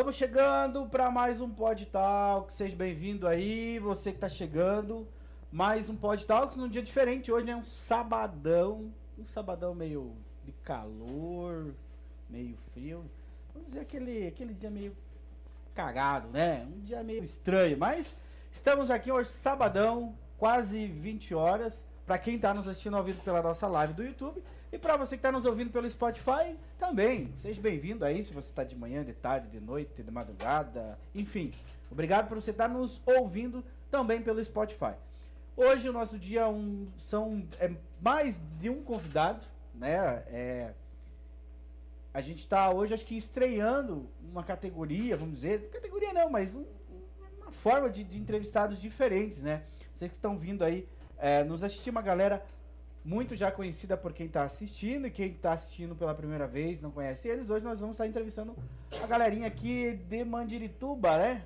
Vamos 0.00 0.16
chegando 0.16 0.86
para 0.86 1.10
mais 1.10 1.42
um 1.42 1.50
Pod 1.50 1.84
Talk. 1.84 2.54
Seja 2.54 2.74
bem-vindo 2.74 3.28
aí, 3.28 3.78
você 3.78 4.10
que 4.10 4.18
tá 4.18 4.30
chegando. 4.30 5.06
Mais 5.52 5.90
um 5.90 5.94
Pod 5.94 6.24
Talks 6.24 6.56
num 6.56 6.70
dia 6.70 6.82
diferente. 6.82 7.30
Hoje 7.30 7.50
é 7.50 7.54
um 7.54 7.62
sabadão. 7.62 8.90
Um 9.18 9.26
sabadão 9.26 9.74
meio 9.74 10.16
de 10.42 10.52
calor, 10.64 11.74
meio 12.30 12.56
frio. 12.72 13.04
Vamos 13.52 13.68
dizer 13.68 13.80
aquele, 13.80 14.26
aquele 14.26 14.54
dia 14.54 14.70
meio 14.70 14.96
cagado, 15.74 16.28
né? 16.28 16.66
Um 16.74 16.80
dia 16.80 17.04
meio 17.04 17.22
estranho. 17.22 17.76
Mas 17.76 18.16
estamos 18.50 18.90
aqui 18.90 19.12
hoje, 19.12 19.28
sabadão, 19.28 20.16
quase 20.38 20.86
20 20.86 21.34
horas. 21.34 21.84
Para 22.06 22.16
quem 22.16 22.38
tá 22.38 22.54
nos 22.54 22.66
assistindo 22.66 22.96
ao 22.96 23.04
vivo 23.04 23.22
pela 23.22 23.42
nossa 23.42 23.68
live 23.68 23.92
do 23.92 24.02
YouTube. 24.02 24.42
E 24.72 24.78
para 24.78 24.96
você 24.96 25.16
que 25.16 25.18
está 25.18 25.32
nos 25.32 25.44
ouvindo 25.44 25.70
pelo 25.72 25.88
Spotify, 25.90 26.56
também. 26.78 27.34
Seja 27.42 27.60
bem-vindo 27.60 28.04
aí, 28.04 28.22
se 28.22 28.32
você 28.32 28.48
está 28.48 28.62
de 28.62 28.76
manhã, 28.76 29.04
de 29.04 29.12
tarde, 29.12 29.48
de 29.48 29.58
noite, 29.58 30.00
de 30.00 30.10
madrugada, 30.10 30.96
enfim. 31.12 31.50
Obrigado 31.90 32.28
por 32.28 32.40
você 32.40 32.52
estar 32.52 32.68
tá 32.68 32.74
nos 32.74 33.02
ouvindo 33.04 33.64
também 33.90 34.22
pelo 34.22 34.42
Spotify. 34.44 34.94
Hoje 35.56 35.88
o 35.88 35.92
nosso 35.92 36.16
dia 36.16 36.48
um, 36.48 36.86
são 36.96 37.44
é, 37.58 37.72
mais 38.00 38.40
de 38.60 38.70
um 38.70 38.80
convidado, 38.82 39.44
né? 39.74 40.22
É, 40.28 40.72
a 42.14 42.20
gente 42.20 42.38
está 42.38 42.70
hoje, 42.70 42.94
acho 42.94 43.04
que 43.04 43.16
estreando 43.16 44.08
uma 44.22 44.44
categoria, 44.44 45.16
vamos 45.16 45.34
dizer, 45.34 45.68
categoria 45.70 46.12
não, 46.12 46.30
mas 46.30 46.54
um, 46.54 46.64
uma 47.38 47.50
forma 47.50 47.90
de, 47.90 48.04
de, 48.04 48.16
entrevistados 48.16 48.80
diferentes, 48.80 49.42
né? 49.42 49.64
Vocês 49.92 50.12
que 50.12 50.16
estão 50.16 50.38
vindo 50.38 50.62
aí 50.62 50.86
é, 51.18 51.42
nos 51.42 51.64
assistir, 51.64 51.90
uma 51.90 52.02
galera 52.02 52.44
muito 53.04 53.34
já 53.34 53.50
conhecida 53.50 53.96
por 53.96 54.12
quem 54.12 54.26
está 54.26 54.44
assistindo 54.44 55.06
e 55.06 55.10
quem 55.10 55.28
está 55.32 55.52
assistindo 55.52 55.94
pela 55.96 56.14
primeira 56.14 56.46
vez 56.46 56.80
não 56.80 56.90
conhece 56.90 57.28
eles. 57.28 57.48
Hoje 57.48 57.64
nós 57.64 57.80
vamos 57.80 57.94
estar 57.94 58.06
entrevistando 58.06 58.54
a 59.02 59.06
galerinha 59.06 59.46
aqui 59.46 59.94
de 60.08 60.24
Mandirituba, 60.24 61.16
né? 61.16 61.44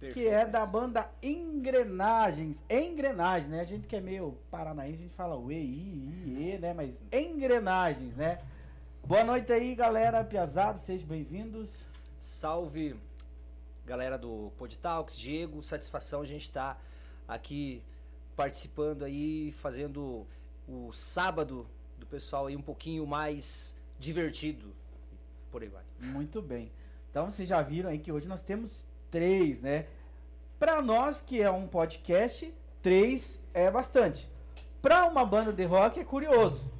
Perfeito. 0.00 0.14
Que 0.14 0.28
é 0.28 0.46
da 0.46 0.66
banda 0.66 1.08
Engrenagens. 1.22 2.62
Engrenagens, 2.68 3.50
né? 3.50 3.60
A 3.60 3.64
gente 3.64 3.86
que 3.86 3.96
é 3.96 4.00
meio 4.00 4.36
paranaense, 4.50 4.98
a 4.98 5.02
gente 5.02 5.14
fala 5.14 5.36
o 5.36 5.52
E, 5.52 5.56
I, 5.56 5.58
I, 5.58 6.54
E, 6.54 6.58
né? 6.58 6.72
Mas 6.72 7.00
Engrenagens, 7.12 8.14
né? 8.16 8.38
Boa 9.06 9.24
noite 9.24 9.52
aí, 9.52 9.74
galera. 9.74 10.24
Piazado, 10.24 10.78
sejam 10.78 11.06
bem-vindos. 11.06 11.84
Salve, 12.20 12.96
galera 13.84 14.16
do 14.16 14.50
Podtalks, 14.56 15.16
Diego. 15.16 15.62
Satisfação 15.62 16.22
a 16.22 16.26
gente 16.26 16.42
estar 16.42 16.74
tá 16.74 16.80
aqui 17.34 17.82
participando 18.34 19.04
aí, 19.04 19.52
fazendo 19.52 20.26
o 20.68 20.92
sábado 20.92 21.66
do 21.98 22.06
pessoal 22.06 22.46
aí 22.46 22.56
um 22.56 22.62
pouquinho 22.62 23.06
mais 23.06 23.76
divertido. 23.98 24.74
Por 25.50 25.62
aí 25.62 25.68
vai. 25.68 25.82
Muito 26.00 26.42
bem. 26.42 26.70
Então 27.10 27.30
vocês 27.30 27.48
já 27.48 27.62
viram 27.62 27.90
aí 27.90 27.98
que 27.98 28.10
hoje 28.10 28.26
nós 28.26 28.42
temos 28.42 28.86
três, 29.10 29.62
né? 29.62 29.86
Para 30.58 30.82
nós 30.82 31.20
que 31.20 31.40
é 31.40 31.50
um 31.50 31.66
podcast, 31.66 32.52
três 32.82 33.40
é 33.52 33.70
bastante. 33.70 34.28
Para 34.82 35.06
uma 35.06 35.24
banda 35.24 35.52
de 35.52 35.64
rock 35.64 36.00
é 36.00 36.04
curioso. 36.04 36.70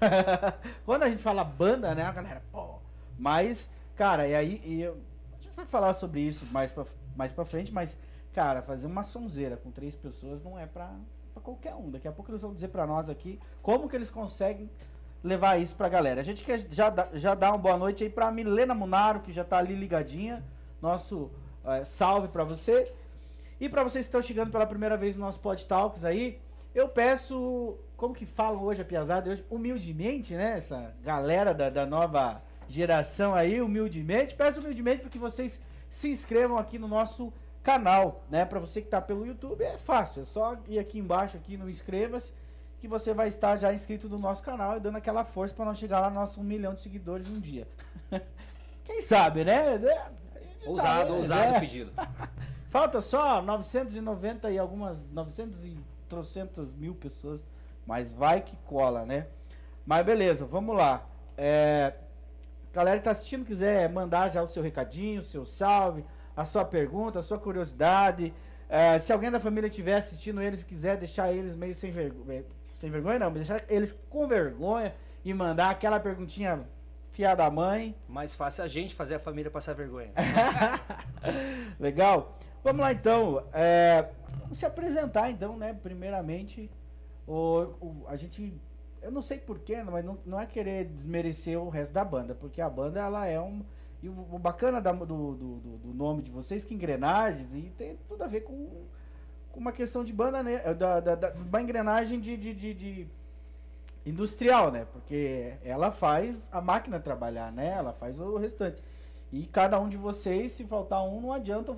Quando 0.84 1.04
a 1.04 1.10
gente 1.10 1.22
fala 1.22 1.44
banda, 1.44 1.94
né, 1.94 2.02
a 2.02 2.12
galera, 2.12 2.42
pô. 2.50 2.78
Mas, 3.18 3.68
cara, 3.94 4.26
e 4.26 4.34
aí 4.34 4.60
e 4.64 4.82
eu, 4.82 4.98
a 5.32 5.40
gente 5.40 5.54
vai 5.54 5.66
falar 5.66 5.94
sobre 5.94 6.20
isso 6.20 6.46
mais 6.46 6.72
pra, 6.72 6.84
mais 7.14 7.30
pra 7.30 7.44
frente, 7.44 7.72
mas, 7.72 7.96
cara, 8.32 8.62
fazer 8.62 8.86
uma 8.86 9.02
sonzeira 9.02 9.56
com 9.56 9.70
três 9.70 9.94
pessoas 9.94 10.42
não 10.42 10.58
é 10.58 10.66
pra, 10.66 10.92
para 11.32 11.42
qualquer 11.42 11.74
um. 11.74 11.90
Daqui 11.90 12.08
a 12.08 12.12
pouco 12.12 12.30
eles 12.30 12.42
vão 12.42 12.54
dizer 12.54 12.68
para 12.68 12.86
nós 12.86 13.08
aqui 13.08 13.38
como 13.62 13.88
que 13.88 13.96
eles 13.96 14.10
conseguem 14.10 14.70
levar 15.22 15.60
isso 15.60 15.74
pra 15.74 15.88
galera. 15.88 16.20
A 16.20 16.24
gente 16.24 16.44
quer 16.44 16.58
já, 16.70 16.92
já 17.14 17.34
dar 17.34 17.50
uma 17.50 17.58
boa 17.58 17.76
noite 17.76 18.02
aí 18.02 18.10
pra 18.10 18.30
Milena 18.30 18.74
Munaro, 18.74 19.20
que 19.20 19.32
já 19.32 19.44
tá 19.44 19.58
ali 19.58 19.74
ligadinha. 19.74 20.44
Nosso 20.80 21.30
é, 21.64 21.84
salve 21.84 22.28
para 22.28 22.44
você. 22.44 22.92
E 23.60 23.68
para 23.68 23.84
vocês 23.84 24.04
que 24.04 24.08
estão 24.08 24.22
chegando 24.22 24.50
pela 24.50 24.66
primeira 24.66 24.96
vez 24.96 25.16
no 25.16 25.24
nosso 25.24 25.38
Pod 25.38 25.64
Talks 25.66 26.04
aí, 26.04 26.40
eu 26.74 26.88
peço, 26.88 27.78
como 27.96 28.14
que 28.14 28.26
falam 28.26 28.62
hoje 28.62 28.82
a 28.82 28.84
piazada 28.84 29.30
hoje, 29.30 29.44
humildemente, 29.48 30.34
né? 30.34 30.56
Essa 30.56 30.94
galera 31.04 31.54
da, 31.54 31.70
da 31.70 31.86
nova 31.86 32.42
geração 32.68 33.34
aí, 33.34 33.60
humildemente, 33.60 34.34
peço 34.34 34.58
humildemente 34.58 35.02
para 35.02 35.10
que 35.10 35.18
vocês 35.18 35.60
se 35.88 36.10
inscrevam 36.10 36.56
aqui 36.56 36.78
no 36.78 36.88
nosso 36.88 37.32
canal, 37.62 38.24
né? 38.28 38.44
Para 38.44 38.58
você 38.58 38.80
que 38.80 38.86
está 38.86 39.00
pelo 39.00 39.26
YouTube 39.26 39.62
é 39.62 39.78
fácil, 39.78 40.22
é 40.22 40.24
só 40.24 40.56
ir 40.68 40.78
aqui 40.78 40.98
embaixo 40.98 41.36
aqui 41.36 41.56
no 41.56 41.70
inscreva-se 41.70 42.32
que 42.82 42.88
você 42.88 43.14
vai 43.14 43.28
estar 43.28 43.56
já 43.56 43.72
inscrito 43.72 44.08
no 44.08 44.18
nosso 44.18 44.42
canal 44.42 44.76
e 44.76 44.80
dando 44.80 44.96
aquela 44.96 45.24
força 45.24 45.54
para 45.54 45.64
nós 45.64 45.78
chegar 45.78 46.00
lá 46.00 46.10
no 46.10 46.16
nosso 46.16 46.40
um 46.40 46.42
milhão 46.42 46.74
de 46.74 46.80
seguidores 46.80 47.28
um 47.28 47.38
dia. 47.38 47.68
Quem 48.84 49.00
sabe, 49.02 49.44
né? 49.44 49.76
É, 49.76 50.10
ousado, 50.66 51.10
tá, 51.10 51.14
ousado 51.14 51.52
né? 51.52 51.60
pedido. 51.60 51.92
Falta 52.70 53.00
só 53.00 53.40
990 53.40 54.50
e 54.50 54.58
algumas 54.58 55.06
900 55.12 55.64
e 55.64 55.78
trocentas 56.08 56.74
mil 56.74 56.94
pessoas, 56.94 57.46
mas 57.86 58.10
vai 58.10 58.40
que 58.40 58.56
cola, 58.66 59.06
né? 59.06 59.28
Mas 59.86 60.04
beleza, 60.04 60.44
vamos 60.44 60.76
lá. 60.76 61.06
É, 61.36 61.94
galera 62.72 62.98
que 62.98 63.04
tá 63.04 63.12
assistindo 63.12 63.44
quiser 63.44 63.88
mandar 63.88 64.28
já 64.28 64.42
o 64.42 64.48
seu 64.48 64.62
recadinho, 64.62 65.20
o 65.20 65.24
seu 65.24 65.46
salve, 65.46 66.04
a 66.36 66.44
sua 66.44 66.64
pergunta, 66.64 67.18
a 67.18 67.22
sua 67.22 67.38
curiosidade. 67.38 68.32
É, 68.68 68.98
se 68.98 69.12
alguém 69.12 69.30
da 69.30 69.38
família 69.38 69.68
estiver 69.68 69.96
assistindo 69.96 70.40
eles 70.40 70.62
quiser 70.62 70.96
deixar 70.96 71.32
eles 71.32 71.54
meio 71.54 71.74
sem 71.74 71.90
vergonha, 71.90 72.40
é, 72.40 72.44
sem 72.74 72.90
vergonha 72.90 73.18
não, 73.18 73.32
deixar 73.32 73.64
eles 73.68 73.94
com 74.08 74.26
vergonha 74.26 74.94
e 75.24 75.32
mandar 75.32 75.70
aquela 75.70 76.00
perguntinha 76.00 76.66
fiada 77.10 77.44
da 77.44 77.50
mãe. 77.50 77.94
Mais 78.08 78.34
fácil 78.34 78.64
a 78.64 78.66
gente 78.66 78.94
fazer 78.94 79.16
a 79.16 79.18
família 79.18 79.50
passar 79.50 79.74
vergonha. 79.74 80.10
Legal. 81.78 82.38
Vamos 82.64 82.80
lá 82.80 82.92
então. 82.92 83.44
É, 83.52 84.08
vamos 84.40 84.58
se 84.58 84.66
apresentar 84.66 85.30
então, 85.30 85.56
né? 85.56 85.76
Primeiramente, 85.82 86.70
o, 87.26 87.74
o, 87.80 88.04
a 88.08 88.16
gente, 88.16 88.54
eu 89.00 89.10
não 89.10 89.22
sei 89.22 89.38
porquê, 89.38 89.82
mas 89.82 90.04
não, 90.04 90.18
não 90.24 90.40
é 90.40 90.46
querer 90.46 90.86
desmerecer 90.86 91.58
o 91.60 91.68
resto 91.68 91.92
da 91.92 92.04
banda, 92.04 92.34
porque 92.34 92.60
a 92.60 92.70
banda 92.70 93.00
ela 93.00 93.26
é 93.26 93.40
um 93.40 93.64
e 94.02 94.08
o, 94.08 94.26
o 94.32 94.38
bacana 94.38 94.80
da, 94.80 94.92
do, 94.92 95.06
do, 95.06 95.56
do, 95.78 95.94
nome 95.94 96.22
de 96.22 96.30
vocês, 96.30 96.64
que 96.64 96.74
engrenagens, 96.74 97.54
e 97.54 97.72
tem 97.78 97.96
tudo 98.08 98.22
a 98.22 98.26
ver 98.26 98.40
com, 98.40 98.68
com 99.52 99.60
uma 99.60 99.70
questão 99.70 100.02
de 100.02 100.12
banda, 100.12 100.42
né? 100.42 100.60
É, 100.64 100.74
da, 100.74 100.98
da, 100.98 101.14
da 101.14 101.32
uma 101.32 101.62
engrenagem 101.62 102.18
de, 102.18 102.36
de, 102.36 102.52
de, 102.52 102.74
de, 102.74 103.08
industrial, 104.04 104.72
né? 104.72 104.86
Porque 104.92 105.54
ela 105.62 105.92
faz 105.92 106.48
a 106.50 106.60
máquina 106.60 106.98
trabalhar, 106.98 107.52
né? 107.52 107.68
Ela 107.68 107.92
faz 107.92 108.20
o 108.20 108.36
restante. 108.36 108.82
E 109.30 109.46
cada 109.46 109.78
um 109.78 109.88
de 109.88 109.96
vocês, 109.96 110.52
se 110.52 110.64
faltar 110.64 111.04
um, 111.04 111.20
não 111.20 111.32
adianta 111.32 111.72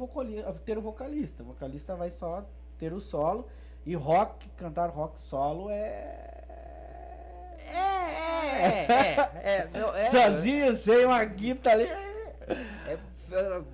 ter 0.64 0.78
o 0.78 0.82
vocalista. 0.82 1.42
O 1.42 1.46
vocalista 1.46 1.94
vai 1.94 2.10
só 2.10 2.44
ter 2.78 2.92
o 2.92 3.00
solo. 3.00 3.46
E 3.84 3.94
rock, 3.94 4.48
cantar 4.56 4.88
rock 4.88 5.20
solo 5.20 5.68
é 5.68 6.30
é, 7.66 8.66
é, 8.66 9.30
é, 9.42 9.68
é, 9.72 10.06
é, 10.06 10.10
Sozinho, 10.10 10.76
sem 10.76 11.04
uma 11.04 11.22
guita 11.24 11.70
ali. 11.70 11.86
É, 12.46 12.98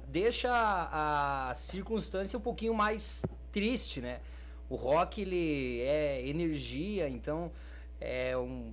deixa 0.09 0.51
a, 0.51 1.53
circunstância 1.55 2.39
um 2.39 2.43
pouquinho 2.43 2.75
mais 2.75 3.23
triste, 3.51 4.01
né? 4.01 4.21
O 4.69 4.77
rock, 4.77 5.21
ele 5.21 5.81
é 5.81 6.27
energia, 6.27 7.09
então 7.09 7.51
é 8.01 8.37
um, 8.37 8.73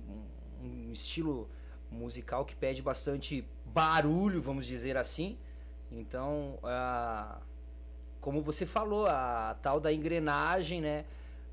um 0.62 0.92
estilo 0.92 1.48
musical 1.90 2.44
que 2.44 2.54
pede 2.54 2.80
bastante 2.82 3.44
barulho, 3.66 4.40
vamos 4.40 4.66
dizer 4.66 4.96
assim. 4.96 5.36
Então, 5.90 6.58
como 8.20 8.42
você 8.42 8.66
falou, 8.66 9.06
a 9.06 9.56
tal 9.62 9.80
da 9.80 9.92
engrenagem, 9.92 10.80
né? 10.80 11.04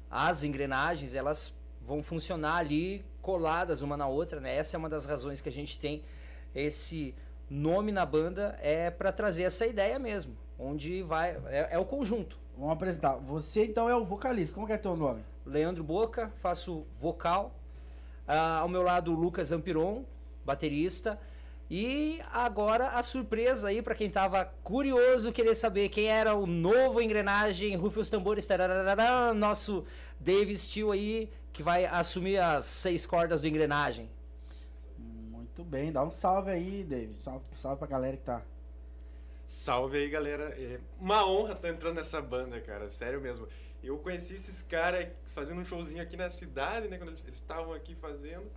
As 0.09 0.44
engrenagens, 0.44 1.13
elas 1.13 1.53
vão 1.81 2.03
funcionar 2.03 2.57
ali 2.57 3.03
coladas 3.21 3.81
uma 3.81 3.98
na 3.98 4.07
outra, 4.07 4.39
né? 4.39 4.56
Essa 4.56 4.75
é 4.75 4.77
uma 4.77 4.89
das 4.89 5.06
razões 5.06 5.41
que 5.41 5.50
a 5.50 5.51
gente 5.51 5.80
tem 5.80 6.03
esse 6.53 7.15
nome 7.50 7.92
na 7.92 8.06
banda 8.06 8.57
é 8.62 8.89
para 8.89 9.12
trazer 9.12 9.44
essa 9.44 9.65
ideia 9.65 10.00
mesmo, 10.00 10.36
onde 10.57 11.01
vai 11.03 11.38
é, 11.47 11.69
é, 11.71 11.80
o 11.80 11.86
conjunto. 11.86 12.38
Vamos 12.57 12.74
apresentar. 12.74 13.15
Você 13.15 13.65
então 13.65 13.89
é 13.89 13.95
o 13.95 14.06
vocalista. 14.06 14.56
Como 14.56 14.69
é, 14.69 14.74
é 14.74 14.77
teu 14.77 14.95
nome? 14.95 15.24
Leandro 15.45 15.83
Boca, 15.83 16.31
faço 16.42 16.88
vocal. 16.98 17.53
Ah, 18.27 18.60
ao 18.60 18.70
meu 18.70 18.81
lado 18.81 19.13
Lucas 19.13 19.51
Ampiron, 19.51 20.03
baterista. 20.43 21.20
E 21.70 22.20
agora 22.31 22.89
a 22.89 23.01
surpresa 23.01 23.70
aí 23.70 23.81
para 23.81 23.96
quem 23.96 24.10
tava 24.10 24.46
curioso 24.63 25.31
querer 25.31 25.55
saber 25.55 25.89
quem 25.89 26.05
era 26.05 26.36
o 26.36 26.46
novo 26.46 27.01
engrenagem 27.01 27.75
Rufe 27.75 28.00
os 28.00 28.10
tambores, 28.10 28.46
tararara, 28.46 29.34
nosso 29.34 29.84
Dave 30.20 30.55
Steele 30.55 30.91
aí 30.91 31.29
que 31.51 31.63
vai 31.63 31.86
assumir 31.86 32.38
as 32.38 32.65
seis 32.65 33.05
cordas 33.05 33.41
do 33.41 33.48
engrenagem. 33.48 34.10
Muito 35.57 35.69
bem, 35.69 35.89
dá 35.89 36.03
um 36.03 36.12
salve 36.12 36.51
aí, 36.51 36.83
David. 36.83 37.21
Salve, 37.24 37.45
salve 37.55 37.79
pra 37.79 37.88
galera 37.88 38.17
que 38.17 38.24
tá. 38.24 38.41
Salve 39.47 39.97
aí, 39.97 40.09
galera. 40.09 40.53
É 40.59 40.81
uma 41.00 41.25
honra 41.25 41.53
estar 41.53 41.69
tá 41.69 41.69
entrando 41.69 41.95
nessa 41.95 42.21
banda, 42.21 42.59
cara. 42.59 42.91
Sério 42.91 43.21
mesmo. 43.21 43.47
Eu 43.81 43.97
conheci 44.00 44.33
esses 44.33 44.62
caras 44.63 45.07
fazendo 45.27 45.62
um 45.62 45.65
showzinho 45.65 46.03
aqui 46.03 46.17
na 46.17 46.29
cidade, 46.29 46.89
né? 46.89 46.97
Quando 46.97 47.09
eles 47.09 47.25
estavam 47.31 47.71
aqui 47.71 47.95
fazendo. 47.95 48.51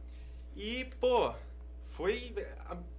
E, 0.57 0.87
pô, 0.99 1.33
foi. 1.91 2.35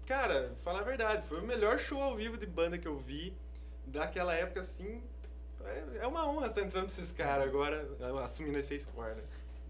Cara, 0.06 0.54
falar 0.64 0.80
a 0.80 0.84
verdade, 0.84 1.28
foi 1.28 1.42
o 1.42 1.46
melhor 1.46 1.78
show 1.78 2.02
ao 2.02 2.16
vivo 2.16 2.38
de 2.38 2.46
banda 2.46 2.78
que 2.78 2.88
eu 2.88 2.98
vi. 2.98 3.34
daquela 3.86 4.34
época, 4.34 4.62
assim, 4.62 5.04
é, 5.66 6.04
é 6.04 6.08
uma 6.08 6.26
honra 6.26 6.48
estar 6.48 6.62
entrando 6.62 6.86
pra 6.86 6.94
esses 6.94 7.12
caras 7.12 7.46
agora, 7.46 7.86
assumindo 8.24 8.58
esse 8.60 8.80
score, 8.80 9.16
né? 9.16 9.24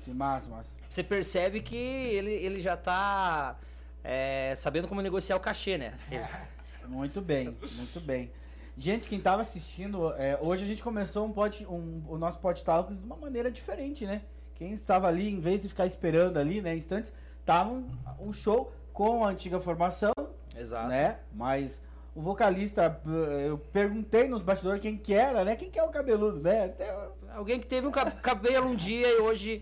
Que 0.03 0.11
massa, 0.11 0.47
massa. 0.49 0.75
Você 0.87 1.03
percebe 1.03 1.61
que 1.61 1.75
ele, 1.75 2.31
ele 2.31 2.59
já 2.59 2.77
tá 2.77 3.57
é, 4.03 4.53
sabendo 4.55 4.87
como 4.87 5.01
negociar 5.01 5.35
o 5.35 5.39
cachê, 5.39 5.77
né? 5.77 5.93
Muito 6.87 7.21
bem, 7.21 7.55
muito 7.77 7.99
bem. 7.99 8.31
Gente, 8.75 9.07
quem 9.07 9.19
tava 9.21 9.43
assistindo, 9.43 10.11
é, 10.15 10.39
hoje 10.41 10.63
a 10.63 10.67
gente 10.67 10.81
começou 10.81 11.23
um 11.25 11.31
pod, 11.31 11.63
um, 11.67 12.01
o 12.07 12.17
nosso 12.17 12.39
Pod 12.39 12.63
Talks 12.63 12.97
de 12.97 13.03
uma 13.05 13.15
maneira 13.15 13.51
diferente, 13.51 14.07
né? 14.07 14.23
Quem 14.55 14.73
estava 14.73 15.07
ali, 15.07 15.29
em 15.29 15.39
vez 15.39 15.61
de 15.61 15.67
ficar 15.69 15.85
esperando 15.85 16.37
ali, 16.37 16.61
né, 16.61 16.75
instantes, 16.75 17.13
tava 17.45 17.69
um, 17.71 17.87
um 18.19 18.33
show 18.33 18.73
com 18.91 19.23
a 19.23 19.29
antiga 19.29 19.59
formação, 19.59 20.13
Exato. 20.57 20.87
né? 20.87 21.17
Mas 21.31 21.79
o 22.15 22.21
vocalista, 22.21 22.99
eu 23.47 23.59
perguntei 23.71 24.27
nos 24.27 24.41
bastidores 24.41 24.81
quem 24.81 24.97
que 24.97 25.13
era, 25.13 25.45
né? 25.45 25.55
Quem 25.55 25.69
que 25.69 25.77
é 25.77 25.83
o 25.83 25.89
cabeludo, 25.89 26.39
né? 26.41 26.65
Até, 26.65 26.91
Alguém 27.35 27.59
que 27.59 27.67
teve 27.67 27.85
um 27.85 27.91
ca- 27.91 28.09
cabelo 28.09 28.67
um 28.67 28.75
dia 28.75 29.07
e 29.07 29.19
hoje 29.19 29.61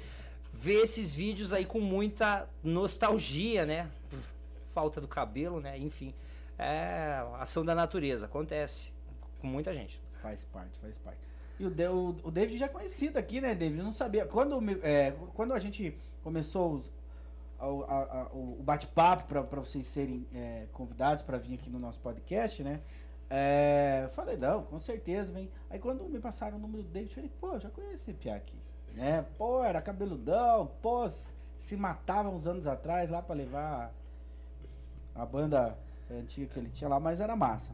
vê 0.54 0.76
esses 0.82 1.14
vídeos 1.14 1.52
aí 1.52 1.66
com 1.66 1.82
muita 1.82 2.48
nostalgia, 2.64 3.66
né? 3.66 3.88
Falta 4.78 5.02
do 5.02 5.08
cabelo, 5.08 5.60
né? 5.60 5.76
Enfim. 5.80 6.14
É 6.56 7.20
ação 7.40 7.66
da 7.66 7.74
natureza, 7.74 8.28
acontece 8.28 8.94
com 9.42 9.48
muita 9.48 9.74
gente. 9.74 10.00
Faz 10.22 10.44
parte, 10.44 10.78
faz 10.78 11.00
parte. 11.00 11.20
E 11.60 11.66
o, 11.66 11.70
o, 11.92 12.10
o 12.28 12.30
David 12.32 12.60
já 12.60 12.66
é 12.68 12.70
conhecido 12.70 13.18
aqui, 13.18 13.42
né, 13.42 13.56
David? 13.56 13.80
Eu 13.80 13.86
não 13.86 13.92
sabia. 13.92 14.28
Quando, 14.28 14.60
é, 14.84 15.16
quando 15.34 15.56
a 15.56 15.58
gente 15.58 15.98
começou 16.24 16.74
os- 16.76 16.92
o, 17.60 17.84
a- 17.88 18.04
a- 18.22 18.28
o 18.34 18.62
bate-papo 18.62 19.24
para 19.28 19.42
vocês 19.42 19.88
serem 19.88 20.28
é, 20.32 20.68
convidados 20.74 21.24
para 21.24 21.40
vir 21.40 21.56
aqui 21.56 21.72
no 21.72 21.80
nosso 21.80 22.00
podcast, 22.00 22.62
né? 22.64 22.80
É, 23.32 24.10
falei, 24.14 24.38
não, 24.38 24.62
com 24.62 24.80
certeza, 24.80 25.32
vem. 25.32 25.50
Aí 25.72 25.80
quando 25.80 26.04
me 26.08 26.20
passaram 26.20 26.58
o 26.58 26.60
número 26.60 26.84
do 26.84 26.90
David, 26.90 27.10
eu 27.10 27.16
falei, 27.16 27.32
pô, 27.42 27.60
já 27.60 27.70
conheço 27.72 27.96
esse 27.96 28.14
Pia 28.14 28.36
aqui. 28.36 28.62
Né? 28.94 29.26
Pô, 29.40 29.64
era 29.64 29.82
cabeludão, 29.82 30.68
pô, 30.84 31.10
se 31.56 31.76
matava 31.76 32.30
uns 32.30 32.46
anos 32.46 32.68
atrás 32.68 33.10
lá 33.10 33.24
para 33.24 33.36
levar 33.36 33.92
a 35.18 35.26
banda 35.26 35.78
antiga 36.10 36.48
que 36.54 36.60
ele 36.60 36.70
tinha 36.70 36.90
lá, 36.90 37.00
mas 37.00 37.20
era 37.20 37.36
massa. 37.36 37.72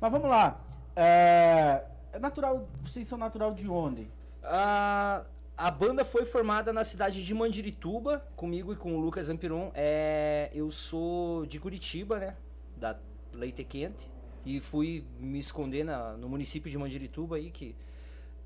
Mas 0.00 0.10
vamos 0.10 0.28
lá. 0.28 0.60
É, 0.96 1.84
é 2.12 2.18
natural, 2.18 2.66
vocês 2.84 3.06
são 3.06 3.18
natural 3.18 3.52
de 3.54 3.68
onde? 3.68 4.08
A, 4.42 5.24
banda 5.70 6.04
foi 6.04 6.24
formada 6.24 6.72
na 6.72 6.82
cidade 6.82 7.24
de 7.24 7.34
Mandirituba, 7.34 8.24
comigo 8.34 8.72
e 8.72 8.76
com 8.76 8.96
o 8.96 9.00
Lucas 9.00 9.28
Ampiron. 9.28 9.70
É, 9.74 10.50
eu 10.54 10.70
sou 10.70 11.44
de 11.46 11.60
Curitiba, 11.60 12.18
né? 12.18 12.36
Da 12.76 12.96
Leite 13.32 13.62
Quente. 13.64 14.10
E 14.44 14.60
fui 14.60 15.04
me 15.18 15.38
esconder 15.38 15.84
na- 15.84 16.14
no 16.16 16.28
município 16.28 16.70
de 16.70 16.78
Mandirituba 16.78 17.36
aí, 17.36 17.50
que 17.50 17.76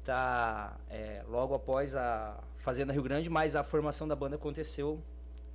tá 0.04 0.76
é, 0.90 1.22
logo 1.28 1.54
após 1.54 1.94
a 1.94 2.36
Fazenda 2.58 2.92
Rio 2.92 3.02
Grande, 3.02 3.30
mas 3.30 3.54
a 3.54 3.62
formação 3.62 4.08
da 4.08 4.16
banda 4.16 4.34
aconteceu 4.36 5.00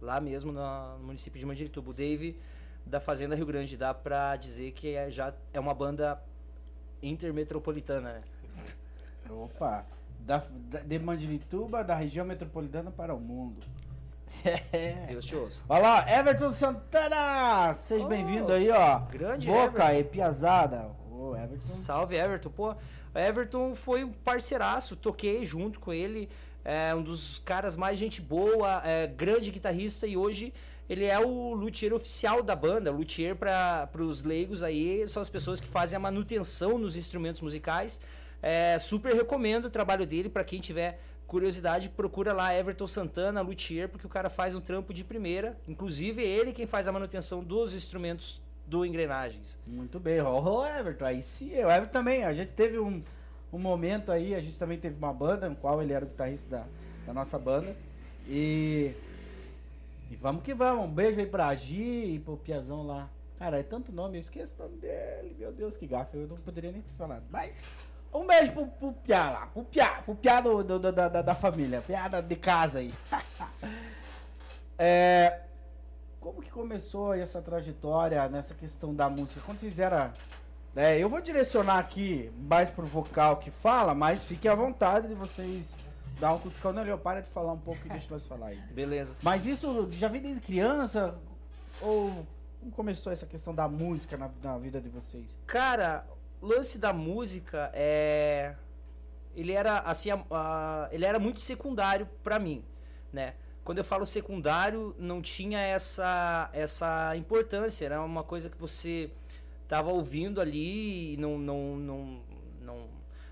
lá 0.02 0.22
mesmo 0.22 0.52
no 0.52 1.00
município 1.00 1.40
de 1.40 1.46
Mandirituba. 1.46 1.90
O 1.90 1.94
Dave 1.94 2.40
da 2.90 3.00
Fazenda 3.00 3.36
Rio 3.36 3.46
Grande, 3.46 3.76
dá 3.78 3.94
pra 3.94 4.36
dizer 4.36 4.72
que 4.72 4.96
é, 4.96 5.10
já 5.10 5.34
é 5.54 5.60
uma 5.60 5.74
banda 5.74 6.22
intermetropolitana, 7.02 8.14
né? 8.14 8.22
Opa! 9.30 9.86
Da, 10.20 10.44
da- 10.50 10.80
de 10.80 11.00
Mandirituba, 11.00 11.84
da 11.84 11.96
região 11.96 12.26
metropolitana 12.26 12.92
para 12.92 13.14
o 13.14 13.20
mundo. 13.20 13.62
Deus 15.08 15.26
te 15.26 15.36
ouça. 15.36 15.64
Olha 15.68 15.82
lá, 15.82 16.12
Everton 16.20 16.52
Santana! 16.52 17.74
Seja 17.76 18.06
Oh, 18.06 18.08
bem-vindo 18.08 18.52
aí, 18.52 18.70
ó. 18.70 19.00
grande 19.00 19.48
Boca 19.48 19.94
e 19.94 20.04
Piazada. 20.04 20.90
Ô, 21.12 21.36
Everton. 21.36 21.58
Salve 21.60 22.16
Everton, 22.16 22.50
pô. 22.50 22.76
Everton 23.16 23.74
foi 23.74 24.04
um 24.04 24.12
parceiraço, 24.12 24.96
toquei 24.96 25.44
junto 25.44 25.80
com 25.80 25.92
ele, 25.92 26.30
é 26.64 26.94
um 26.94 27.02
dos 27.02 27.40
caras 27.40 27.76
mais 27.76 27.98
gente 27.98 28.22
boa, 28.22 28.82
é, 28.86 29.08
grande 29.08 29.50
guitarrista 29.50 30.06
e 30.06 30.16
hoje 30.16 30.54
ele 30.90 31.06
é 31.06 31.20
o 31.20 31.54
luthier 31.54 31.94
oficial 31.94 32.42
da 32.42 32.56
banda. 32.56 32.92
Luthier 32.92 33.36
para 33.36 33.90
os 34.00 34.24
leigos 34.24 34.64
aí 34.64 35.08
são 35.08 35.22
as 35.22 35.30
pessoas 35.30 35.60
que 35.60 35.68
fazem 35.68 35.98
a 35.98 36.00
manutenção 36.00 36.78
nos 36.78 36.96
instrumentos 36.96 37.42
musicais. 37.42 38.00
É, 38.42 38.78
super 38.80 39.14
recomendo 39.14 39.66
o 39.66 39.70
trabalho 39.70 40.06
dele 40.06 40.30
para 40.30 40.44
quem 40.44 40.60
tiver 40.60 41.00
curiosidade, 41.26 41.90
procura 41.90 42.32
lá 42.32 42.56
Everton 42.56 42.88
Santana, 42.88 43.42
luthier, 43.42 43.90
porque 43.90 44.08
o 44.08 44.10
cara 44.10 44.30
faz 44.30 44.56
um 44.56 44.62
trampo 44.62 44.94
de 44.94 45.04
primeira. 45.04 45.58
Inclusive 45.68 46.24
ele 46.24 46.54
quem 46.54 46.66
faz 46.66 46.88
a 46.88 46.92
manutenção 46.92 47.44
dos 47.44 47.76
instrumentos 47.76 48.42
do 48.66 48.86
engrenagens. 48.86 49.60
Muito 49.68 50.00
bem, 50.00 50.22
ó, 50.22 50.66
Everton, 50.66 51.06
aí 51.06 51.22
sim, 51.22 51.52
o 51.52 51.70
Everton 51.70 51.92
também, 51.92 52.24
a 52.24 52.34
gente 52.34 52.52
teve 52.52 52.80
um, 52.80 53.02
um 53.52 53.58
momento 53.58 54.12
aí, 54.12 54.36
a 54.36 54.40
gente 54.40 54.58
também 54.58 54.78
teve 54.78 54.96
uma 54.98 55.14
banda, 55.14 55.50
no 55.50 55.56
qual 55.56 55.82
ele 55.82 55.94
era 55.94 56.04
o 56.04 56.08
guitarrista 56.08 56.50
da, 56.50 56.66
da 57.08 57.14
nossa 57.14 57.38
banda, 57.38 57.76
e, 58.28 58.92
e 60.10 60.16
vamos 60.16 60.44
que 60.44 60.54
vamos, 60.54 60.86
um 60.86 60.92
beijo 60.94 61.20
aí 61.20 61.26
pra 61.26 61.54
Gi 61.56 62.16
e 62.16 62.20
pro 62.20 62.38
Piazão 62.38 62.86
lá, 62.86 63.10
cara, 63.38 63.60
é 63.60 63.64
tanto 63.64 63.92
nome, 63.92 64.18
eu 64.18 64.22
esqueço 64.22 64.56
o 64.60 64.64
nome 64.64 64.78
dele, 64.78 65.36
meu 65.38 65.52
Deus, 65.52 65.76
que 65.78 65.86
gafa, 65.88 66.16
eu 66.18 66.28
não 66.28 66.38
poderia 66.38 66.72
nem 66.72 66.82
te 66.82 66.92
falar, 66.94 67.22
mas 67.30 67.64
um 68.14 68.26
beijo 68.26 68.52
pro, 68.54 68.68
pro 68.68 68.94
Piá 68.94 69.30
lá, 69.32 69.48
pro 69.48 69.64
Piá, 69.64 70.02
pro 70.04 70.16
Piá 70.16 70.40
do, 70.42 70.64
do- 70.64 70.80
do- 70.80 70.92
da, 70.92 71.08
da, 71.10 71.36
família, 71.36 71.82
Piá 71.82 72.08
da- 72.08 72.22
de 72.22 72.36
casa 72.36 72.80
aí. 72.80 72.94
é... 74.78 75.42
Como 76.20 76.42
que 76.42 76.50
começou 76.52 77.14
essa 77.14 77.42
trajetória 77.42 78.28
nessa 78.28 78.54
questão 78.54 78.94
da 78.94 79.08
música? 79.10 79.40
Quando 79.46 79.60
vocês 79.60 79.80
eram. 79.80 80.12
É, 80.76 81.00
eu 81.00 81.08
vou 81.10 81.22
direcionar 81.22 81.78
aqui 81.80 82.30
mais 82.38 82.70
pro 82.70 82.86
vocal 82.86 83.38
que 83.38 83.50
fala, 83.50 83.96
mas 83.96 84.26
fique 84.26 84.46
à 84.48 84.54
vontade 84.54 85.08
de 85.08 85.14
vocês 85.14 85.74
dar 86.20 86.34
um 86.34 86.40
cutucão 86.40 86.78
ali. 86.78 86.92
ó, 86.92 86.98
Para 86.98 87.22
de 87.22 87.30
falar 87.30 87.54
um 87.54 87.60
pouco 87.60 87.82
e 87.86 87.90
deixa 87.90 88.08
nós 88.12 88.26
falar 88.26 88.48
aí. 88.48 88.58
Beleza. 88.74 89.16
Mas 89.22 89.46
isso 89.46 89.90
já 89.92 90.08
vem 90.08 90.22
desde 90.22 90.42
criança? 90.42 91.16
Ou 91.82 92.26
como 92.60 92.72
começou 92.72 93.12
essa 93.14 93.26
questão 93.26 93.54
da 93.54 93.68
música 93.68 94.18
na, 94.18 94.30
na 94.44 94.58
vida 94.58 94.82
de 94.82 94.90
vocês? 94.90 95.38
Cara, 95.46 96.06
o 96.42 96.46
lance 96.48 96.78
da 96.78 96.92
música 96.94 97.70
é. 97.74 98.56
Ele 99.36 99.52
era 99.52 99.80
assim, 99.80 100.10
a- 100.10 100.24
a- 100.32 100.90
ele 100.92 101.06
era 101.06 101.20
muito 101.20 101.40
secundário 101.40 102.08
pra 102.24 102.40
mim, 102.40 102.66
né? 103.14 103.36
Quando 103.64 103.78
eu 103.80 103.84
falo 103.84 104.06
secundário, 104.06 104.96
não 104.98 105.22
tinha 105.22 105.60
essa 105.60 106.50
essa 106.54 107.16
importância, 107.16 107.86
era 107.86 108.02
uma 108.02 108.24
coisa 108.24 108.50
que 108.50 108.58
você 108.58 109.12
tava 109.68 109.92
ouvindo 109.92 110.42
ali 110.42 111.14
e 111.14 111.18
não 111.18 111.38
não 111.38 111.76
não 111.76 112.22
não, 112.62 112.88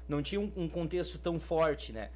não 0.08 0.22
tinha 0.22 0.40
um, 0.40 0.52
um 0.56 0.70
contexto 0.70 1.18
tão 1.18 1.40
forte, 1.40 1.92
né? 1.92 2.12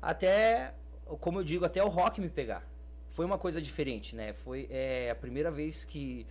Até, 0.00 0.74
como 1.20 1.40
eu 1.40 1.44
digo, 1.44 1.64
até 1.64 1.82
o 1.82 1.88
rock 1.88 2.20
me 2.20 2.28
pegar. 2.28 2.62
Foi 3.10 3.24
uma 3.24 3.38
coisa 3.38 3.60
diferente, 3.60 4.14
né? 4.14 4.32
Foi 4.32 4.66
é, 4.70 5.10
a 5.10 5.14
primeira 5.14 5.50
vez 5.50 5.84
que 5.84 6.26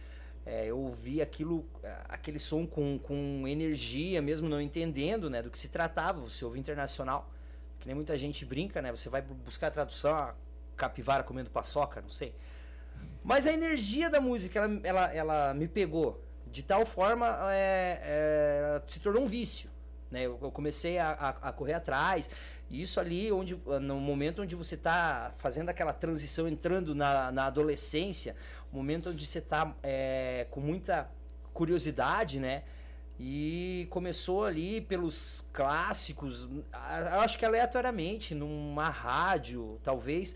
é, 0.46 0.68
eu 0.68 0.78
ouvi 0.78 1.22
aquilo, 1.22 1.66
é, 1.84 1.96
aquele 2.08 2.38
som 2.38 2.68
com, 2.68 3.00
com 3.00 3.48
energia, 3.48 4.22
mesmo 4.22 4.48
não 4.48 4.62
entendendo 4.62 5.30
né, 5.30 5.42
do 5.42 5.50
que 5.50 5.58
se 5.58 5.68
tratava. 5.70 6.22
Você 6.22 6.46
ouve 6.46 6.60
internacional, 6.60 7.30
que 7.80 7.88
nem 7.88 7.96
muita 7.96 8.16
gente 8.16 8.46
brinca, 8.46 8.82
né? 8.82 8.92
Você 8.92 9.10
vai 9.10 9.22
bu- 9.22 9.34
buscar 9.34 9.68
a 9.68 9.72
tradução, 9.72 10.14
a 10.14 10.36
capivara 10.78 11.24
comendo 11.24 11.50
paçoca, 11.50 12.02
não 12.02 12.10
sei. 12.10 12.36
Mas 13.24 13.48
a 13.48 13.52
energia 13.52 14.10
da 14.10 14.22
música, 14.22 14.60
ela, 14.60 14.80
ela, 14.84 15.14
ela 15.14 15.54
me 15.56 15.68
pegou 15.68 16.24
de 16.46 16.62
tal 16.62 16.86
forma, 16.86 17.52
é, 17.52 18.00
é, 18.04 18.82
se 18.86 19.00
tornou 19.00 19.24
um 19.24 19.28
vício. 19.28 19.70
Né? 20.12 20.22
Eu, 20.22 20.38
eu 20.42 20.52
comecei 20.52 21.00
a, 21.00 21.10
a, 21.12 21.50
a 21.50 21.52
correr 21.52 21.74
atrás. 21.74 22.30
Isso 22.70 23.00
ali, 23.00 23.32
onde, 23.32 23.56
no 23.82 24.00
momento 24.00 24.42
onde 24.42 24.56
você 24.56 24.76
está 24.76 25.32
fazendo 25.38 25.70
aquela 25.70 25.94
transição, 25.94 26.48
entrando 26.48 26.96
na, 26.96 27.32
na 27.32 27.46
adolescência, 27.46 28.36
momento 28.72 29.10
onde 29.10 29.26
você 29.26 29.40
está 29.40 29.76
com 30.50 30.60
muita 30.60 31.10
curiosidade, 31.54 32.40
né? 32.40 32.64
E 33.18 33.88
começou 33.92 34.44
ali 34.44 34.82
pelos 34.82 35.48
clássicos, 35.54 36.50
a- 36.74 37.00
eu 37.16 37.20
acho 37.22 37.38
que 37.40 37.46
aleatoriamente, 37.46 38.36
numa 38.36 38.90
rádio, 38.90 39.80
talvez. 39.84 40.36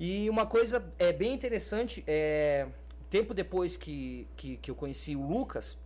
E 0.00 0.28
uma 0.28 0.46
coisa 0.46 0.84
é 0.98 1.12
bem 1.12 1.32
interessante, 1.34 2.02
é, 2.06 2.66
tempo 3.10 3.32
depois 3.34 3.76
que, 3.76 4.26
que, 4.36 4.56
que 4.56 4.70
eu 4.70 4.74
conheci 4.74 5.14
o 5.14 5.22
Lucas, 5.24 5.78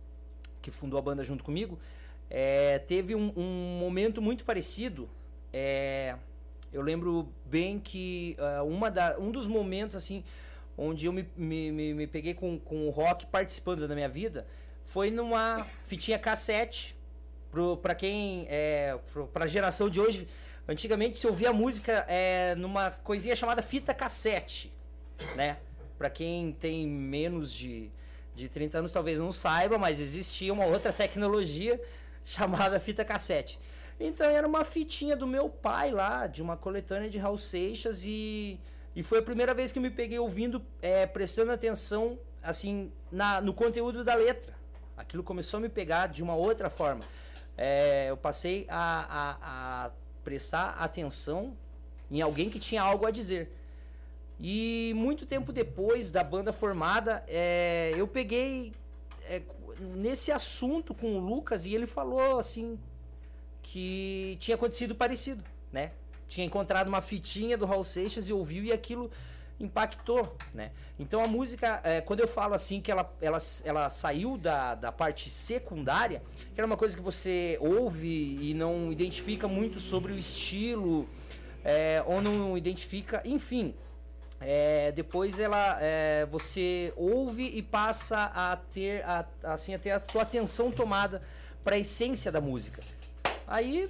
que 0.61 0.71
fundou 0.71 0.97
a 0.97 1.01
banda 1.01 1.23
junto 1.23 1.43
comigo, 1.43 1.77
é, 2.29 2.79
teve 2.79 3.13
um, 3.13 3.31
um 3.37 3.77
momento 3.79 4.21
muito 4.21 4.43
parecido. 4.45 5.07
É, 5.53 6.15
eu 6.73 6.81
lembro 6.81 7.31
bem 7.45 7.79
que 7.79 8.35
ah, 8.39 8.63
uma 8.63 8.89
da, 8.89 9.17
um 9.19 9.31
dos 9.31 9.47
momentos 9.47 9.95
assim 9.95 10.23
onde 10.75 11.05
eu 11.05 11.13
me, 11.13 11.29
me, 11.37 11.71
me, 11.71 11.93
me 11.93 12.07
peguei 12.07 12.33
com, 12.33 12.59
com 12.59 12.87
o 12.87 12.89
rock 12.89 13.27
participando 13.27 13.87
da 13.87 13.93
minha 13.93 14.09
vida 14.09 14.47
foi 14.85 15.09
numa 15.11 15.65
fitinha 15.85 16.19
cassete. 16.19 16.95
Pro, 17.49 17.77
pra 17.77 17.93
quem. 17.93 18.47
É, 18.49 18.97
pro, 19.11 19.27
pra 19.27 19.45
geração 19.45 19.89
de 19.89 19.99
hoje, 19.99 20.27
antigamente 20.67 21.17
se 21.17 21.27
ouvia 21.27 21.53
música 21.53 22.03
é, 22.07 22.55
numa 22.55 22.89
coisinha 22.91 23.35
chamada 23.35 23.61
fita 23.61 23.93
cassete, 23.93 24.71
né? 25.35 25.57
Pra 25.97 26.09
quem 26.09 26.51
tem 26.53 26.87
menos 26.87 27.53
de, 27.53 27.91
de 28.35 28.49
30 28.49 28.79
anos 28.79 28.91
talvez 28.91 29.19
não 29.19 29.31
saiba, 29.31 29.77
mas 29.77 29.99
existia 29.99 30.51
uma 30.51 30.65
outra 30.65 30.91
tecnologia 30.91 31.79
chamada 32.25 32.79
fita 32.79 33.05
cassete. 33.05 33.59
Então 33.99 34.29
era 34.29 34.47
uma 34.47 34.63
fitinha 34.63 35.15
do 35.15 35.27
meu 35.27 35.49
pai 35.49 35.91
lá, 35.91 36.27
de 36.27 36.41
uma 36.41 36.57
coletânea 36.57 37.09
de 37.09 37.17
Raul 37.17 37.37
Seixas 37.37 38.05
e, 38.05 38.59
e 38.95 39.03
foi 39.03 39.19
a 39.19 39.21
primeira 39.21 39.53
vez 39.53 39.71
que 39.71 39.79
eu 39.79 39.83
me 39.83 39.89
peguei 39.89 40.19
ouvindo, 40.19 40.61
é, 40.81 41.05
prestando 41.05 41.51
atenção 41.51 42.17
assim 42.41 42.91
na, 43.11 43.39
no 43.39 43.53
conteúdo 43.53 44.03
da 44.03 44.15
letra. 44.15 44.53
Aquilo 44.97 45.23
começou 45.23 45.57
a 45.57 45.61
me 45.61 45.69
pegar 45.69 46.07
de 46.07 46.21
uma 46.21 46.35
outra 46.35 46.69
forma. 46.69 47.03
É, 47.57 48.09
eu 48.09 48.17
passei 48.17 48.65
a, 48.69 49.05
a, 49.09 49.85
a 49.85 49.91
prestar 50.23 50.69
atenção 50.79 51.55
em 52.09 52.21
alguém 52.21 52.49
que 52.49 52.59
tinha 52.59 52.81
algo 52.81 53.05
a 53.05 53.11
dizer. 53.11 53.51
E 54.39 54.93
muito 54.95 55.25
tempo 55.25 55.51
depois 55.51 56.11
da 56.11 56.23
banda 56.23 56.51
formada, 56.51 57.23
é, 57.27 57.91
eu 57.95 58.07
peguei 58.07 58.73
é, 59.23 59.41
nesse 59.79 60.31
assunto 60.31 60.93
com 60.93 61.15
o 61.15 61.19
Lucas 61.19 61.65
e 61.65 61.73
ele 61.73 61.87
falou 61.87 62.39
assim 62.39 62.77
que 63.63 64.37
tinha 64.39 64.53
acontecido 64.53 64.93
parecido, 64.93 65.43
né? 65.71 65.91
Tinha 66.27 66.45
encontrado 66.45 66.87
uma 66.87 67.01
fitinha 67.01 67.57
do 67.57 67.65
Raul 67.65 67.83
Seixas 67.83 68.27
e 68.29 68.33
ouviu 68.33 68.63
e 68.63 68.71
aquilo 68.71 69.09
impactou, 69.59 70.35
né? 70.53 70.71
Então 70.99 71.23
a 71.23 71.27
música, 71.27 71.79
é, 71.83 72.01
quando 72.01 72.19
eu 72.19 72.27
falo 72.27 72.53
assim 72.53 72.81
que 72.81 72.91
ela, 72.91 73.11
ela, 73.21 73.37
ela 73.63 73.89
saiu 73.89 74.37
da, 74.37 74.75
da 74.75 74.91
parte 74.91 75.29
secundária, 75.29 76.21
que 76.53 76.59
era 76.59 76.67
uma 76.67 76.77
coisa 76.77 76.95
que 76.95 77.01
você 77.01 77.57
ouve 77.61 78.37
e 78.41 78.53
não 78.53 78.91
identifica 78.91 79.47
muito 79.47 79.79
sobre 79.79 80.11
o 80.11 80.17
estilo, 80.17 81.07
é, 81.63 82.03
ou 82.05 82.21
não 82.21 82.57
identifica, 82.57 83.21
enfim. 83.25 83.73
É, 84.41 84.91
depois 84.91 85.39
ela 85.39 85.77
é, 85.79 86.25
você 86.29 86.91
ouve 86.97 87.45
e 87.45 87.63
passa 87.63 88.25
a 88.35 88.57
ter 88.57 89.01
a, 89.05 89.25
assim 89.43 89.73
a 89.73 89.79
ter 89.79 89.91
a 89.91 89.99
tua 90.01 90.23
atenção 90.23 90.69
tomada 90.69 91.21
para 91.63 91.75
a 91.75 91.79
essência 91.79 92.29
da 92.29 92.41
música. 92.41 92.83
Aí 93.47 93.89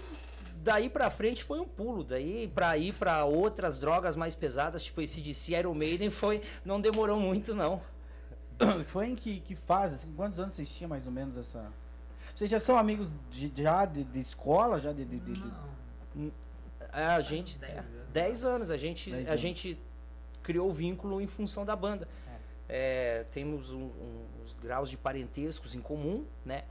daí 0.64 0.90
pra 0.90 1.10
frente 1.10 1.44
foi 1.44 1.60
um 1.60 1.68
pulo. 1.68 2.04
Daí 2.04 2.48
pra 2.48 2.78
ir 2.78 2.94
pra 2.94 3.26
outras 3.26 3.80
drogas 3.80 4.16
mais 4.16 4.36
pesadas, 4.36 4.84
tipo 4.84 5.02
esse 5.02 5.22
DC 5.22 5.54
Iron 5.56 5.74
Maiden, 5.74 6.10
foi, 6.10 6.42
não 6.66 6.80
demorou 6.82 7.20
muito, 7.20 7.54
não. 7.56 7.82
Foi 8.86 9.08
em 9.08 9.16
que, 9.16 9.40
que 9.40 9.56
fase? 9.56 9.96
Assim, 9.96 10.14
quantos 10.14 10.40
anos 10.40 10.54
vocês 10.54 10.70
tinham 10.70 10.88
mais 10.90 11.06
ou 11.08 11.12
menos 11.12 11.36
essa. 11.36 11.66
Vocês 12.36 12.50
já 12.50 12.60
são 12.60 12.78
amigos 12.78 13.10
de, 13.32 13.52
já 13.62 13.84
de, 13.86 14.04
de 14.04 14.20
escola? 14.20 14.80
Já 14.80 14.94
de. 14.94 15.04
de, 15.04 15.20
de, 15.20 15.34
de... 16.16 16.32
A 16.92 17.20
gente. 17.20 17.60
10 18.12 18.46
anos. 18.46 18.70
A 18.70 18.78
gente, 18.78 19.10
Dez 19.12 19.26
a 19.28 19.30
anos. 19.32 19.42
gente 19.42 19.78
criou 20.44 20.70
o 20.70 20.72
vínculo 20.74 21.20
em 21.20 21.28
função 21.28 21.66
da 21.66 21.76
banda. 21.76 22.08
É, 22.70 23.26
temos 23.32 23.72
um- 23.72 23.82
um- 23.82 24.26
uns 24.42 24.54
graus 24.54 24.90
de 24.90 24.98
parentescos 24.98 25.74
em 25.76 25.82
comum, 25.82 26.26
né? 26.46 26.64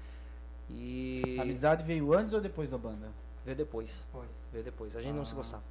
E. 0.73 1.37
A 1.39 1.43
amizade 1.43 1.83
veio 1.85 2.13
antes 2.15 2.33
ou 2.33 2.41
depois 2.41 2.71
da 2.71 2.79
banda? 2.79 3.09
Veio 3.45 3.57
depois. 3.57 4.07
Pois. 4.13 4.31
Veio 4.53 4.65
depois. 4.65 4.97
A 4.97 5.01
gente 5.01 5.15
não 5.15 5.25
se 5.25 5.33
Ah. 5.33 5.37
gostava. 5.37 5.63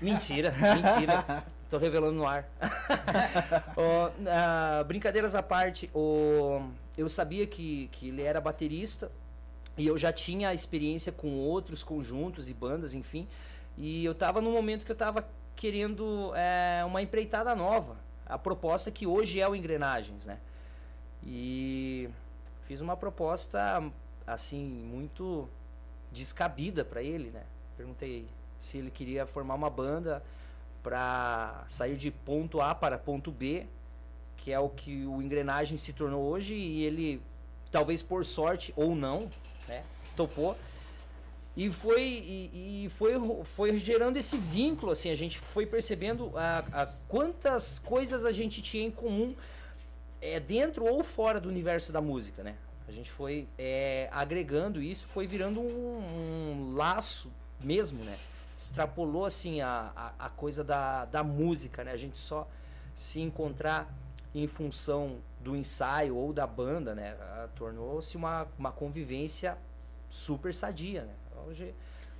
Mentira, 0.00 0.52
mentira. 0.52 1.44
Tô 1.68 1.76
revelando 1.78 2.16
no 2.16 2.26
ar. 2.26 2.48
Ah, 4.28 4.84
brincadeiras 4.86 5.34
à 5.34 5.42
parte, 5.42 5.90
ó, 5.94 6.62
eu 6.96 7.08
sabia 7.08 7.46
que, 7.46 7.88
que 7.88 8.08
ele 8.08 8.22
era 8.22 8.40
baterista 8.40 9.10
e 9.76 9.86
eu 9.86 9.96
já 9.96 10.12
tinha 10.12 10.52
experiência 10.54 11.10
com 11.12 11.34
outros 11.38 11.82
conjuntos 11.82 12.48
e 12.48 12.54
bandas, 12.54 12.94
enfim. 12.94 13.26
E 13.76 14.04
eu 14.04 14.14
tava 14.14 14.40
num 14.40 14.52
momento 14.52 14.84
que 14.84 14.92
eu 14.92 14.96
tava 14.96 15.26
querendo 15.56 16.32
é, 16.34 16.82
uma 16.84 17.02
empreitada 17.02 17.54
nova. 17.54 17.96
A 18.26 18.38
proposta 18.38 18.90
que 18.90 19.06
hoje 19.06 19.40
é 19.40 19.48
o 19.48 19.54
Engrenagens, 19.56 20.24
né? 20.26 20.38
E 21.22 22.08
fiz 22.66 22.80
uma 22.80 22.96
proposta, 22.96 23.82
assim, 24.32 24.64
muito 24.64 25.48
descabida 26.12 26.84
para 26.84 27.02
ele, 27.02 27.30
né? 27.30 27.42
Perguntei 27.76 28.26
se 28.58 28.78
ele 28.78 28.90
queria 28.90 29.26
formar 29.26 29.54
uma 29.54 29.70
banda 29.70 30.22
para 30.82 31.64
sair 31.68 31.96
de 31.96 32.10
ponto 32.10 32.60
A 32.60 32.74
para 32.74 32.98
ponto 32.98 33.30
B, 33.30 33.66
que 34.36 34.52
é 34.52 34.58
o 34.58 34.68
que 34.68 35.06
o 35.06 35.20
Engrenagem 35.20 35.76
se 35.76 35.92
tornou 35.92 36.22
hoje, 36.22 36.54
e 36.54 36.84
ele, 36.84 37.22
talvez 37.70 38.02
por 38.02 38.24
sorte 38.24 38.72
ou 38.76 38.94
não, 38.94 39.30
né? 39.68 39.84
Topou. 40.16 40.56
E 41.56 41.70
foi, 41.70 42.02
e, 42.02 42.84
e 42.84 42.88
foi, 42.90 43.14
foi 43.44 43.76
gerando 43.76 44.16
esse 44.16 44.36
vínculo, 44.38 44.92
assim, 44.92 45.10
a 45.10 45.14
gente 45.14 45.38
foi 45.38 45.66
percebendo 45.66 46.32
a, 46.36 46.58
a 46.72 46.86
quantas 47.08 47.78
coisas 47.78 48.24
a 48.24 48.32
gente 48.32 48.62
tinha 48.62 48.86
em 48.86 48.90
comum 48.90 49.34
é, 50.22 50.38
dentro 50.38 50.86
ou 50.86 51.02
fora 51.02 51.40
do 51.40 51.48
universo 51.48 51.92
da 51.92 52.00
música, 52.00 52.42
né? 52.42 52.56
A 52.90 52.92
gente 52.92 53.08
foi 53.08 53.46
é, 53.56 54.08
agregando 54.10 54.82
isso, 54.82 55.06
foi 55.06 55.24
virando 55.24 55.60
um, 55.60 56.00
um 56.00 56.74
laço 56.74 57.30
mesmo, 57.60 58.02
né? 58.02 58.18
Extrapolou, 58.52 59.24
assim, 59.24 59.60
a, 59.60 59.92
a, 59.94 60.26
a 60.26 60.28
coisa 60.28 60.64
da, 60.64 61.04
da 61.04 61.22
música, 61.22 61.84
né? 61.84 61.92
A 61.92 61.96
gente 61.96 62.18
só 62.18 62.48
se 62.92 63.20
encontrar 63.20 63.88
em 64.34 64.48
função 64.48 65.18
do 65.38 65.54
ensaio 65.54 66.16
ou 66.16 66.32
da 66.32 66.48
banda, 66.48 66.92
né? 66.92 67.16
Ah, 67.20 67.48
Tornou-se 67.54 68.16
uma, 68.16 68.48
uma 68.58 68.72
convivência 68.72 69.56
super 70.08 70.52
sadia, 70.52 71.04
né? 71.04 71.14
Hoje 71.46 71.72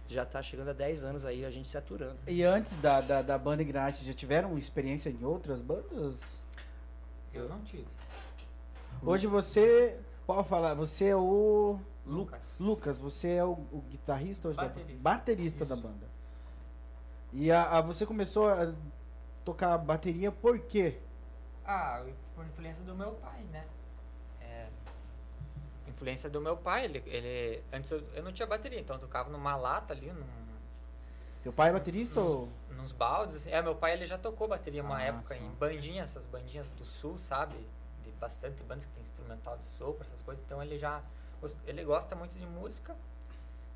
já 0.07 0.25
tá 0.25 0.41
chegando 0.41 0.71
a 0.71 0.73
10 0.73 1.03
anos 1.05 1.25
aí 1.25 1.45
a 1.45 1.50
gente 1.50 1.69
se 1.69 1.77
aturando. 1.77 2.17
E 2.29 2.45
antes 2.45 2.77
da, 2.77 3.00
da, 3.00 3.23
da 3.23 3.37
banda 3.37 3.62
Ignite, 3.62 4.05
já 4.05 4.15
tiveram 4.15 4.57
experiência 4.57 5.11
em 5.11 5.25
outras 5.25 5.61
bandas? 5.61 6.21
Eu 7.35 7.49
não 7.49 7.61
tive. 7.63 7.87
Hoje 9.02 9.26
você. 9.26 9.99
Pode 10.34 10.49
falar, 10.49 10.75
você 10.75 11.06
é 11.06 11.16
o. 11.16 11.78
Lucas. 12.06 12.40
Lucas, 12.60 12.99
você 12.99 13.30
é 13.30 13.45
o, 13.45 13.50
o 13.73 13.82
guitarrista 13.90 14.47
hoje 14.49 14.56
da 14.56 14.62
banda? 14.64 14.75
Baterista. 14.78 15.02
Baterista 15.02 15.64
da 15.64 15.76
banda. 15.76 16.06
E 17.32 17.50
a, 17.50 17.78
a- 17.78 17.80
você 17.80 18.06
começou 18.06 18.49
a 18.49 18.73
tocar 19.45 19.76
bateria 19.78 20.30
por 20.30 20.58
quê? 20.60 20.99
Ah, 21.64 22.04
por 22.34 22.45
influência 22.47 22.84
do 22.84 22.95
meu 22.95 23.12
pai, 23.14 23.43
né? 23.52 23.64
É, 24.40 24.69
influência 25.88 26.30
do 26.30 26.40
meu 26.40 26.56
pai, 26.56 26.84
ele, 26.84 27.02
ele 27.06 27.62
antes 27.73 27.90
eu, 27.90 28.00
eu 28.14 28.23
não 28.23 28.32
tinha 28.32 28.47
bateria, 28.47 28.78
então 28.80 28.97
eu 28.97 29.00
tocava 29.00 29.30
numa 29.30 29.56
lata 29.56 29.93
ali, 29.95 30.12
num, 30.12 30.25
Teu 31.43 31.52
pai 31.52 31.71
é 31.71 31.73
baterista 31.73 32.21
nos, 32.21 32.30
ou. 32.32 32.49
nos 32.71 32.93
baldes. 32.93 33.34
Assim. 33.34 33.50
É, 33.50 33.60
meu 33.62 33.75
pai 33.75 33.95
ele 33.95 34.06
já 34.06 34.16
tocou 34.19 34.47
bateria 34.47 34.82
uma 34.82 34.97
Ah, 34.99 35.02
época 35.02 35.34
sim. 35.34 35.45
em 35.45 35.50
bandinhas, 35.54 36.10
essas 36.10 36.25
bandinhas 36.26 36.71
do 36.73 36.84
sul, 36.84 37.19
sabe? 37.19 37.56
Bastante 38.21 38.63
bandas 38.63 38.85
que 38.85 38.93
tem 38.93 39.00
instrumental 39.00 39.56
de 39.56 39.65
sopro, 39.65 40.06
essas 40.06 40.21
coisas. 40.21 40.45
Então 40.45 40.63
ele 40.63 40.78
já 40.78 41.02
ele 41.67 41.85
gosta 41.85 42.15
muito 42.15 42.39
de 42.39 42.47
música. 42.47 42.95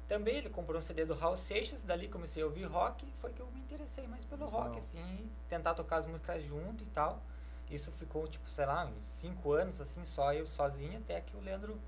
Também 0.07 0.37
ele 0.37 0.51
comprou 0.51 0.79
um 0.79 0.83
CD 0.83 1.07
do 1.07 1.15
Raul 1.15 1.37
Seixas, 1.37 1.83
dali 1.83 2.09
comecei 2.09 2.43
a 2.43 2.47
ouvir 2.47 2.65
rock, 2.65 3.11
foi 3.19 3.33
que 3.33 3.41
eu 3.41 3.51
me 3.51 3.61
interessei 3.61 4.07
mais 4.07 4.23
pelo 4.23 4.47
rock, 4.47 4.77
assim, 4.77 5.31
tentar 5.49 5.73
tocar 5.75 5.97
as 5.97 6.07
músicas 6.07 6.45
junto 6.45 6.83
e 6.83 6.87
tal. 6.89 7.23
Isso 7.71 7.91
ficou, 7.93 8.29
tipo, 8.29 8.49
sei 8.51 8.67
lá, 8.67 8.85
uns 8.85 9.05
cinco 9.07 9.53
anos, 9.53 9.81
assim, 9.81 10.05
só 10.05 10.35
eu 10.35 10.47
sozinho, 10.47 10.99
até 10.99 11.23
que 11.23 11.35
o 11.35 11.41
Leandro 11.41 11.81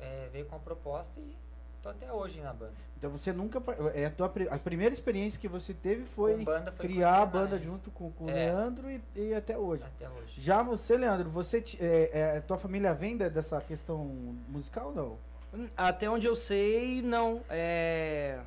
eh, 0.00 0.28
veio 0.32 0.46
com 0.46 0.56
a 0.56 0.58
proposta 0.58 1.20
e 1.20 1.38
tô 1.82 1.88
até 1.88 2.12
hoje 2.12 2.40
na 2.40 2.52
banda. 2.52 2.72
Então 2.96 3.10
você 3.10 3.32
nunca. 3.32 3.62
É 3.94 4.06
a, 4.06 4.10
tua, 4.10 4.32
a 4.50 4.58
primeira 4.58 4.92
experiência 4.92 5.40
que 5.40 5.48
você 5.48 5.72
teve 5.72 6.04
foi 6.04 6.44
banda 6.44 6.70
foi 6.70 6.86
criar 6.86 7.22
a 7.22 7.26
banda 7.26 7.58
junto 7.58 7.90
com, 7.90 8.10
com 8.12 8.24
o 8.24 8.30
É. 8.30 8.34
Leandro 8.34 8.90
e, 8.90 9.02
e 9.16 9.34
até 9.34 9.56
hoje. 9.56 9.82
Até 9.82 10.08
hoje. 10.08 10.40
Já 10.40 10.62
você, 10.62 10.96
Leandro, 10.96 11.30
você 11.30 11.64
é, 11.78 12.36
é, 12.36 12.40
tua 12.40 12.58
família 12.58 12.92
vem 12.92 13.16
dessa 13.16 13.60
questão 13.60 14.04
musical 14.48 14.92
não? 14.94 15.16
Até 15.76 16.08
onde 16.08 16.26
eu 16.26 16.34
sei, 16.34 17.02
não. 17.02 17.42
É, 17.48 18.38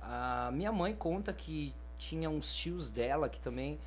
a 0.00 0.50
minha 0.52 0.70
mãe 0.70 0.94
conta 0.94 1.32
que 1.32 1.74
tinha 1.98 2.28
uns 2.28 2.54
tios 2.54 2.90
dela 2.90 3.28
que 3.28 3.40
também, 3.40 3.78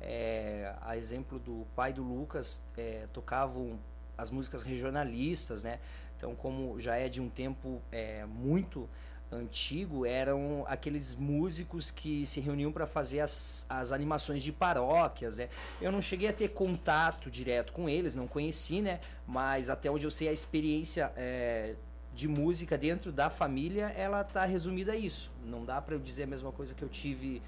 é, 0.00 0.74
a 0.80 0.96
exemplo 0.96 1.38
do 1.38 1.66
pai 1.76 1.92
do 1.92 2.02
Lucas, 2.02 2.62
é, 2.76 3.06
tocavam 3.12 3.78
as 4.16 4.30
músicas 4.30 4.62
regionalistas, 4.62 5.62
né? 5.62 5.78
Então, 6.16 6.34
como 6.34 6.78
já 6.80 6.96
é 6.96 7.08
de 7.08 7.20
um 7.20 7.28
tempo 7.28 7.82
é, 7.92 8.24
muito 8.24 8.88
antigo, 9.30 10.06
eram 10.06 10.64
aqueles 10.68 11.14
músicos 11.14 11.90
que 11.90 12.24
se 12.26 12.40
reuniam 12.40 12.70
para 12.70 12.86
fazer 12.86 13.20
as, 13.20 13.66
as 13.68 13.90
animações 13.92 14.42
de 14.42 14.52
paróquias, 14.52 15.36
né? 15.36 15.48
Eu 15.80 15.90
não 15.90 16.00
cheguei 16.00 16.28
a 16.28 16.32
ter 16.32 16.48
contato 16.48 17.30
direto 17.30 17.72
com 17.72 17.88
eles, 17.88 18.14
não 18.14 18.26
conheci, 18.26 18.80
né? 18.80 19.00
Mas 19.26 19.68
até 19.68 19.90
onde 19.90 20.06
eu 20.06 20.10
sei 20.10 20.28
a 20.28 20.32
experiência 20.32 21.12
é, 21.16 21.74
de 22.14 22.28
música 22.28 22.78
dentro 22.78 23.12
da 23.12 23.28
família, 23.28 23.86
ela 23.96 24.22
tá 24.24 24.44
resumida 24.44 24.92
a 24.92 24.96
isso. 24.96 25.32
Não 25.44 25.64
dá 25.64 25.80
para 25.82 25.94
eu 25.94 25.98
dizer 25.98 26.22
a 26.22 26.26
mesma 26.26 26.52
coisa 26.52 26.74
que 26.74 26.82
eu 26.82 26.88
tive 26.88 27.42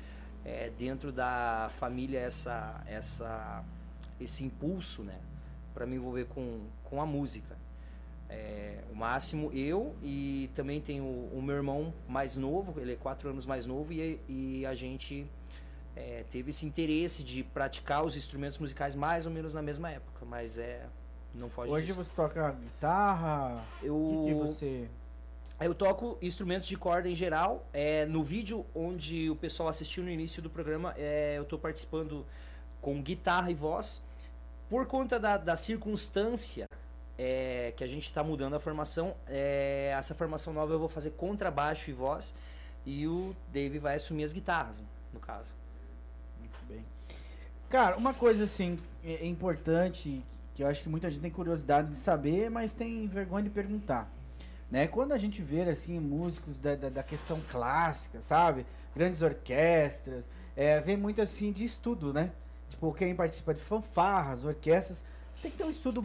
é, 0.45 0.71
dentro 0.77 1.13
da 1.13 1.71
família 1.79 2.19
essa 2.19 2.83
essa 2.87 3.65
esse 4.21 4.45
impulso, 4.45 5.03
né, 5.03 5.19
para 5.73 5.87
me 5.87 5.97
envolver 5.97 6.27
com 6.27 6.67
com 6.83 7.01
a 7.01 7.07
música. 7.07 7.58
É, 8.29 8.83
o 8.93 8.95
máximo 8.95 9.51
eu 9.53 9.97
e 10.03 10.51
também 10.55 10.81
tenho 10.81 11.05
o, 11.05 11.41
meu 11.43 11.57
irmão 11.57 11.95
mais 12.07 12.37
novo, 12.37 12.79
ele 12.79 12.93
é 12.93 12.97
quatro 12.97 13.31
anos 13.31 13.47
mais 13.47 13.65
novo 13.65 13.91
e, 13.93 14.21
e 14.29 14.67
a 14.67 14.75
gente 14.75 15.27
é, 15.97 16.25
teve 16.31 16.51
esse 16.51 16.67
interesse 16.67 17.25
de 17.25 17.43
praticar 17.43 18.05
os 18.05 18.17
instrumentos 18.17 18.59
musicais 18.59 18.95
mais 18.95 19.25
ou 19.25 19.33
menos 19.33 19.55
na 19.55 19.63
mesma 19.63 19.91
época, 19.91 20.27
mas 20.27 20.59
é 20.59 20.87
não 21.35 21.49
foge 21.49 21.73
Hoje 21.73 21.87
disso. 21.87 22.05
você 22.05 22.15
toca 22.15 22.51
guitarra. 22.53 23.65
Eu 23.83 23.97
O 23.97 24.25
que, 24.25 24.33
que 24.33 24.35
você. 24.35 24.89
Eu 25.61 25.75
toco 25.75 26.17
instrumentos 26.23 26.69
de 26.69 26.77
corda 26.77 27.09
em 27.09 27.15
geral. 27.15 27.67
É, 27.73 28.07
no 28.07 28.23
vídeo 28.23 28.65
onde 28.75 29.29
o 29.29 29.37
pessoal 29.37 29.69
assistiu 29.69 30.05
no 30.05 30.11
início 30.11 30.41
do 30.41 30.49
programa, 30.49 30.95
é, 30.97 31.35
eu 31.37 31.43
estou 31.43 31.59
participando 31.59 32.25
com 32.81 33.03
guitarra 33.03 33.51
e 33.51 33.55
voz. 33.55 34.03
Por 34.69 34.87
conta 34.87 35.19
da, 35.19 35.37
da 35.37 35.57
circunstância 35.57 36.67
é, 37.19 37.73
que 37.77 37.83
a 37.83 37.87
gente 37.87 38.05
está 38.05 38.23
mudando 38.23 38.55
a 38.55 38.61
formação, 38.61 39.15
é, 39.27 39.93
essa 39.99 40.15
formação 40.15 40.53
nova 40.53 40.73
eu 40.73 40.79
vou 40.79 40.89
fazer 40.89 41.11
contrabaixo 41.11 41.91
e 41.91 41.93
voz. 41.93 42.35
E 42.87 43.07
o 43.07 43.35
Dave 43.53 43.79
vai 43.79 43.97
assumir 43.97 44.25
as 44.25 44.33
guitarras, 44.33 44.83
no 45.13 45.19
caso. 45.19 45.55
Muito 46.39 46.59
bem. 46.69 46.85
Cara, 47.69 47.97
uma 47.97 48.15
coisa 48.15 48.45
assim 48.45 48.79
é, 49.05 49.15
é 49.15 49.27
importante 49.27 50.25
que 50.55 50.63
eu 50.63 50.69
acho 50.69 50.83
que 50.83 50.89
muita 50.89 51.11
gente 51.11 51.21
tem 51.21 51.31
curiosidade 51.31 51.91
de 51.91 51.99
saber, 51.99 52.51
mas 52.51 52.73
tem 52.73 53.07
vergonha 53.09 53.45
de 53.45 53.51
perguntar. 53.51 54.11
Né? 54.71 54.87
Quando 54.87 55.13
a 55.13 55.19
gente 55.19 55.43
vê 55.43 55.63
assim 55.63 55.99
músicos 55.99 56.59
da, 56.59 56.75
da, 56.77 56.89
da 56.89 57.03
questão 57.03 57.41
clássica, 57.51 58.21
sabe? 58.21 58.67
Grandes 58.95 59.23
orquestras, 59.23 60.25
é, 60.57 60.81
vem 60.81 60.97
muito 60.97 61.23
assim 61.23 61.53
de 61.53 61.65
estudo, 61.65 62.13
né? 62.13 62.33
Tipo, 62.69 62.93
quem 62.93 63.15
participa 63.15 63.55
de 63.55 63.61
fanfarras, 63.61 64.45
orquestras, 64.45 65.03
tem 65.41 65.51
que 65.51 65.57
ter 65.57 65.65
um 65.65 65.71
estudo. 65.71 66.05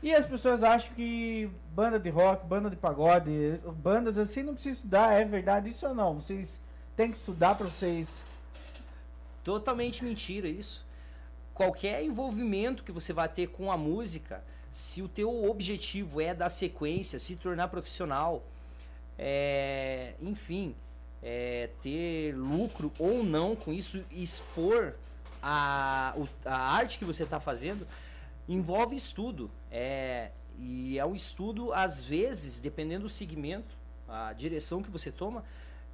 E 0.00 0.14
as 0.14 0.24
pessoas 0.24 0.62
acham 0.62 0.94
que 0.94 1.50
banda 1.74 1.98
de 1.98 2.08
rock, 2.08 2.46
banda 2.46 2.70
de 2.70 2.76
pagode, 2.76 3.60
bandas 3.76 4.16
assim 4.16 4.44
não 4.44 4.54
precisa 4.54 4.76
estudar, 4.76 5.12
é 5.12 5.24
verdade 5.24 5.70
isso 5.70 5.86
ou 5.88 5.94
não? 5.94 6.20
Vocês 6.20 6.60
têm 6.94 7.10
que 7.10 7.16
estudar 7.16 7.56
para 7.56 7.66
vocês. 7.66 8.22
Totalmente 9.42 10.04
mentira 10.04 10.46
isso. 10.46 10.86
Qualquer 11.52 12.04
envolvimento 12.04 12.84
que 12.84 12.92
você 12.92 13.12
vai 13.12 13.28
ter 13.28 13.48
com 13.48 13.72
a 13.72 13.76
música, 13.76 14.44
se 14.70 15.02
o 15.02 15.08
teu 15.08 15.50
objetivo 15.50 16.20
é 16.20 16.32
dar 16.32 16.48
sequência, 16.48 17.18
se 17.18 17.34
tornar 17.34 17.66
profissional, 17.66 18.44
é, 19.18 20.14
enfim, 20.22 20.76
é, 21.20 21.70
ter 21.82 22.36
lucro 22.36 22.92
ou 23.00 23.24
não 23.24 23.56
com 23.56 23.72
isso, 23.72 24.04
expor 24.12 24.94
a, 25.42 26.14
a 26.44 26.56
arte 26.56 26.98
que 26.98 27.04
você 27.04 27.24
está 27.24 27.40
fazendo, 27.40 27.84
envolve 28.48 28.94
estudo. 28.94 29.50
É, 29.70 30.30
e 30.58 30.98
é 30.98 31.04
um 31.04 31.14
estudo, 31.14 31.72
às 31.72 32.00
vezes, 32.00 32.60
dependendo 32.60 33.04
do 33.04 33.08
segmento, 33.08 33.76
a 34.08 34.32
direção 34.32 34.82
que 34.82 34.90
você 34.90 35.12
toma, 35.12 35.44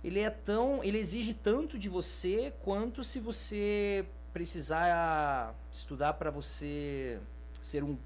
ele 0.03 0.21
é 0.21 0.31
tão. 0.31 0.83
ele 0.85 0.99
exige 0.99 1.35
tanto 1.35 1.79
de 1.79 1.89
você 1.89 2.53
quanto 2.63 3.03
se 3.03 3.19
você 3.19 4.07
precisar 4.33 5.55
estudar 5.73 6.15
para 6.15 6.31
você 6.31 7.19
ser 7.61 7.83
um 7.83 7.97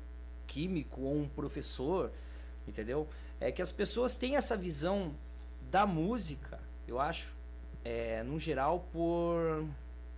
químico 0.46 1.02
ou 1.02 1.16
um 1.16 1.28
professor, 1.28 2.10
entendeu? 2.66 3.08
É 3.40 3.50
que 3.52 3.62
as 3.62 3.72
pessoas 3.72 4.16
têm 4.16 4.36
essa 4.36 4.56
visão 4.56 5.14
da 5.70 5.86
música, 5.86 6.60
eu 6.86 6.98
acho, 6.98 7.34
é, 7.84 8.22
no 8.22 8.38
geral, 8.38 8.88
por 8.92 9.66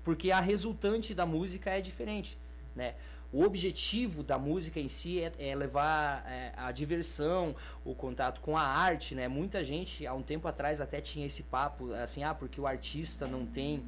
porque 0.03 0.31
a 0.31 0.41
resultante 0.41 1.15
da 1.15 1.27
música 1.27 1.71
é 1.71 1.81
diferente, 1.81 2.39
né? 2.75 2.95
O 3.33 3.45
objetivo 3.45 4.23
da 4.25 4.37
música 4.37 4.81
em 4.81 4.89
si 4.89 5.21
é, 5.21 5.33
é 5.39 5.55
levar 5.55 6.25
é, 6.29 6.53
a 6.57 6.73
diversão, 6.73 7.55
o 7.85 7.95
contato 7.95 8.41
com 8.41 8.57
a 8.57 8.63
arte, 8.63 9.15
né? 9.15 9.29
Muita 9.29 9.63
gente, 9.63 10.05
há 10.05 10.13
um 10.13 10.23
tempo 10.23 10.49
atrás, 10.49 10.81
até 10.81 11.01
tinha 11.01 11.27
esse 11.27 11.45
papo, 11.45 11.93
assim, 11.95 12.25
ah, 12.25 12.35
porque 12.35 12.61
o 12.61 12.67
artista 12.67 13.29
não 13.29 13.47
tem 13.47 13.85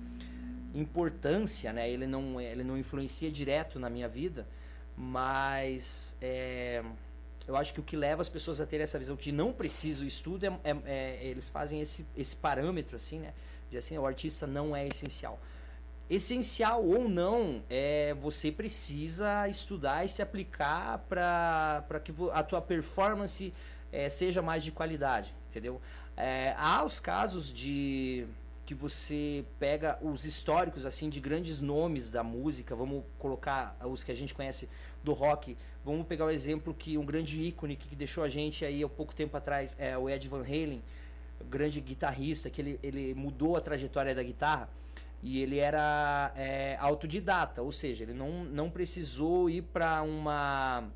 importância, 0.75 1.73
né? 1.73 1.91
Ele 1.91 2.07
não, 2.07 2.41
ele 2.41 2.63
não 2.63 2.79
influencia 2.79 3.31
direto 3.31 3.81
na 3.81 3.91
minha 3.91 4.09
vida. 4.09 4.47
Mas 4.97 6.17
é, 6.21 6.85
eu 7.47 7.57
acho 7.57 7.75
que 7.75 7.81
o 7.81 7.83
que 7.83 7.97
leva 7.97 8.23
as 8.23 8.29
pessoas 8.29 8.61
a 8.61 8.67
ter 8.67 8.81
essa 8.81 8.99
visão 8.99 9.17
de 9.17 9.33
não 9.33 9.53
preciso 9.53 10.05
estudo 10.05 10.47
é, 10.47 10.61
é, 10.63 10.77
é, 10.85 11.25
eles 11.25 11.49
fazem 11.49 11.81
esse, 11.81 12.07
esse 12.17 12.37
parâmetro 12.37 12.97
assim, 12.97 13.19
né? 13.19 13.33
De 13.71 13.79
assim, 13.79 13.97
o 13.99 14.07
artista 14.07 14.47
não 14.47 14.77
é 14.77 14.87
essencial. 14.87 15.41
Essencial 16.11 16.85
ou 16.85 17.09
não, 17.09 17.63
é 17.71 18.15
você 18.21 18.53
precisa 18.53 19.49
estudar 19.49 20.05
e 20.05 20.09
se 20.09 20.21
aplicar 20.21 20.99
para 21.09 22.01
que 22.05 22.13
a 22.33 22.43
tua 22.43 22.61
performance 22.61 23.53
é, 23.91 24.11
seja 24.11 24.43
mais 24.43 24.63
de 24.63 24.71
qualidade, 24.71 25.35
entendeu? 25.49 25.81
É, 26.17 26.55
há 26.59 26.85
os 26.85 27.01
casos 27.01 27.53
de 27.53 28.27
que 28.65 28.75
você 28.75 29.45
pega 29.59 29.99
os 30.01 30.25
históricos 30.25 30.87
assim 30.87 31.09
de 31.09 31.21
grandes 31.21 31.61
nomes 31.61 32.11
da 32.11 32.23
música, 32.23 32.77
vamos 32.77 33.05
colocar 33.19 33.77
os 33.85 34.05
que 34.05 34.13
a 34.13 34.15
gente 34.15 34.35
conhece 34.35 34.69
do 35.03 35.13
rock, 35.13 35.57
vamos 35.85 36.07
pegar 36.07 36.27
o 36.27 36.31
exemplo 36.31 36.73
que 36.73 36.97
um 36.97 37.05
grande 37.05 37.43
ícone 37.43 37.77
que 37.77 37.97
deixou 37.97 38.23
a 38.23 38.29
gente 38.29 38.65
aí 38.65 38.83
há 38.83 38.89
pouco 38.89 39.15
tempo 39.15 39.37
atrás 39.37 39.77
é 39.79 39.97
o 39.97 40.09
Ed 40.09 40.29
Van 40.29 40.43
Halen, 40.43 40.83
grande 41.51 41.81
guitarrista 41.81 42.49
que 42.49 42.61
ele, 42.61 42.81
ele 42.83 43.15
mudou 43.15 43.57
a 43.57 43.61
trajetória 43.61 44.15
da 44.15 44.23
guitarra 44.23 44.69
e 45.23 45.41
ele 45.41 45.59
era 45.59 46.33
é, 46.35 46.77
autodidata, 46.81 47.63
ou 47.63 47.71
seja, 47.71 48.03
ele 48.03 48.13
não, 48.13 48.45
não 48.45 48.69
precisou 48.69 49.49
ir 49.49 49.63
para 49.63 50.03
uma 50.03 50.91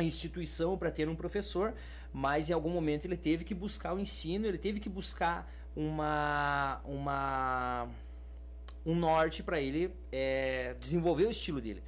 instituição 0.00 0.76
para 0.76 0.90
ter 0.90 1.08
um 1.08 1.14
professor, 1.14 1.72
mas 2.12 2.50
em 2.50 2.52
algum 2.52 2.70
momento 2.70 3.04
ele 3.04 3.16
teve 3.16 3.44
que 3.44 3.54
buscar 3.54 3.94
o 3.94 4.00
ensino, 4.00 4.44
ele 4.44 4.58
teve 4.58 4.80
que 4.80 4.88
buscar 4.88 5.48
uma, 5.76 6.80
uma 6.84 7.88
um 8.84 8.96
norte 8.96 9.40
para 9.40 9.60
ele 9.60 9.94
é, 10.10 10.74
desenvolver 10.80 11.26
o 11.26 11.30
estilo 11.30 11.60
dele. 11.60 11.82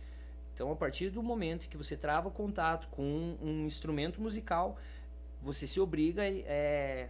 Então, 0.55 0.71
a 0.71 0.77
partir 0.77 1.11
do 1.11 1.21
momento 1.21 1.68
que 1.68 1.77
você 1.77 1.97
trava 1.97 2.29
o 2.29 2.31
contato 2.31 2.87
com 2.88 3.03
um, 3.03 3.38
um 3.42 3.66
instrumento 3.66 4.21
musical, 4.21 4.79
você 5.40 5.66
se 5.66 5.81
obriga, 5.81 6.23
é, 6.25 7.09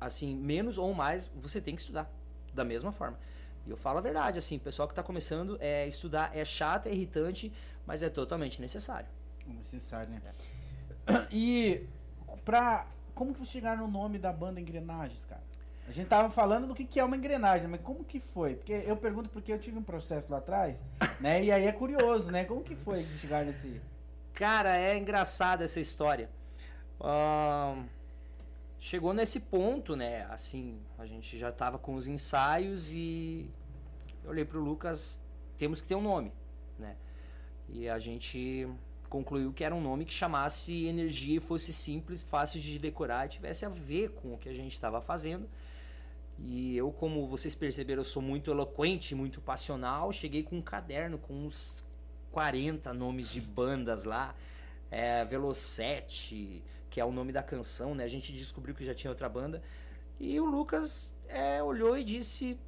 assim, 0.00 0.34
menos 0.34 0.78
ou 0.78 0.94
mais, 0.94 1.30
você 1.42 1.60
tem 1.60 1.74
que 1.74 1.82
estudar 1.82 2.10
da 2.56 2.64
mesma 2.64 2.90
forma. 2.90 3.18
E 3.66 3.70
eu 3.70 3.76
falo 3.76 3.98
a 3.98 4.00
verdade, 4.00 4.38
assim, 4.38 4.56
o 4.56 4.60
pessoal 4.60 4.88
que 4.88 4.92
está 4.92 5.02
começando 5.02 5.56
é 5.60 5.86
estudar 5.86 6.36
é 6.36 6.44
chato, 6.44 6.86
é 6.86 6.92
irritante, 6.92 7.52
mas 7.86 8.02
é 8.02 8.08
totalmente 8.08 8.60
necessário. 8.60 9.08
Necessário, 9.46 10.10
né? 10.10 10.20
É. 11.06 11.26
E 11.30 11.86
para 12.44 12.86
como 13.14 13.32
que 13.32 13.38
vocês 13.38 13.50
chegaram 13.50 13.86
no 13.86 13.92
nome 13.92 14.18
da 14.18 14.32
banda 14.32 14.60
Engrenagens, 14.60 15.24
cara? 15.24 15.42
A 15.88 15.92
gente 15.92 16.08
tava 16.08 16.30
falando 16.30 16.66
do 16.66 16.74
que, 16.74 16.84
que 16.84 16.98
é 16.98 17.04
uma 17.04 17.16
engrenagem, 17.16 17.68
mas 17.68 17.80
como 17.80 18.04
que 18.04 18.18
foi? 18.18 18.56
Porque 18.56 18.72
eu 18.72 18.96
pergunto 18.96 19.30
porque 19.30 19.52
eu 19.52 19.58
tive 19.58 19.78
um 19.78 19.82
processo 19.82 20.30
lá 20.30 20.38
atrás, 20.38 20.78
né? 21.20 21.44
E 21.44 21.52
aí 21.52 21.64
é 21.64 21.72
curioso, 21.72 22.30
né? 22.30 22.44
Como 22.44 22.62
que 22.62 22.74
foi 22.74 23.04
que 23.04 23.18
chegaram 23.18 23.46
nesse. 23.46 23.80
Cara, 24.34 24.76
é 24.76 24.96
engraçada 24.98 25.64
essa 25.64 25.80
história. 25.80 26.28
Chegou 28.86 29.12
nesse 29.12 29.40
ponto, 29.40 29.96
né? 29.96 30.26
Assim, 30.30 30.78
a 30.96 31.04
gente 31.04 31.36
já 31.36 31.50
tava 31.50 31.76
com 31.76 31.96
os 31.96 32.06
ensaios 32.06 32.92
e 32.92 33.50
eu 34.22 34.30
olhei 34.30 34.44
pro 34.44 34.62
Lucas, 34.62 35.20
temos 35.58 35.80
que 35.80 35.88
ter 35.88 35.96
um 35.96 36.00
nome, 36.00 36.32
né? 36.78 36.96
E 37.68 37.88
a 37.88 37.98
gente 37.98 38.68
concluiu 39.08 39.52
que 39.52 39.64
era 39.64 39.74
um 39.74 39.80
nome 39.80 40.04
que 40.04 40.12
chamasse 40.12 40.86
energia 40.86 41.38
e 41.38 41.40
fosse 41.40 41.72
simples, 41.72 42.22
fácil 42.22 42.60
de 42.60 42.78
decorar 42.78 43.26
e 43.26 43.30
tivesse 43.30 43.66
a 43.66 43.68
ver 43.68 44.10
com 44.10 44.34
o 44.34 44.38
que 44.38 44.48
a 44.48 44.54
gente 44.54 44.74
estava 44.74 45.00
fazendo. 45.00 45.50
E 46.38 46.76
eu, 46.76 46.92
como 46.92 47.26
vocês 47.26 47.56
perceberam, 47.56 48.02
eu 48.02 48.04
sou 48.04 48.22
muito 48.22 48.52
eloquente, 48.52 49.16
muito 49.16 49.40
passional. 49.40 50.12
Cheguei 50.12 50.44
com 50.44 50.58
um 50.58 50.62
caderno 50.62 51.18
com 51.18 51.34
uns 51.34 51.84
40 52.30 52.94
nomes 52.94 53.32
de 53.32 53.40
bandas 53.40 54.04
lá. 54.04 54.32
É, 54.88 55.24
Velocete, 55.24 56.62
que 56.90 57.00
é 57.00 57.04
o 57.04 57.12
nome 57.12 57.32
da 57.32 57.42
canção, 57.42 57.94
né? 57.94 58.04
A 58.04 58.08
gente 58.08 58.32
descobriu 58.32 58.74
que 58.74 58.84
já 58.84 58.94
tinha 58.94 59.10
outra 59.10 59.28
banda. 59.28 59.62
E 60.18 60.40
o 60.40 60.44
Lucas 60.44 61.14
é, 61.28 61.62
olhou 61.62 61.96
e 61.96 62.04
disse: 62.04 62.58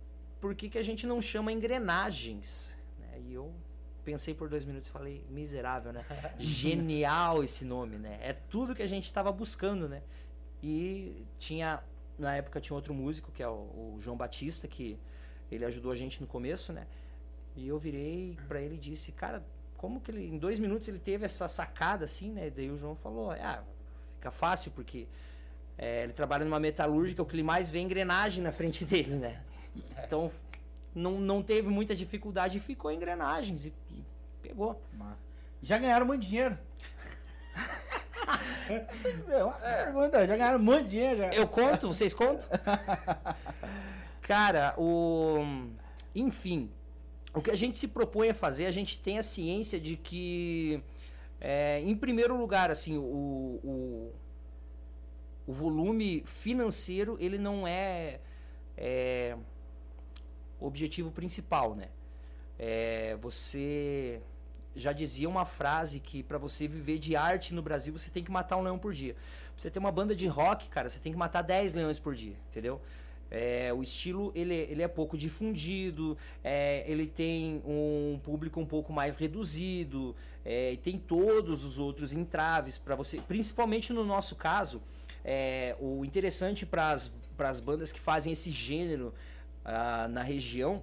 por 0.40 0.54
que, 0.54 0.68
que 0.68 0.78
a 0.78 0.82
gente 0.82 1.06
não 1.06 1.20
chama 1.20 1.52
engrenagens? 1.52 2.76
Né? 2.98 3.20
E 3.26 3.34
eu 3.34 3.52
pensei 4.04 4.34
por 4.34 4.48
dois 4.48 4.64
minutos 4.64 4.88
e 4.88 4.90
falei, 4.90 5.24
miserável, 5.28 5.92
né? 5.92 6.04
Genial 6.38 7.44
esse 7.44 7.64
nome, 7.64 7.98
né? 7.98 8.18
É 8.22 8.32
tudo 8.32 8.74
que 8.74 8.82
a 8.82 8.86
gente 8.86 9.04
estava 9.04 9.30
buscando, 9.30 9.88
né? 9.88 10.02
E 10.62 11.26
tinha, 11.38 11.82
na 12.18 12.34
época 12.34 12.60
tinha 12.60 12.74
outro 12.74 12.94
músico, 12.94 13.30
que 13.30 13.42
é 13.42 13.48
o, 13.48 13.94
o, 13.94 13.96
João 13.98 14.16
Batista, 14.16 14.66
que 14.66 14.98
ele 15.50 15.64
ajudou 15.64 15.92
a 15.92 15.94
gente 15.94 16.20
no 16.20 16.26
começo, 16.26 16.72
né? 16.72 16.86
E 17.54 17.68
eu 17.68 17.78
virei 17.78 18.38
para 18.46 18.60
ele 18.60 18.76
e 18.76 18.78
disse, 18.78 19.12
cara, 19.12 19.44
como 19.76 20.00
que 20.00 20.10
ele, 20.10 20.26
em 20.26 20.38
dois 20.38 20.58
minutos 20.58 20.88
ele 20.88 20.98
teve 20.98 21.24
essa 21.24 21.46
sacada 21.46 22.04
assim, 22.04 22.32
né? 22.32 22.50
Daí 22.50 22.70
o 22.70 22.76
João 22.76 22.96
falou, 22.96 23.32
ah, 23.32 23.62
fica 24.18 24.30
fácil 24.30 24.70
porque 24.72 25.06
é, 25.76 26.02
ele 26.04 26.12
trabalha 26.12 26.44
numa 26.44 26.60
metalúrgica, 26.60 27.22
o 27.22 27.26
que 27.26 27.36
ele 27.36 27.42
mais 27.42 27.70
vê 27.70 27.78
é 27.78 27.82
engrenagem 27.82 28.42
na 28.42 28.52
frente 28.52 28.84
dele, 28.86 29.14
né? 29.14 29.40
Então 30.04 30.30
não, 30.94 31.12
não 31.12 31.42
teve 31.42 31.68
muita 31.68 31.94
dificuldade 31.94 32.58
e 32.58 32.60
ficou 32.60 32.90
engrenagens 32.90 33.66
e, 33.66 33.72
e 33.90 34.04
pegou. 34.42 34.80
Massa. 34.92 35.28
Já 35.62 35.78
ganharam 35.78 36.06
muito 36.06 36.24
dinheiro. 36.26 36.58
é 39.28 39.44
uma 39.44 39.52
pergunta, 39.54 40.26
já 40.26 40.36
ganharam 40.36 40.58
muito 40.58 40.88
dinheiro. 40.88 41.18
Já. 41.18 41.30
Eu 41.30 41.48
conto? 41.48 41.88
Vocês 41.88 42.12
contam? 42.12 42.48
Cara, 44.22 44.74
o. 44.76 45.38
Enfim, 46.14 46.70
o 47.32 47.40
que 47.40 47.50
a 47.50 47.56
gente 47.56 47.76
se 47.76 47.88
propõe 47.88 48.30
a 48.30 48.34
fazer, 48.34 48.66
a 48.66 48.70
gente 48.70 48.98
tem 48.98 49.18
a 49.18 49.22
ciência 49.22 49.78
de 49.80 49.96
que, 49.96 50.82
é, 51.40 51.80
em 51.80 51.94
primeiro 51.96 52.36
lugar, 52.36 52.70
assim, 52.70 52.96
o, 52.96 53.02
o, 53.02 54.12
o 55.46 55.52
volume 55.52 56.22
financeiro 56.26 57.16
ele 57.20 57.38
não 57.38 57.66
é, 57.66 58.20
é 58.76 59.36
objetivo 60.60 61.10
principal, 61.10 61.74
né? 61.74 61.88
É, 62.58 63.16
você 63.20 64.20
já 64.74 64.92
dizia 64.92 65.28
uma 65.28 65.44
frase 65.44 66.00
que 66.00 66.22
para 66.22 66.38
você 66.38 66.66
viver 66.66 66.98
de 66.98 67.14
arte 67.16 67.54
no 67.54 67.62
Brasil 67.62 67.96
você 67.96 68.10
tem 68.10 68.22
que 68.22 68.30
matar 68.30 68.56
um 68.56 68.62
leão 68.62 68.78
por 68.78 68.92
dia. 68.92 69.14
Pra 69.14 69.22
você 69.56 69.70
ter 69.70 69.78
uma 69.78 69.92
banda 69.92 70.14
de 70.14 70.26
rock, 70.26 70.68
cara, 70.68 70.88
você 70.88 71.00
tem 71.00 71.12
que 71.12 71.18
matar 71.18 71.42
10 71.42 71.74
leões 71.74 71.98
por 71.98 72.14
dia, 72.14 72.36
entendeu? 72.48 72.80
É, 73.30 73.72
o 73.72 73.82
estilo 73.82 74.32
ele, 74.34 74.54
ele 74.54 74.82
é 74.82 74.88
pouco 74.88 75.16
difundido, 75.16 76.16
é, 76.42 76.84
ele 76.90 77.06
tem 77.06 77.62
um 77.64 78.18
público 78.22 78.58
um 78.60 78.66
pouco 78.66 78.92
mais 78.92 79.16
reduzido, 79.16 80.16
é, 80.44 80.76
tem 80.82 80.98
todos 80.98 81.64
os 81.64 81.78
outros 81.78 82.12
entraves 82.12 82.78
para 82.78 82.94
você, 82.94 83.20
principalmente 83.20 83.92
no 83.92 84.04
nosso 84.04 84.34
caso. 84.36 84.82
É, 85.24 85.76
o 85.80 86.04
interessante 86.04 86.64
para 86.64 86.92
as 86.92 87.60
bandas 87.60 87.92
que 87.92 88.00
fazem 88.00 88.32
esse 88.32 88.50
gênero 88.50 89.12
ah, 89.64 90.08
na 90.08 90.22
região 90.22 90.82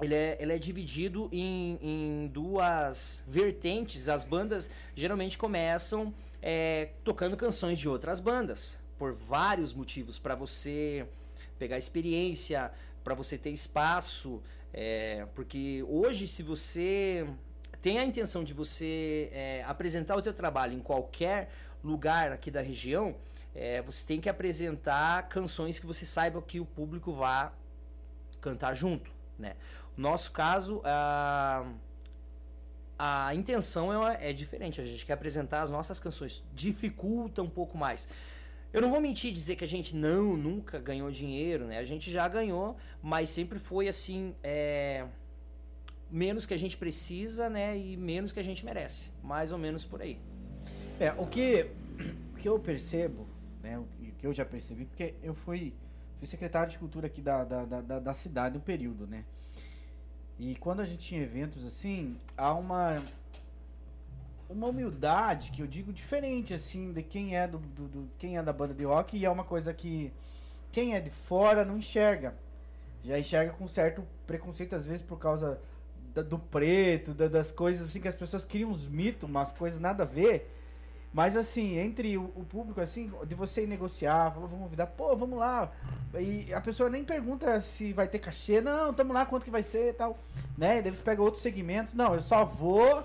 ele 0.00 0.14
é, 0.14 0.36
ele 0.40 0.52
é 0.52 0.58
dividido 0.58 1.28
em, 1.32 1.78
em 1.82 2.26
duas 2.28 3.24
vertentes. 3.26 4.08
As 4.08 4.24
bandas 4.24 4.70
geralmente 4.94 5.36
começam 5.36 6.14
é, 6.40 6.90
tocando 7.02 7.36
canções 7.36 7.78
de 7.78 7.88
outras 7.88 8.20
bandas, 8.20 8.78
por 8.96 9.12
vários 9.12 9.74
motivos, 9.74 10.18
para 10.18 10.34
você 10.34 11.06
pegar 11.58 11.78
experiência, 11.78 12.70
para 13.02 13.14
você 13.14 13.36
ter 13.38 13.50
espaço. 13.50 14.42
É, 14.72 15.26
porque 15.34 15.84
hoje, 15.88 16.28
se 16.28 16.42
você 16.42 17.26
tem 17.80 17.98
a 17.98 18.04
intenção 18.04 18.44
de 18.44 18.52
você 18.52 19.30
é, 19.32 19.64
apresentar 19.66 20.16
o 20.16 20.22
teu 20.22 20.32
trabalho 20.32 20.74
em 20.74 20.80
qualquer 20.80 21.50
lugar 21.82 22.32
aqui 22.32 22.50
da 22.50 22.60
região, 22.60 23.16
é, 23.54 23.80
você 23.82 24.06
tem 24.06 24.20
que 24.20 24.28
apresentar 24.28 25.28
canções 25.28 25.78
que 25.78 25.86
você 25.86 26.04
saiba 26.04 26.40
que 26.42 26.60
o 26.60 26.66
público 26.66 27.12
vá 27.12 27.52
cantar 28.40 28.74
junto, 28.74 29.10
né? 29.38 29.56
Nosso 29.96 30.30
caso, 30.30 30.80
a, 30.84 31.66
a 32.98 33.34
intenção 33.34 34.06
é, 34.06 34.30
é 34.30 34.32
diferente. 34.32 34.80
A 34.80 34.84
gente 34.84 35.04
quer 35.04 35.14
apresentar 35.14 35.62
as 35.62 35.70
nossas 35.70 35.98
canções. 35.98 36.44
Dificulta 36.54 37.42
um 37.42 37.50
pouco 37.50 37.76
mais. 37.76 38.08
Eu 38.72 38.82
não 38.82 38.90
vou 38.90 39.00
mentir 39.00 39.32
dizer 39.32 39.56
que 39.56 39.64
a 39.64 39.68
gente 39.68 39.96
não, 39.96 40.36
nunca 40.36 40.78
ganhou 40.78 41.10
dinheiro, 41.10 41.66
né? 41.66 41.78
A 41.78 41.84
gente 41.84 42.10
já 42.10 42.28
ganhou, 42.28 42.76
mas 43.02 43.30
sempre 43.30 43.58
foi 43.58 43.88
assim, 43.88 44.34
é, 44.42 45.06
menos 46.10 46.44
que 46.44 46.52
a 46.52 46.58
gente 46.58 46.76
precisa, 46.76 47.48
né? 47.48 47.78
E 47.78 47.96
menos 47.96 48.30
que 48.30 48.38
a 48.38 48.42
gente 48.42 48.64
merece. 48.64 49.10
Mais 49.22 49.52
ou 49.52 49.58
menos 49.58 49.86
por 49.86 50.02
aí. 50.02 50.18
É, 51.00 51.12
o 51.12 51.26
que, 51.26 51.70
o 52.34 52.36
que 52.36 52.48
eu 52.48 52.58
percebo, 52.58 53.26
né? 53.62 53.78
O 53.78 53.86
que 54.18 54.26
eu 54.26 54.34
já 54.34 54.44
percebi, 54.44 54.84
porque 54.84 55.14
eu 55.22 55.34
fui, 55.34 55.72
fui 56.18 56.26
secretário 56.26 56.70
de 56.70 56.78
cultura 56.78 57.06
aqui 57.06 57.22
da, 57.22 57.44
da, 57.44 57.64
da, 57.64 57.98
da 58.00 58.14
cidade 58.14 58.58
um 58.58 58.60
período, 58.60 59.06
né? 59.06 59.24
E 60.38 60.56
quando 60.56 60.80
a 60.80 60.86
gente 60.86 61.06
tinha 61.06 61.22
eventos 61.22 61.66
assim, 61.66 62.16
há 62.36 62.52
uma 62.52 63.02
uma 64.48 64.66
humildade 64.68 65.50
que 65.50 65.60
eu 65.60 65.66
digo 65.66 65.92
diferente 65.92 66.54
assim 66.54 66.92
de 66.92 67.02
quem 67.02 67.36
é 67.36 67.46
do, 67.46 67.58
do, 67.58 67.88
do, 67.88 68.08
quem 68.18 68.38
é 68.38 68.42
da 68.42 68.52
banda 68.52 68.72
de 68.72 68.84
rock 68.84 69.16
e 69.16 69.24
é 69.24 69.30
uma 69.30 69.44
coisa 69.44 69.74
que 69.74 70.12
quem 70.72 70.94
é 70.94 71.00
de 71.00 71.10
fora 71.10 71.64
não 71.64 71.76
enxerga. 71.76 72.34
Já 73.04 73.18
enxerga 73.18 73.52
com 73.52 73.68
certo 73.68 74.02
preconceito 74.26 74.74
às 74.74 74.84
vezes 74.84 75.02
por 75.02 75.18
causa 75.18 75.60
da, 76.14 76.22
do 76.22 76.38
preto, 76.38 77.12
da, 77.12 77.28
das 77.28 77.52
coisas 77.52 77.88
assim 77.88 78.00
que 78.00 78.08
as 78.08 78.14
pessoas 78.14 78.44
criam 78.44 78.70
uns 78.70 78.86
mitos, 78.86 79.28
umas 79.28 79.52
coisas 79.52 79.78
nada 79.78 80.02
a 80.02 80.06
ver. 80.06 80.54
Mas 81.12 81.36
assim, 81.36 81.78
entre 81.78 82.18
o, 82.18 82.24
o, 82.36 82.44
público, 82.44 82.80
assim, 82.80 83.10
de 83.26 83.34
você 83.34 83.66
negociar, 83.66 84.30
falou, 84.30 84.46
vamos 84.46 84.64
convidar, 84.64 84.86
pô, 84.88 85.16
vamos 85.16 85.38
lá. 85.38 85.72
E 86.18 86.52
a 86.52 86.60
pessoa 86.60 86.90
nem 86.90 87.02
pergunta 87.02 87.60
se 87.62 87.94
vai 87.94 88.06
ter 88.06 88.18
cachê, 88.18 88.60
não, 88.60 88.92
tamo 88.92 89.14
lá, 89.14 89.24
quanto 89.24 89.44
que 89.44 89.50
vai 89.50 89.62
ser 89.62 89.88
e 89.88 89.92
tal. 89.94 90.18
Né? 90.56 90.78
Eles 90.78 91.00
pegam 91.00 91.24
outros 91.24 91.42
segmentos, 91.42 91.94
não, 91.94 92.14
eu 92.14 92.20
só 92.20 92.44
vou 92.44 93.02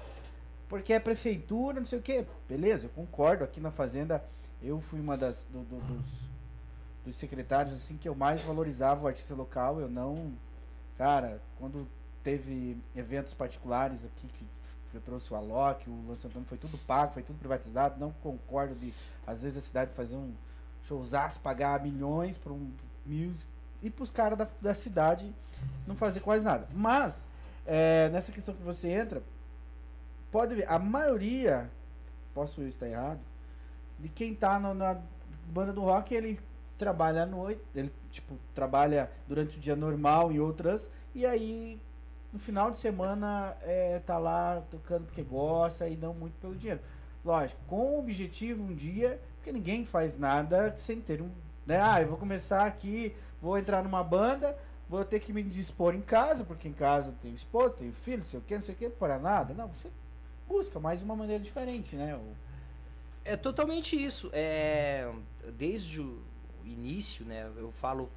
porque 0.73 0.91
é 0.91 0.99
prefeitura, 0.99 1.79
não 1.79 1.85
sei 1.85 1.99
o 1.99 2.01
que. 2.01 2.25
Beleza, 2.49 2.87
eu 2.87 2.89
concordo, 2.89 3.43
aqui 3.43 3.61
na 3.61 3.69
Fazenda 3.69 4.25
eu 4.59 4.81
fui 4.81 4.99
uma 4.99 5.15
das 5.15 5.45
do, 5.51 5.59
do, 5.59 5.79
dos, 5.81 6.07
dos 7.05 7.15
secretários 7.15 7.75
assim 7.75 7.95
que 7.95 8.09
eu 8.09 8.15
mais 8.15 8.41
valorizava 8.41 9.03
o 9.03 9.07
artista 9.07 9.35
local, 9.35 9.79
eu 9.79 9.87
não. 9.87 10.33
Cara, 10.97 11.39
quando 11.59 11.87
teve 12.23 12.75
eventos 12.95 13.35
particulares 13.35 14.03
aqui 14.03 14.27
que 14.27 14.47
eu 14.95 15.01
trouxe 15.01 15.31
o 15.31 15.35
Alok, 15.35 15.87
o 15.87 15.93
Luan 15.93 16.17
foi 16.47 16.57
tudo 16.57 16.75
pago, 16.87 17.13
foi 17.13 17.21
tudo 17.21 17.37
privatizado. 17.37 17.99
Não 17.99 18.11
concordo 18.23 18.73
de, 18.73 18.91
às 19.27 19.43
vezes, 19.43 19.59
a 19.59 19.61
cidade 19.61 19.91
fazer 19.93 20.15
um 20.15 20.33
showzaço, 20.87 21.39
pagar 21.39 21.83
milhões 21.83 22.35
para 22.35 22.51
um 22.51 22.71
mil 23.05 23.35
e 23.79 23.91
para 23.91 24.03
os 24.03 24.09
caras 24.09 24.39
da, 24.39 24.47
da 24.59 24.73
cidade 24.73 25.31
não 25.85 25.95
fazer 25.95 26.21
quase 26.21 26.43
nada. 26.43 26.67
Mas, 26.73 27.27
é, 27.63 28.09
nessa 28.09 28.31
questão 28.31 28.55
que 28.55 28.63
você 28.63 28.87
entra, 28.87 29.21
pode 30.33 30.55
ver, 30.55 30.65
a 30.67 30.79
maioria, 30.79 31.69
posso 32.33 32.63
estar 32.63 32.89
errado, 32.89 33.19
de 33.99 34.09
quem 34.09 34.33
está 34.33 34.57
na 34.59 34.99
banda 35.45 35.71
do 35.71 35.81
rock, 35.81 36.15
ele 36.15 36.39
trabalha 36.75 37.21
à 37.21 37.25
noite, 37.25 37.61
ele 37.75 37.93
tipo 38.09 38.35
trabalha 38.55 39.11
durante 39.27 39.57
o 39.57 39.61
dia 39.61 39.75
normal 39.75 40.31
e 40.31 40.39
outras, 40.39 40.89
e 41.13 41.23
aí 41.23 41.79
no 42.31 42.39
final 42.39 42.71
de 42.71 42.79
semana 42.79 43.55
é, 43.61 43.99
tá 43.99 44.17
lá 44.17 44.63
tocando 44.71 45.05
porque 45.05 45.21
gosta 45.21 45.87
e 45.87 45.95
não 45.95 46.15
muito 46.15 46.33
pelo 46.41 46.55
dinheiro. 46.55 46.81
Lógico, 47.23 47.61
com 47.67 47.91
o 47.91 47.99
objetivo 47.99 48.63
um 48.63 48.73
dia, 48.73 49.21
porque 49.35 49.51
ninguém 49.51 49.85
faz 49.85 50.17
nada 50.17 50.73
sem 50.77 50.99
ter 50.99 51.21
um. 51.21 51.29
Né? 51.63 51.79
Ah, 51.79 52.01
eu 52.01 52.07
vou 52.07 52.17
começar 52.17 52.65
aqui, 52.65 53.15
vou 53.39 53.55
entrar 53.55 53.83
numa 53.83 54.03
banda, 54.03 54.57
vou 54.89 55.05
ter 55.05 55.19
que 55.19 55.31
me 55.31 55.43
dispor 55.43 55.93
em 55.93 56.01
casa, 56.01 56.43
porque 56.43 56.67
em 56.67 56.73
casa 56.73 57.13
tenho 57.21 57.35
esposa, 57.35 57.75
tenho 57.75 57.93
filho, 57.93 58.17
não 58.17 58.25
sei 58.25 58.39
o 58.39 58.43
que, 58.43 58.55
não 58.55 58.63
sei 58.63 58.73
o 58.73 58.77
que, 58.77 58.89
para 58.89 59.19
nada. 59.19 59.53
Não, 59.53 59.67
você 59.67 59.89
busca 60.47 60.79
mais 60.79 61.01
uma 61.01 61.15
maneira 61.15 61.43
diferente, 61.43 61.95
né? 61.95 62.15
O... 62.15 62.35
É 63.25 63.37
totalmente 63.37 64.01
isso. 64.01 64.29
É, 64.33 65.11
desde 65.57 66.01
o 66.01 66.21
início, 66.65 67.25
né? 67.25 67.49
Eu 67.55 67.71
falo 67.71 68.09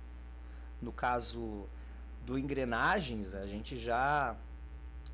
no 0.80 0.92
caso 0.92 1.66
do 2.24 2.38
Engrenagens, 2.38 3.34
a 3.34 3.46
gente 3.46 3.76
já 3.76 4.36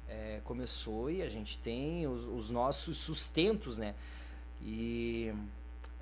é, 0.09 0.40
começou 0.44 1.11
e 1.11 1.22
a 1.22 1.29
gente 1.29 1.59
tem 1.59 2.07
os, 2.07 2.25
os 2.25 2.51
nossos 2.51 2.96
sustentos, 2.96 3.79
né? 3.79 3.94
E 4.61 5.33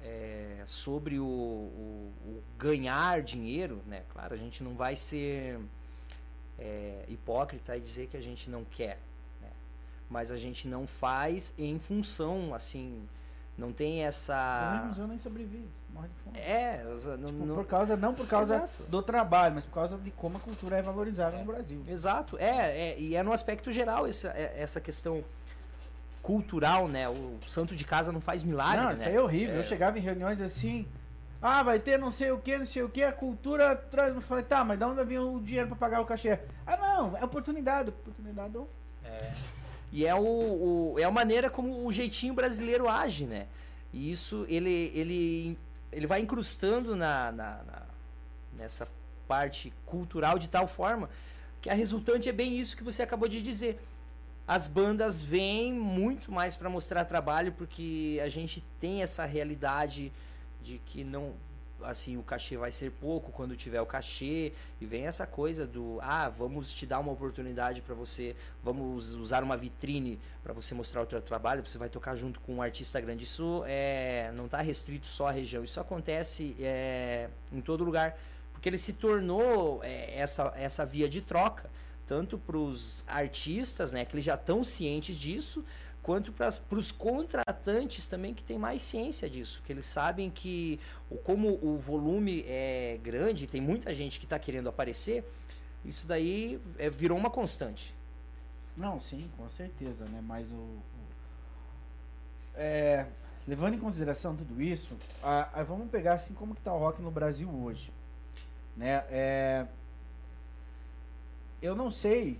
é, 0.03 0.63
sobre 0.67 1.19
o, 1.19 1.25
o, 1.25 2.13
o, 2.25 2.43
ganhar 2.59 3.23
dinheiro, 3.23 3.83
né? 3.87 4.05
Claro, 4.11 4.35
a 4.35 4.37
gente 4.37 4.63
não 4.63 4.75
vai 4.75 4.97
ser 4.97 5.59
é, 6.59 7.05
hipócrita 7.09 7.77
e 7.77 7.81
dizer 7.81 8.07
que 8.09 8.17
a 8.17 8.23
gente 8.23 8.49
não 8.51 8.65
quer? 8.65 8.99
Mas 10.11 10.33
a 10.33 10.37
gente 10.37 10.67
não 10.67 10.87
faz 10.89 11.55
em 11.57 11.79
função, 11.79 12.53
assim, 12.53 13.09
não 13.57 13.73
tem 13.73 14.05
essa. 14.05 14.93
Eu 14.99 15.07
nem 15.07 15.19
sobrevive, 15.19 15.69
morre 15.95 16.09
de 16.09 16.15
fome. 16.17 16.39
É, 16.39 16.83
não, 16.85 17.27
tipo, 17.27 17.47
não... 17.47 17.55
por 17.55 17.67
causa 17.67 17.97
não 17.97 18.15
por 18.15 18.27
causa 18.27 18.57
Exato. 18.57 18.83
do 18.89 19.03
trabalho, 19.03 19.55
mas 19.55 19.65
por 19.65 19.75
causa 19.75 19.97
de 19.97 20.11
como 20.11 20.39
a 20.39 20.41
cultura 20.41 20.79
é 20.79 20.83
valorizada 20.83 21.37
é. 21.37 21.39
no 21.39 21.45
Brasil. 21.45 21.85
Exato, 21.87 22.37
é, 22.39 22.91
é, 22.91 22.99
e 22.99 23.15
é 23.15 23.23
no 23.23 23.33
aspecto 23.33 23.71
geral 23.71 24.07
essa, 24.07 24.29
é, 24.31 24.55
essa 24.57 24.81
questão 24.81 25.23
cultural, 26.23 26.89
né? 26.89 27.09
O 27.09 27.39
santo 27.47 27.77
de 27.77 27.85
casa 27.85 28.11
não 28.11 28.21
faz 28.21 28.43
milagre, 28.43 28.81
não, 28.81 28.89
né? 28.89 28.95
Isso 28.95 29.09
aí 29.09 29.15
é 29.15 29.21
horrível. 29.21 29.55
Eu 29.55 29.61
é. 29.61 29.65
chegava 29.65 29.97
em 29.97 30.03
reuniões 30.03 30.41
assim, 30.41 30.89
ah, 31.41 31.63
vai 31.63 31.79
ter 31.79 31.99
não 31.99 32.11
sei 32.11 32.31
o 32.31 32.39
que, 32.39 32.59
não 32.59 32.67
sei 32.67 32.83
o 32.83 32.89
que, 32.89 33.05
a 33.05 33.13
cultura 33.13 33.77
traz. 33.77 34.15
Eu 34.15 34.21
falei, 34.21 34.45
tá, 34.45 34.65
mas 34.65 34.79
da 34.79 34.89
onde 34.89 35.05
vem 35.05 35.19
o 35.19 35.39
dinheiro 35.41 35.69
para 35.69 35.77
pagar 35.77 36.01
o 36.01 36.05
cachê? 36.05 36.39
Ah, 36.67 36.77
não, 36.77 37.17
é 37.17 37.25
oportunidade. 37.25 37.91
Oportunidade. 37.91 38.59
É. 39.05 39.33
E 39.93 40.07
é, 40.07 40.15
o, 40.15 40.21
o, 40.21 40.95
é 40.99 41.05
a 41.05 41.11
maneira 41.11 41.51
como 41.51 41.87
o 41.87 41.93
jeitinho 41.93 42.33
brasileiro 42.33 42.89
age, 42.89 43.25
né? 43.27 43.47
E 43.93 44.11
isso 44.11 44.47
ele, 44.49 44.93
ele, 44.95 45.59
ele 45.91 46.07
vai 46.07 46.21
incrustando 46.21 46.95
na, 46.95 47.33
na, 47.33 47.63
na, 47.65 47.83
nessa 48.57 48.87
parte 49.27 49.73
cultural 49.85 50.39
de 50.39 50.49
tal 50.49 50.67
forma 50.67 51.09
que 51.61 51.69
a 51.69 51.75
resultante 51.75 52.29
é 52.29 52.33
bem 52.33 52.59
isso 52.59 52.77
que 52.77 52.83
você 52.83 53.03
acabou 53.03 53.29
de 53.29 53.43
dizer. 53.43 53.81
As 54.47 54.67
bandas 54.67 55.21
vêm 55.21 55.73
muito 55.73 56.33
mais 56.33 56.57
para 56.57 56.71
mostrar 56.71 57.05
trabalho 57.05 57.53
porque 57.53 58.21
a 58.25 58.29
gente 58.29 58.65
tem 58.81 59.03
essa 59.03 59.25
realidade 59.25 60.13
de 60.63 60.79
que 60.79 61.05
não 61.05 61.35
assim, 61.85 62.17
o 62.17 62.23
cachê 62.23 62.57
vai 62.57 62.73
ser 62.73 62.91
pouco 62.93 63.33
quando 63.33 63.57
tiver 63.57 63.81
o 63.81 63.87
cachê. 63.87 64.53
E 64.81 64.87
vem 64.87 65.07
essa 65.07 65.27
coisa 65.27 65.67
do, 65.67 65.99
ah, 66.03 66.29
vamos 66.29 66.73
te 66.73 66.87
dar 66.87 66.99
uma 66.99 67.13
oportunidade 67.13 67.83
para 67.83 67.95
você, 67.95 68.35
vamos 68.63 69.15
usar 69.15 69.43
uma 69.43 69.57
vitrine 69.57 70.19
para 70.43 70.53
você 70.53 70.75
mostrar 70.75 71.03
o 71.03 71.09
seu 71.09 71.21
trabalho, 71.21 71.67
você 71.67 71.79
vai 71.79 71.89
tocar 71.89 72.15
junto 72.15 72.41
com 72.41 72.57
um 72.57 72.63
artista 72.63 73.01
grande. 73.01 73.25
Isso 73.25 73.63
é, 73.67 74.33
não 74.37 74.47
está 74.47 74.61
restrito 74.61 75.07
só 75.07 75.29
à 75.29 75.31
região, 75.31 75.63
isso 75.63 75.81
acontece 75.81 76.57
é, 76.61 77.29
em 77.53 77.61
todo 77.61 77.85
lugar, 77.85 78.19
porque 78.53 78.69
ele 78.69 78.79
se 78.79 78.93
tornou 78.93 79.83
é, 79.83 80.19
essa, 80.19 80.53
essa 80.57 80.85
via 80.85 81.09
de 81.09 81.21
troca, 81.21 81.71
tanto 82.07 82.39
para 82.39 82.57
os 82.57 83.05
artistas, 83.07 83.93
né, 83.93 84.05
que 84.05 84.15
eles 84.15 84.25
já 84.25 84.35
estão 84.35 84.65
cientes 84.65 85.17
disso, 85.17 85.65
quanto 86.03 86.33
para 86.33 86.49
os 86.79 86.91
contratantes 86.91 88.09
também 88.09 88.33
que 88.35 88.43
têm 88.43 88.59
mais 88.59 88.83
ciência 88.83 89.29
disso, 89.29 89.63
que 89.67 89.73
eles 89.73 89.87
sabem 89.87 90.31
que 90.31 90.81
como 91.25 91.59
o 91.63 91.77
volume 91.79 92.43
é 92.47 92.99
grande, 93.03 93.47
tem 93.47 93.61
muita 93.61 93.95
gente 93.95 94.19
que 94.19 94.25
está 94.27 94.39
querendo 94.39 94.69
aparecer, 94.69 95.25
isso 95.85 96.07
daí 96.07 96.61
é, 96.79 96.89
virou 96.89 97.19
uma 97.19 97.31
constante. 97.31 97.95
Não, 98.77 98.99
sim, 98.99 99.31
com 99.37 99.49
certeza, 99.49 100.05
né? 100.07 100.21
Mas 100.27 100.51
o. 100.51 100.55
o- 100.55 100.83
é, 102.55 103.07
levando 103.47 103.75
em 103.75 103.79
consideração 103.79 104.35
tudo 104.37 104.61
isso, 104.63 104.97
a- 105.23 105.61
a- 105.61 105.63
vamos 105.63 105.91
pegar 105.91 106.15
assim 106.15 106.33
como 106.35 106.55
que 106.55 106.61
tá 106.63 106.73
o 106.73 106.79
rock 106.79 107.01
no 107.03 107.11
Brasil 107.11 107.49
hoje. 107.49 107.93
Né? 108.77 109.05
É, 109.11 109.67
eu 111.61 111.75
não 111.75 111.91
sei, 111.91 112.39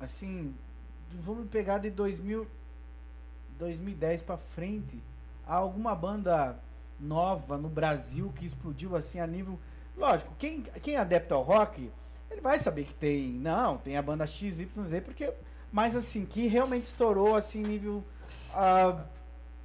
assim, 0.00 0.54
vamos 1.16 1.48
pegar 1.48 1.78
de 1.78 1.90
2000, 1.90 2.46
2010 3.58 4.22
pra 4.22 4.36
frente, 4.36 5.02
há 5.46 5.56
alguma 5.56 5.94
banda 5.94 6.58
nova 6.98 7.56
no 7.56 7.68
Brasil 7.68 8.32
que 8.34 8.46
explodiu 8.46 8.96
assim 8.96 9.20
a 9.20 9.26
nível. 9.26 9.58
Lógico, 9.96 10.32
quem, 10.38 10.62
quem 10.82 10.94
é 10.94 10.98
adepto 10.98 11.34
ao 11.34 11.42
rock, 11.42 11.90
ele 12.30 12.40
vai 12.40 12.58
saber 12.58 12.84
que 12.84 12.94
tem. 12.94 13.32
Não, 13.32 13.78
tem 13.78 13.96
a 13.96 14.02
banda 14.02 14.26
XYZ, 14.26 14.68
porque. 15.04 15.32
Mas 15.70 15.94
assim, 15.94 16.24
que 16.24 16.46
realmente 16.46 16.84
estourou 16.84 17.36
assim, 17.36 17.62
nível 17.62 18.02
ah, 18.54 19.04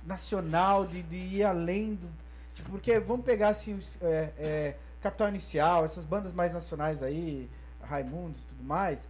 nacional, 0.05 0.85
de, 0.85 1.01
de 1.03 1.15
ir 1.15 1.43
além 1.43 1.95
do. 1.95 2.09
Tipo, 2.53 2.71
porque 2.71 2.99
vamos 2.99 3.25
pegar 3.25 3.49
assim, 3.49 3.73
os, 3.73 3.97
é, 4.01 4.33
é, 4.37 4.75
Capital 5.01 5.29
Inicial, 5.29 5.85
essas 5.85 6.05
bandas 6.05 6.33
mais 6.33 6.53
nacionais 6.53 7.01
aí, 7.01 7.49
Raimundos 7.81 8.41
e 8.41 8.45
tudo 8.45 8.63
mais. 8.63 9.07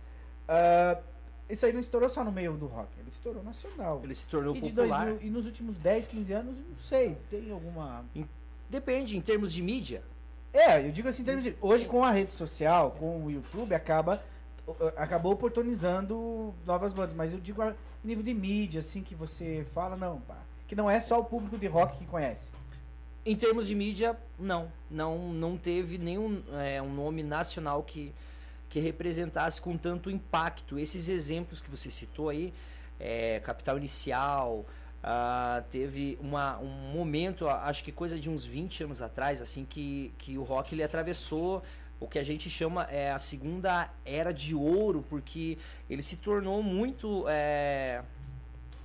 ah, 0.47 1.01
isso 1.53 1.65
aí 1.65 1.73
não 1.73 1.79
estourou 1.79 2.09
só 2.09 2.23
no 2.23 2.31
meio 2.31 2.53
do 2.53 2.67
rock, 2.67 2.89
ele 2.99 3.09
estourou 3.09 3.43
nacional. 3.43 4.01
Ele 4.03 4.13
se 4.13 4.27
tornou 4.27 4.55
E, 4.55 4.61
popular. 4.61 5.05
2000 5.05 5.27
e 5.27 5.31
nos 5.31 5.45
últimos 5.45 5.77
10, 5.77 6.07
15 6.07 6.33
anos, 6.33 6.57
não 6.57 6.77
sei, 6.77 7.17
tem 7.29 7.51
alguma. 7.51 8.05
Depende, 8.69 9.17
em 9.17 9.21
termos 9.21 9.53
de 9.53 9.61
mídia. 9.61 10.03
É, 10.51 10.85
eu 10.85 10.91
digo 10.91 11.07
assim 11.07 11.21
em 11.23 11.25
termos 11.25 11.43
de. 11.43 11.55
Hoje 11.61 11.85
com 11.85 12.03
a 12.03 12.11
rede 12.11 12.31
social, 12.31 12.91
com 12.91 13.25
o 13.25 13.31
YouTube, 13.31 13.73
acaba. 13.73 14.23
Acabou 14.95 15.33
oportunizando 15.33 16.53
novas 16.65 16.93
bandas, 16.93 17.13
mas 17.13 17.33
eu 17.33 17.39
digo 17.39 17.61
a 17.61 17.75
nível 18.03 18.23
de 18.23 18.33
mídia, 18.33 18.79
assim, 18.79 19.01
que 19.01 19.13
você 19.13 19.65
fala, 19.73 19.97
não, 19.97 20.21
pá, 20.21 20.37
que 20.67 20.73
não 20.75 20.89
é 20.89 21.01
só 21.01 21.19
o 21.19 21.25
público 21.25 21.57
de 21.57 21.67
rock 21.67 21.97
que 21.97 22.05
conhece. 22.05 22.47
Em 23.25 23.35
termos 23.35 23.67
de 23.67 23.75
mídia, 23.75 24.17
não. 24.39 24.71
Não, 24.89 25.33
não 25.33 25.57
teve 25.57 25.97
nenhum 25.97 26.41
é, 26.53 26.81
um 26.81 26.93
nome 26.93 27.23
nacional 27.23 27.83
que, 27.83 28.13
que 28.73 28.79
representasse 28.79 29.61
com 29.61 29.77
tanto 29.77 30.09
impacto. 30.09 30.79
Esses 30.79 31.07
exemplos 31.07 31.61
que 31.61 31.69
você 31.69 31.91
citou 31.91 32.29
aí, 32.29 32.51
é, 32.99 33.39
Capital 33.41 33.77
Inicial, 33.77 34.65
ah, 35.03 35.61
teve 35.69 36.17
uma, 36.19 36.57
um 36.57 36.91
momento, 36.91 37.47
acho 37.47 37.83
que 37.83 37.91
coisa 37.91 38.19
de 38.19 38.31
uns 38.31 38.43
20 38.43 38.85
anos 38.85 38.99
atrás, 38.99 39.43
assim, 39.43 39.63
que, 39.63 40.11
que 40.17 40.39
o 40.39 40.43
rock 40.43 40.73
ele 40.73 40.81
atravessou 40.81 41.61
o 41.99 42.07
que 42.07 42.17
a 42.17 42.23
gente 42.23 42.49
chama 42.49 42.85
é 42.85 43.11
a 43.11 43.19
segunda 43.19 43.91
era 44.03 44.33
de 44.33 44.55
ouro, 44.55 45.05
porque 45.07 45.59
ele 45.87 46.01
se 46.01 46.17
tornou 46.17 46.63
muito. 46.63 47.25
é, 47.29 48.01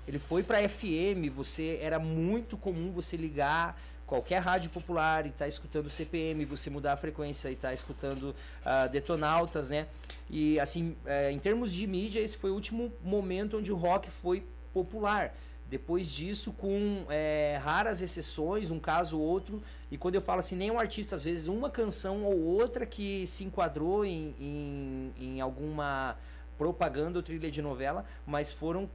ele 0.07 0.19
foi 0.19 0.43
para 0.43 0.69
FM, 0.69 1.33
você 1.35 1.79
era 1.81 1.99
muito 1.99 2.59
comum 2.59 2.93
você 2.93 3.17
ligar 3.17 3.81
qualquer 4.09 4.41
rádio 4.41 4.71
popular 4.71 5.27
e 5.27 5.31
tá 5.31 5.47
escutando 5.47 5.91
CPM, 5.91 6.45
você 6.47 6.71
mudar 6.71 6.95
a 6.95 6.97
frequência 6.97 7.51
e 7.51 7.55
tá 7.55 7.75
escutando 7.75 8.35
ah, 8.65 8.87
detonautas, 8.87 9.69
né? 9.69 9.87
E 10.31 10.59
assim, 10.59 10.97
é, 11.05 11.31
em 11.31 11.39
termos 11.39 11.71
de 11.71 11.87
mídia, 11.87 12.21
esse 12.21 12.37
foi 12.37 12.51
o 12.51 12.55
último 12.55 12.91
momento 13.05 13.59
onde 13.59 13.71
o 13.71 13.77
rock 13.77 14.11
foi 14.11 14.45
popular. 14.73 15.35
Depois 15.69 16.11
disso, 16.11 16.55
com 16.55 17.05
é, 17.11 17.61
raras 17.63 18.01
exceções, 18.01 18.71
um 18.71 18.81
caso 18.81 19.19
ou 19.19 19.23
outro, 19.23 19.63
e 19.91 19.99
quando 19.99 20.15
eu 20.15 20.23
falo 20.23 20.41
assim, 20.41 20.57
nem 20.57 20.71
um 20.71 20.79
artista, 20.81 21.15
às 21.15 21.23
vezes 21.23 21.47
uma 21.47 21.69
canção 21.69 22.25
ou 22.25 22.41
outra 22.41 22.87
que 22.87 23.27
se 23.27 23.45
enquadrou 23.45 24.07
em, 24.07 24.35
em, 24.41 25.13
em 25.21 25.41
alguma 25.43 26.17
propaganda 26.57 27.19
ou 27.19 27.23
trilha 27.23 27.51
de 27.51 27.61
novela, 27.61 28.07
mas 28.27 28.51
foram 28.51 28.89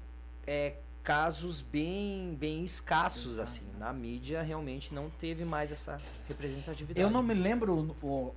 é, 0.47 0.73
casos 1.03 1.61
bem, 1.61 2.33
bem 2.39 2.63
escassos, 2.63 3.37
assim. 3.37 3.63
Na 3.77 3.91
mídia, 3.91 4.41
realmente 4.41 4.93
não 4.93 5.09
teve 5.09 5.43
mais 5.43 5.71
essa 5.71 5.99
representatividade. 6.27 6.99
Eu 7.01 7.09
não 7.09 7.21
me 7.21 7.33
lembro 7.33 7.93
o, 8.01 8.33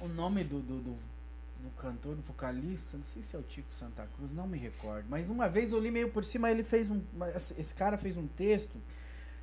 o, 0.00 0.08
nome 0.08 0.42
do, 0.44 0.60
do, 0.60 0.78
do, 0.80 0.92
do 1.60 1.70
cantor, 1.76 2.16
do 2.16 2.22
vocalista, 2.22 2.96
não 2.96 3.04
sei 3.12 3.22
se 3.22 3.36
é 3.36 3.38
o 3.38 3.42
Tico 3.42 3.72
Santa 3.74 4.08
Cruz, 4.16 4.32
não 4.32 4.46
me 4.46 4.56
recordo. 4.56 5.06
Mas 5.10 5.28
uma 5.28 5.48
vez 5.48 5.72
eu 5.72 5.78
li 5.78 5.90
meio 5.90 6.10
por 6.10 6.24
cima, 6.24 6.50
ele 6.50 6.64
fez 6.64 6.90
um. 6.90 7.02
Esse 7.56 7.74
cara 7.74 7.98
fez 7.98 8.16
um 8.16 8.26
texto 8.26 8.76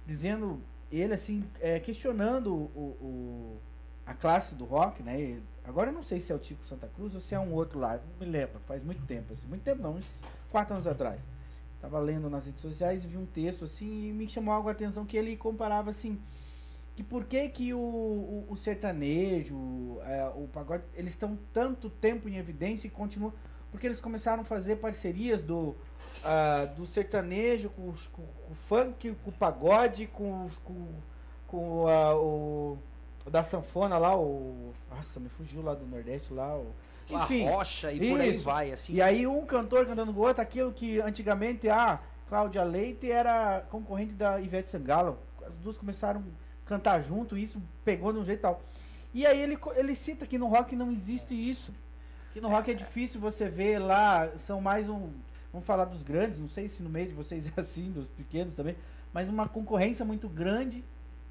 dizendo, 0.06 0.60
ele 0.92 1.14
assim, 1.14 1.44
é, 1.60 1.80
questionando 1.80 2.54
o, 2.54 2.98
o- 3.02 3.58
a 4.06 4.14
classe 4.14 4.56
do 4.56 4.66
rock, 4.66 5.02
né? 5.04 5.20
Ele- 5.20 5.44
agora 5.64 5.90
eu 5.90 5.94
não 5.94 6.04
sei 6.04 6.20
se 6.20 6.32
é 6.32 6.36
o 6.36 6.40
Tico 6.40 6.66
Santa 6.66 6.88
Cruz 6.88 7.14
ou 7.14 7.22
se 7.22 7.36
é 7.36 7.40
um 7.40 7.54
outro 7.54 7.78
lá, 7.80 8.00
não 8.20 8.26
me 8.28 8.32
lembro, 8.32 8.60
faz 8.68 8.84
muito 8.84 9.04
tempo, 9.06 9.34
assim, 9.34 9.48
muito 9.48 9.64
tempo 9.64 9.82
não, 9.82 9.96
uns 9.96 10.22
quatro 10.52 10.74
anos 10.74 10.88
atrás. 10.88 11.22
Tava 11.86 12.00
lendo 12.00 12.32
nas 12.32 12.48
redes 12.48 12.64
sociais 12.64 13.04
e 13.04 13.08
vi 13.08 13.16
um 13.16 13.28
texto 13.28 13.66
assim 13.66 14.08
e 14.08 14.12
me 14.12 14.28
chamou 14.28 14.52
algo 14.52 14.70
a 14.70 14.72
atenção 14.72 15.06
que 15.06 15.16
ele 15.16 15.38
comparava 15.38 15.92
assim 15.92 16.20
que 16.96 17.04
por 17.04 17.26
que 17.26 17.48
que 17.50 17.76
o, 17.76 17.78
o, 17.78 18.48
o 18.50 18.58
sertanejo, 18.58 20.00
é, 20.02 20.26
o 20.36 20.48
pagode, 20.52 20.84
eles 20.96 21.14
estão 21.14 21.38
tanto 21.54 21.88
tempo 21.88 22.28
em 22.28 22.38
evidência 22.38 22.88
e 22.88 22.90
continuam 22.90 23.32
porque 23.70 23.86
eles 23.86 24.02
começaram 24.02 24.42
a 24.42 24.44
fazer 24.44 24.78
parcerias 24.78 25.44
do 25.44 25.76
ah, 26.24 26.66
do 26.76 26.88
sertanejo 26.88 27.70
com, 27.70 27.94
com, 28.12 28.24
com 28.24 28.52
o 28.52 28.56
funk, 28.68 29.16
com 29.24 29.30
o 29.30 29.34
pagode, 29.34 30.08
com 30.08 30.50
com, 30.64 30.88
com 31.46 31.86
o, 31.86 32.80
o 33.26 33.30
da 33.30 33.44
sanfona 33.44 34.00
lá, 34.00 34.18
o 34.20 34.74
nossa, 34.90 35.20
me 35.20 35.30
fugiu 35.30 35.62
lá 35.62 35.76
do 35.76 35.86
Nordeste 35.86 36.34
lá, 36.34 36.58
o, 36.58 36.66
enfim. 37.14 37.48
a 37.48 37.52
rocha 37.52 37.92
e 37.92 38.10
por 38.10 38.20
aí 38.20 38.30
isso. 38.30 38.44
vai, 38.44 38.72
assim. 38.72 38.94
E 38.94 39.02
aí 39.02 39.28
um 39.28 39.46
cantor 39.46 39.86
cantando 39.86 40.14
com 40.14 40.20
o 40.20 40.24
outro, 40.24 40.42
aquilo 40.42 40.72
que 40.72 41.00
antigamente 41.00 41.70
a 41.70 42.00
Cláudia 42.28 42.64
Leite 42.64 43.12
era 43.12 43.62
concorrente 43.70 44.14
da 44.14 44.40
Ivete 44.40 44.70
Sangalo. 44.70 45.18
As 45.46 45.56
duas 45.56 45.78
começaram 45.78 46.22
a 46.66 46.70
cantar 46.70 47.02
junto, 47.02 47.38
e 47.38 47.44
isso 47.44 47.62
pegou 47.84 48.12
de 48.12 48.20
um 48.20 48.26
jeito 48.26 48.42
tal. 48.42 48.62
E 49.14 49.26
aí 49.26 49.40
ele, 49.40 49.58
ele 49.76 49.96
cita 49.96 50.26
que 50.26 50.38
no 50.38 50.48
rock 50.48 50.76
não 50.76 50.92
existe 50.92 51.34
isso. 51.34 51.72
Que 52.34 52.42
no 52.42 52.50
rock 52.50 52.72
é 52.72 52.74
difícil 52.74 53.20
você 53.20 53.48
ver 53.48 53.80
lá, 53.80 54.30
são 54.38 54.60
mais 54.60 54.90
um. 54.90 55.12
Vamos 55.54 55.66
falar 55.66 55.86
dos 55.86 56.04
grandes, 56.04 56.38
não 56.38 56.50
sei 56.50 56.68
se 56.68 56.84
no 56.84 56.90
meio 56.90 57.08
de 57.08 57.14
vocês 57.14 57.48
é 57.56 57.62
assim, 57.62 57.92
dos 57.92 58.10
pequenos 58.10 58.56
também, 58.56 58.76
mas 59.14 59.30
uma 59.30 59.48
concorrência 59.48 60.04
muito 60.04 60.28
grande 60.28 60.84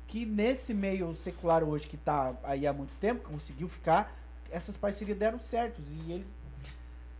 que 0.07 0.25
nesse 0.25 0.73
meio 0.73 1.15
secular 1.15 1.63
hoje 1.63 1.87
que 1.87 1.97
tá 1.97 2.35
aí 2.43 2.67
há 2.67 2.73
muito 2.73 2.95
tempo, 2.97 3.29
conseguiu 3.29 3.69
ficar, 3.69 4.17
essas 4.55 4.77
parcerias 4.77 5.19
deram 5.19 5.39
certos. 5.39 5.85
E 5.91 6.13
ele 6.13 6.27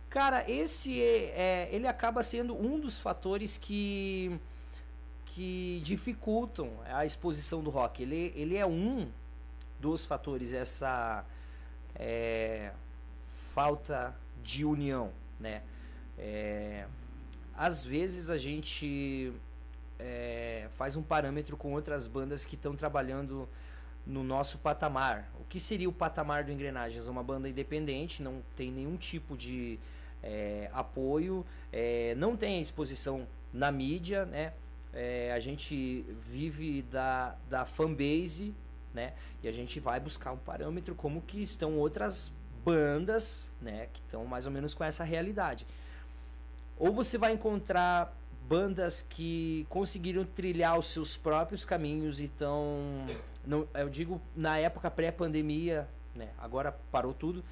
Cara, 0.09 0.49
esse 0.49 1.01
é, 1.01 1.33
é- 1.35 1.69
ele 1.75 1.85
acaba 1.87 2.23
sendo 2.23 2.55
um 2.55 2.79
dos 2.79 2.97
fatores 2.97 3.57
que 3.57 4.39
que 5.25 5.81
dificultam 5.83 6.71
a 6.85 7.05
exposição 7.05 7.61
do 7.61 7.69
rock. 7.69 8.01
Ele, 8.01 8.31
ele 8.37 8.55
é 8.55 8.65
um 8.65 9.09
dos 9.77 10.05
fatores 10.05 10.53
essa 10.53 11.25
é, 11.93 12.71
falta 13.53 14.15
de 14.41 14.63
união, 14.63 15.11
né? 15.37 15.61
É, 16.17 16.87
às 17.53 17.83
vezes 17.83 18.29
a 18.29 18.37
gente 18.37 19.33
é, 19.99 20.69
faz 20.75 20.95
um 20.95 21.03
parâmetro 21.03 21.57
com 21.57 21.73
outras 21.73 22.07
bandas 22.07 22.45
que 22.45 22.55
estão 22.55 22.73
trabalhando 22.73 23.49
no 24.05 24.23
nosso 24.23 24.59
patamar. 24.59 25.29
Que 25.49 25.59
seria 25.59 25.87
o 25.87 25.93
patamar 25.93 26.43
do 26.43 26.51
Engrenagens? 26.51 27.07
Uma 27.07 27.23
banda 27.23 27.47
independente, 27.47 28.21
não 28.21 28.41
tem 28.55 28.71
nenhum 28.71 28.97
tipo 28.97 29.37
de 29.37 29.79
é, 30.23 30.69
apoio, 30.73 31.45
é, 31.71 32.15
não 32.15 32.35
tem 32.35 32.59
exposição 32.59 33.27
na 33.53 33.71
mídia, 33.71 34.25
né? 34.25 34.53
É, 34.93 35.31
a 35.33 35.39
gente 35.39 36.05
vive 36.31 36.81
da, 36.83 37.35
da 37.49 37.65
fanbase, 37.65 38.53
né? 38.93 39.13
E 39.43 39.47
a 39.47 39.51
gente 39.51 39.79
vai 39.79 39.99
buscar 39.99 40.31
um 40.31 40.37
parâmetro 40.37 40.95
como 40.95 41.21
que 41.21 41.41
estão 41.41 41.77
outras 41.77 42.33
bandas, 42.63 43.51
né? 43.61 43.87
Que 43.93 43.99
estão 43.99 44.25
mais 44.25 44.45
ou 44.45 44.51
menos 44.51 44.73
com 44.73 44.83
essa 44.83 45.03
realidade. 45.03 45.67
Ou 46.77 46.91
você 46.91 47.17
vai 47.17 47.33
encontrar 47.33 48.13
bandas 48.47 49.01
que 49.01 49.65
conseguiram 49.69 50.23
trilhar 50.23 50.77
os 50.77 50.87
seus 50.87 51.17
próprios 51.17 51.65
caminhos 51.65 52.19
e 52.19 52.25
estão 52.25 53.05
não, 53.47 53.67
eu 53.73 53.89
digo 53.89 54.21
na 54.35 54.57
época 54.57 54.89
pré-pandemia, 54.89 55.87
né? 56.15 56.29
Agora 56.37 56.71
parou 56.91 57.13
tudo, 57.13 57.43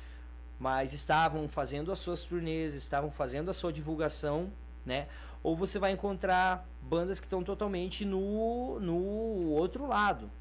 mas 0.60 0.93
estavam 0.93 1.47
fazendo 1.47 1.91
as 1.91 1.99
suas 1.99 2.23
turnês, 2.23 2.73
estavam 2.73 3.12
fazendo 3.12 3.49
a 3.49 3.53
sua 3.53 3.71
divulgação, 3.71 4.51
né? 4.86 5.08
Ou 5.41 5.56
você 5.56 5.77
vai 5.77 5.91
encontrar 5.91 6.65
bandas 6.82 7.19
que 7.19 7.25
estão 7.25 7.43
totalmente 7.43 8.06
no, 8.06 8.79
no 8.79 9.49
outro 9.49 9.86
lado, 9.86 10.32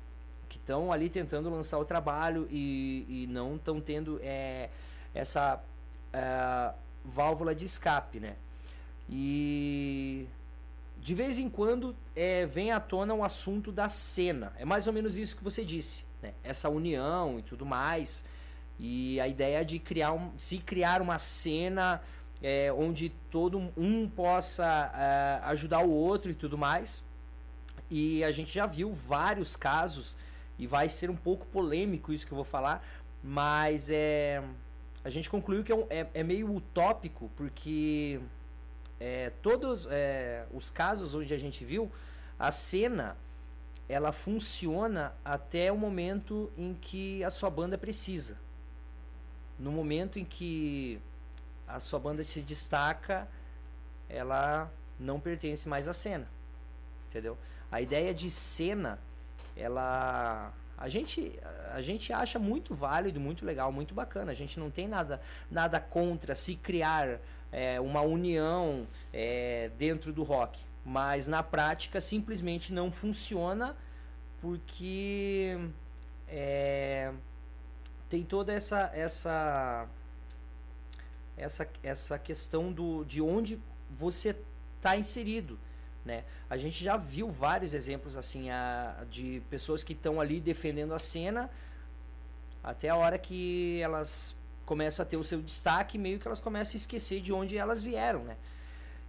que 0.48 0.58
estão 0.58 0.92
ali 0.92 1.08
tentando 1.08 1.50
lançar 1.50 1.78
o 1.78 1.84
trabalho 1.84 2.46
e, 2.50 3.04
e 3.08 3.26
não 3.26 3.56
estão 3.56 3.80
tendo 3.80 4.20
é, 4.22 4.70
essa 5.12 5.60
é, 6.12 6.72
válvula 7.04 7.54
de 7.54 7.64
escape, 7.64 8.20
né? 8.20 8.36
E 9.08 10.28
de 11.02 11.14
vez 11.16 11.36
em 11.36 11.50
quando 11.50 11.96
é, 12.14 12.46
vem 12.46 12.70
à 12.70 12.78
tona 12.78 13.12
o 13.12 13.24
assunto 13.24 13.72
da 13.72 13.88
cena. 13.88 14.52
É 14.56 14.64
mais 14.64 14.86
ou 14.86 14.92
menos 14.92 15.16
isso 15.16 15.36
que 15.36 15.42
você 15.42 15.64
disse, 15.64 16.04
né? 16.22 16.32
Essa 16.44 16.68
união 16.68 17.40
e 17.40 17.42
tudo 17.42 17.66
mais. 17.66 18.24
E 18.78 19.20
a 19.20 19.26
ideia 19.26 19.64
de 19.64 19.80
criar 19.80 20.12
um, 20.12 20.30
se 20.38 20.58
criar 20.58 21.02
uma 21.02 21.18
cena 21.18 22.00
é, 22.40 22.72
onde 22.72 23.08
todo 23.30 23.72
um 23.76 24.08
possa 24.08 24.92
é, 24.94 25.44
ajudar 25.48 25.84
o 25.84 25.90
outro 25.90 26.30
e 26.30 26.34
tudo 26.36 26.56
mais. 26.56 27.04
E 27.90 28.22
a 28.22 28.30
gente 28.30 28.54
já 28.54 28.64
viu 28.64 28.94
vários 28.94 29.56
casos 29.56 30.16
e 30.56 30.68
vai 30.68 30.88
ser 30.88 31.10
um 31.10 31.16
pouco 31.16 31.44
polêmico 31.46 32.12
isso 32.12 32.24
que 32.24 32.32
eu 32.32 32.36
vou 32.36 32.44
falar, 32.44 32.86
mas 33.22 33.90
é 33.90 34.40
a 35.04 35.10
gente 35.10 35.28
concluiu 35.28 35.64
que 35.64 35.72
é, 35.72 35.74
um, 35.74 35.84
é, 35.90 36.06
é 36.14 36.22
meio 36.22 36.54
utópico 36.54 37.28
porque 37.36 38.20
é, 39.02 39.30
todos 39.42 39.88
é, 39.90 40.46
os 40.52 40.70
casos 40.70 41.12
onde 41.12 41.34
a 41.34 41.38
gente 41.38 41.64
viu, 41.64 41.90
a 42.38 42.52
cena 42.52 43.16
ela 43.88 44.12
funciona 44.12 45.12
até 45.24 45.72
o 45.72 45.76
momento 45.76 46.52
em 46.56 46.72
que 46.72 47.24
a 47.24 47.28
sua 47.28 47.50
banda 47.50 47.76
precisa. 47.76 48.38
No 49.58 49.72
momento 49.72 50.20
em 50.20 50.24
que 50.24 51.00
a 51.66 51.80
sua 51.80 51.98
banda 51.98 52.22
se 52.22 52.42
destaca, 52.42 53.26
ela 54.08 54.70
não 55.00 55.18
pertence 55.18 55.68
mais 55.68 55.88
à 55.88 55.92
cena. 55.92 56.28
Entendeu? 57.08 57.36
A 57.72 57.80
ideia 57.80 58.14
de 58.14 58.30
cena, 58.30 59.00
ela 59.56 60.54
a 60.76 60.88
gente, 60.88 61.38
a 61.72 61.80
gente 61.80 62.12
acha 62.12 62.38
muito 62.38 62.74
válido, 62.74 63.20
muito 63.20 63.44
legal, 63.44 63.70
muito 63.70 63.94
bacana. 63.94 64.32
A 64.32 64.34
gente 64.34 64.58
não 64.58 64.70
tem 64.70 64.88
nada, 64.88 65.20
nada 65.50 65.78
contra 65.78 66.34
se 66.34 66.56
criar 66.56 67.20
é, 67.50 67.80
uma 67.80 68.00
união 68.02 68.86
é, 69.12 69.70
dentro 69.78 70.12
do 70.12 70.22
rock. 70.22 70.60
Mas 70.84 71.28
na 71.28 71.42
prática 71.42 72.00
simplesmente 72.00 72.72
não 72.72 72.90
funciona 72.90 73.76
porque 74.40 75.56
é, 76.28 77.12
tem 78.08 78.24
toda 78.24 78.52
essa 78.52 78.90
essa 78.92 79.88
essa, 81.36 81.68
essa 81.82 82.18
questão 82.18 82.72
do, 82.72 83.04
de 83.04 83.20
onde 83.20 83.60
você 83.90 84.36
está 84.76 84.96
inserido. 84.96 85.58
Né? 86.04 86.24
A 86.50 86.56
gente 86.56 86.82
já 86.82 86.96
viu 86.96 87.30
vários 87.30 87.74
exemplos 87.74 88.16
assim 88.16 88.50
a, 88.50 89.04
de 89.08 89.42
pessoas 89.48 89.84
que 89.84 89.92
estão 89.92 90.20
ali 90.20 90.40
defendendo 90.40 90.94
a 90.94 90.98
cena 90.98 91.48
até 92.62 92.88
a 92.88 92.96
hora 92.96 93.18
que 93.18 93.80
elas 93.80 94.36
começam 94.64 95.02
a 95.02 95.06
ter 95.06 95.16
o 95.16 95.24
seu 95.24 95.42
destaque, 95.42 95.98
meio 95.98 96.18
que 96.18 96.26
elas 96.26 96.40
começam 96.40 96.74
a 96.74 96.76
esquecer 96.76 97.20
de 97.20 97.32
onde 97.32 97.58
elas 97.58 97.82
vieram, 97.82 98.24
né? 98.24 98.36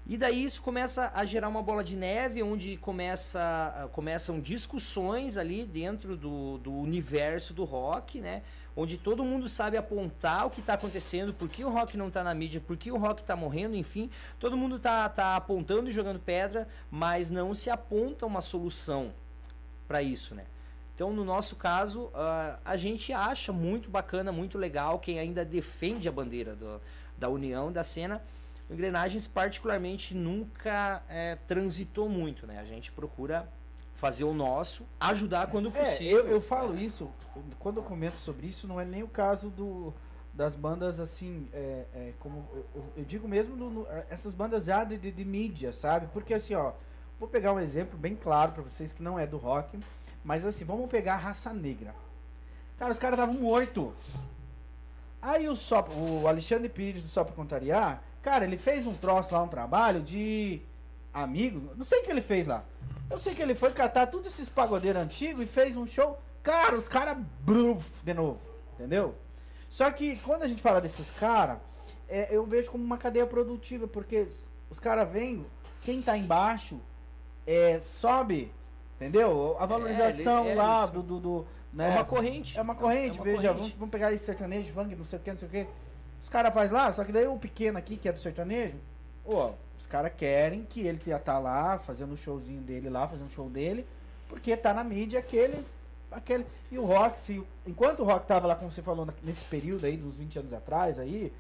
E 0.06 0.18
daí 0.18 0.44
isso 0.44 0.62
começa 0.62 1.12
a 1.16 1.24
gerar 1.24 1.48
uma 1.48 1.64
bola 1.64 1.82
de 1.84 1.96
neve, 1.96 2.44
onde 2.44 2.76
começa, 2.78 3.90
começam 3.94 4.42
discussões 4.42 5.38
ali 5.38 5.66
dentro 5.66 6.18
do, 6.18 6.58
do 6.58 6.74
universo 6.74 7.54
do 7.54 7.64
rock, 7.64 8.20
né? 8.20 8.44
Onde 8.76 8.98
todo 8.98 9.24
mundo 9.24 9.48
sabe 9.48 9.78
apontar 9.78 10.48
o 10.48 10.50
que 10.50 10.60
está 10.60 10.74
acontecendo, 10.74 11.34
por 11.34 11.48
que 11.48 11.64
o 11.64 11.70
rock 11.70 11.96
não 11.96 12.08
está 12.08 12.24
na 12.24 12.34
mídia, 12.34 12.60
por 12.60 12.76
que 12.76 12.92
o 12.92 12.98
rock 12.98 13.22
está 13.22 13.36
morrendo, 13.36 13.76
enfim. 13.76 14.10
Todo 14.40 14.58
mundo 14.58 14.78
está 14.78 15.08
tá 15.10 15.36
apontando 15.36 15.90
e 15.90 15.94
jogando 15.94 16.20
pedra, 16.20 16.68
mas 16.90 17.30
não 17.30 17.54
se 17.54 17.70
aponta 17.70 18.26
uma 18.26 18.42
solução 18.42 19.14
para 19.88 20.02
isso, 20.02 20.34
né? 20.34 20.46
Então, 20.96 21.12
no 21.12 21.26
nosso 21.26 21.56
caso, 21.56 22.06
uh, 22.06 22.58
a 22.64 22.78
gente 22.78 23.12
acha 23.12 23.52
muito 23.52 23.90
bacana, 23.90 24.32
muito 24.32 24.58
legal 24.58 25.00
quem 25.00 25.20
ainda 25.20 25.44
defende 25.44 26.08
a 26.08 26.12
bandeira 26.12 26.56
do, 26.56 26.80
da 27.18 27.30
união, 27.30 27.72
da 27.72 27.84
cena. 27.84 28.22
Engrenagens, 28.70 29.28
particularmente, 29.28 30.16
nunca 30.16 31.04
é, 31.10 31.36
transitou 31.48 32.08
muito, 32.08 32.46
né? 32.46 32.60
A 32.60 32.64
gente 32.64 32.92
procura 32.92 33.48
fazer 34.04 34.26
o 34.26 34.34
nosso, 34.34 34.86
ajudar 35.00 35.48
quando 35.48 35.70
é, 35.70 35.72
possível. 35.72 36.20
Eu, 36.20 36.28
eu 36.28 36.42
falo 36.42 36.78
isso, 36.78 37.10
quando 37.60 37.78
eu 37.78 37.84
comento 37.84 38.18
sobre 38.18 38.48
isso, 38.48 38.68
não 38.68 38.80
é 38.80 38.86
nem 38.86 39.02
o 39.02 39.08
caso 39.08 39.50
do, 39.50 39.94
das 40.34 40.56
bandas 40.56 41.00
assim, 41.00 41.48
é, 41.54 41.86
é, 41.94 42.14
como 42.20 42.46
eu, 42.54 42.84
eu, 42.98 43.06
digo 43.06 43.28
mesmo, 43.28 43.56
do, 43.56 43.70
no, 43.70 43.88
essas 44.10 44.34
bandas 44.34 44.66
já 44.66 44.84
de, 44.84 44.98
de, 44.98 45.12
de 45.12 45.24
mídia, 45.24 45.72
sabe? 45.72 46.08
Porque 46.12 46.34
assim, 46.34 46.54
ó, 46.54 46.74
vou 47.20 47.30
pegar 47.30 47.54
um 47.54 47.60
exemplo 47.60 47.98
bem 47.98 48.16
claro 48.16 48.52
para 48.52 48.64
vocês 48.64 48.92
que 48.92 49.02
não 49.02 49.18
é 49.18 49.26
do 49.26 49.38
rock 49.38 49.80
mas 50.24 50.46
assim, 50.46 50.64
vamos 50.64 50.90
pegar 50.90 51.16
a 51.16 51.18
raça 51.18 51.52
negra. 51.52 51.94
Cara, 52.78 52.92
os 52.92 53.00
caras 53.00 53.20
estavam 53.20 53.40
morto. 53.40 53.94
Aí 55.22 55.48
o, 55.48 55.56
Sop, 55.56 55.90
o 55.90 56.28
Alexandre 56.28 56.70
Pires 56.70 57.04
do 57.04 57.10
Só 57.10 57.24
pra 57.24 57.34
Contrariar, 57.34 58.02
cara, 58.22 58.46
ele 58.46 58.58
fez 58.58 58.88
um 58.88 58.94
troço 58.94 59.34
lá, 59.34 59.44
um 59.44 59.48
trabalho 59.48 60.02
de 60.02 60.62
amigos. 61.14 61.78
Não 61.78 61.86
sei 61.86 62.00
o 62.00 62.04
que 62.04 62.12
ele 62.12 62.22
fez 62.22 62.48
lá. 62.48 62.64
Eu 63.14 63.20
sei 63.20 63.36
que 63.36 63.42
ele 63.42 63.54
foi 63.54 63.72
catar 63.72 64.08
todos 64.08 64.34
esses 64.34 64.50
pagodeiros 64.50 65.02
antigos 65.02 65.44
e 65.44 65.46
fez 65.46 65.78
um 65.78 65.86
show. 65.86 66.20
Cara, 66.42 66.76
os 66.76 66.88
caras 66.88 67.16
de 68.04 68.14
novo. 68.14 68.40
Entendeu? 68.74 69.16
Só 69.70 69.90
que 69.92 70.18
quando 70.18 70.44
a 70.44 70.48
gente 70.48 70.62
fala 70.62 70.82
desses 70.82 71.12
caras, 71.12 71.60
é, 72.10 72.28
eu 72.36 72.46
vejo 72.46 72.72
como 72.72 72.84
uma 72.84 72.98
cadeia 72.98 73.26
produtiva, 73.28 73.88
porque 73.88 74.28
os 74.70 74.80
caras 74.80 75.10
vêm, 75.12 75.46
quem 75.82 76.02
tá 76.02 76.18
embaixo 76.18 76.80
é, 77.46 77.82
sobe 77.84 78.52
Entendeu? 78.96 79.58
A 79.60 79.66
valorização 79.66 80.46
é, 80.46 80.52
é 80.52 80.56
lá 80.56 80.86
do, 80.86 81.04
do, 81.04 81.20
do, 81.20 81.48
né? 81.74 81.90
É 81.90 81.92
uma 81.92 82.06
corrente. 82.06 82.58
É 82.58 82.62
uma 82.62 82.76
corrente, 82.76 83.18
é 83.18 83.22
uma 83.22 83.24
veja, 83.26 83.38
corrente. 83.42 83.58
Vamos, 83.58 83.72
vamos, 83.74 83.92
pegar 83.92 84.14
esse 84.14 84.26
sertanejo, 84.26 84.72
funk, 84.72 84.96
não 84.96 85.06
sei 85.06 85.20
o 85.20 85.22
que, 85.22 85.30
não 85.30 85.38
sei 85.38 85.48
o 85.48 85.52
que. 85.52 85.68
Os 86.24 86.30
caras 86.30 86.54
faz 86.54 86.72
lá, 86.72 86.92
só 86.92 87.04
que 87.04 87.12
daí 87.12 87.28
o 87.28 87.38
pequeno 87.38 87.78
aqui, 87.78 87.98
que 87.98 88.08
é 88.08 88.12
do 88.12 88.20
sertanejo, 88.20 88.78
ó, 89.26 89.52
os 89.80 89.86
caras 89.86 90.12
querem 90.16 90.64
que 90.64 90.82
ele 90.82 90.98
tenha 90.98 91.20
tá 91.20 91.40
lá, 91.40 91.78
fazendo 91.80 92.14
um 92.14 92.18
showzinho 92.18 92.62
dele 92.62 92.90
lá, 92.90 93.08
fazendo 93.08 93.28
um 93.28 93.30
show 93.30 93.50
dele, 93.50 93.86
porque 94.28 94.56
tá 94.56 94.74
na 94.74 94.84
mídia 94.84 95.20
aquele. 95.20 95.66
aquele 96.12 96.46
e 96.72 96.78
o 96.78 96.86
rock, 96.86 97.20
se, 97.20 97.44
enquanto 97.66 98.02
o 98.02 98.04
rock 98.04 98.28
tava 98.28 98.48
lá, 98.48 98.56
como 98.56 98.72
você 98.72 98.82
falou, 98.82 99.08
nesse 99.22 99.44
período 99.46 99.86
aí, 99.86 99.98
dos 99.98 100.18
20 100.18 100.40
anos 100.40 100.54
atrás 100.54 100.98
aí, 100.98 101.34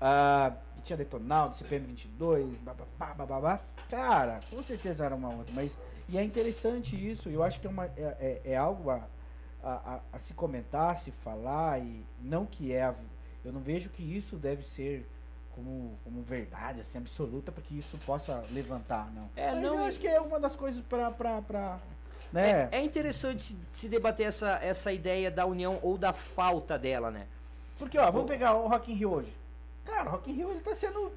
uh, 0.00 0.56
tinha 0.82 0.96
Detonal, 0.96 1.52
CPM 1.52 1.86
22, 1.86 2.56
babá, 2.58 3.26
babá, 3.26 3.60
cara, 3.90 4.40
com 4.48 4.62
certeza 4.62 5.04
era 5.04 5.14
uma 5.14 5.28
outra, 5.28 5.52
mas 5.54 5.76
e 6.08 6.18
é 6.18 6.24
interessante 6.24 6.96
isso, 6.96 7.28
eu 7.28 7.40
acho 7.40 7.60
que 7.60 7.68
é, 7.68 7.70
uma, 7.70 7.86
é, 7.86 7.92
é, 7.96 8.40
é 8.44 8.56
algo 8.56 8.90
a, 8.90 9.06
a, 9.62 10.00
a, 10.12 10.18
se 10.18 10.34
comentar, 10.34 10.98
se 10.98 11.12
falar, 11.12 11.80
e 11.80 12.04
não 12.20 12.44
que 12.44 12.72
é. 12.72 12.82
A, 12.82 12.94
eu 13.44 13.52
não 13.52 13.60
vejo 13.60 13.88
que 13.90 14.02
isso 14.02 14.36
deve 14.36 14.64
ser 14.64 15.08
como, 15.60 15.98
como 16.02 16.22
verdade, 16.22 16.80
assim, 16.80 16.98
absoluta, 16.98 17.52
para 17.52 17.62
que 17.62 17.78
isso 17.78 17.98
possa 18.06 18.42
levantar, 18.50 19.10
não. 19.14 19.28
É, 19.36 19.52
Mas 19.52 19.62
não, 19.62 19.78
eu 19.78 19.84
acho 19.84 20.00
que 20.00 20.08
é 20.08 20.20
uma 20.20 20.40
das 20.40 20.56
coisas 20.56 20.82
para. 20.84 21.78
Né? 22.32 22.68
É, 22.72 22.78
é 22.78 22.82
interessante 22.82 23.42
se, 23.42 23.58
se 23.72 23.88
debater 23.88 24.26
essa, 24.26 24.58
essa 24.62 24.92
ideia 24.92 25.30
da 25.30 25.44
união 25.44 25.78
ou 25.82 25.98
da 25.98 26.12
falta 26.12 26.78
dela, 26.78 27.10
né? 27.10 27.26
Porque, 27.78 27.98
ó, 27.98 28.10
vamos 28.10 28.28
pegar 28.28 28.54
o 28.54 28.68
Rock 28.68 28.92
in 28.92 28.94
Rio 28.94 29.10
hoje. 29.10 29.32
Cara, 29.84 30.08
o 30.08 30.12
Rock 30.12 30.30
in 30.30 30.34
Rio 30.34 30.50
ele 30.50 30.60
tá 30.60 30.74
sendo 30.74 31.12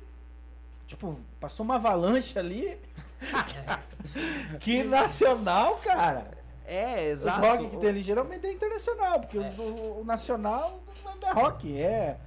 Tipo, 0.88 1.18
passou 1.40 1.64
uma 1.64 1.76
avalanche 1.76 2.38
ali. 2.38 2.78
que 4.60 4.84
nacional, 4.84 5.78
cara. 5.78 6.28
É, 6.66 7.08
exato. 7.08 7.42
Os 7.42 7.48
rock 7.48 7.70
que 7.70 7.78
tem 7.78 7.90
ali 7.90 8.02
geralmente 8.02 8.46
é 8.46 8.52
internacional, 8.52 9.20
porque 9.20 9.38
é. 9.38 9.54
O, 9.58 10.02
o, 10.02 10.04
nacional 10.06 10.82
não 11.04 11.30
é 11.30 11.32
rock, 11.34 11.82
é. 11.82 12.18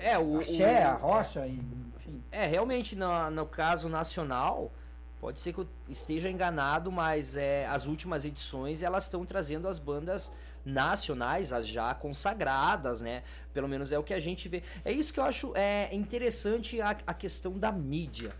É, 0.00 0.18
o. 0.18 0.40
Axé, 0.40 0.84
o, 0.84 0.88
a 0.88 0.92
rocha, 0.94 1.46
enfim. 1.46 2.22
É, 2.30 2.46
realmente, 2.46 2.96
no, 2.96 3.30
no 3.30 3.46
caso 3.46 3.88
nacional, 3.88 4.72
pode 5.20 5.40
ser 5.40 5.52
que 5.52 5.60
eu 5.60 5.68
esteja 5.88 6.30
enganado, 6.30 6.90
mas 6.90 7.36
é, 7.36 7.66
as 7.66 7.86
últimas 7.86 8.24
edições 8.24 8.82
elas 8.82 9.04
estão 9.04 9.24
trazendo 9.24 9.68
as 9.68 9.78
bandas 9.78 10.32
nacionais, 10.64 11.52
as 11.52 11.66
já 11.66 11.94
consagradas, 11.94 13.00
né? 13.00 13.22
Pelo 13.52 13.68
menos 13.68 13.92
é 13.92 13.98
o 13.98 14.02
que 14.02 14.14
a 14.14 14.20
gente 14.20 14.48
vê. 14.48 14.62
É 14.84 14.92
isso 14.92 15.12
que 15.12 15.20
eu 15.20 15.24
acho 15.24 15.52
é, 15.56 15.94
interessante 15.94 16.80
a, 16.80 16.96
a 17.06 17.14
questão 17.14 17.58
da 17.58 17.70
mídia. 17.72 18.30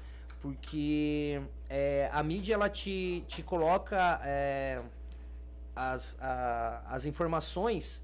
Porque 0.40 1.40
é, 1.68 2.08
a 2.12 2.22
mídia 2.22 2.54
ela 2.54 2.70
te, 2.70 3.24
te 3.28 3.42
coloca 3.42 4.20
é, 4.24 4.80
as, 5.76 6.16
a, 6.20 6.82
as 6.86 7.04
informações 7.04 8.02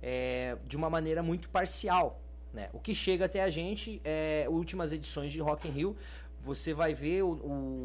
é, 0.00 0.56
de 0.64 0.76
uma 0.76 0.88
maneira 0.88 1.22
muito 1.22 1.48
parcial. 1.48 2.20
Né? 2.54 2.70
O 2.72 2.78
que 2.78 2.94
chega 2.94 3.24
até 3.24 3.42
a 3.42 3.50
gente 3.50 4.00
é 4.04 4.46
últimas 4.48 4.92
edições 4.92 5.32
de 5.32 5.40
Rock 5.40 5.66
in 5.66 5.72
Rio. 5.72 5.96
Você 6.44 6.72
vai 6.72 6.94
ver 6.94 7.22
o, 7.22 7.32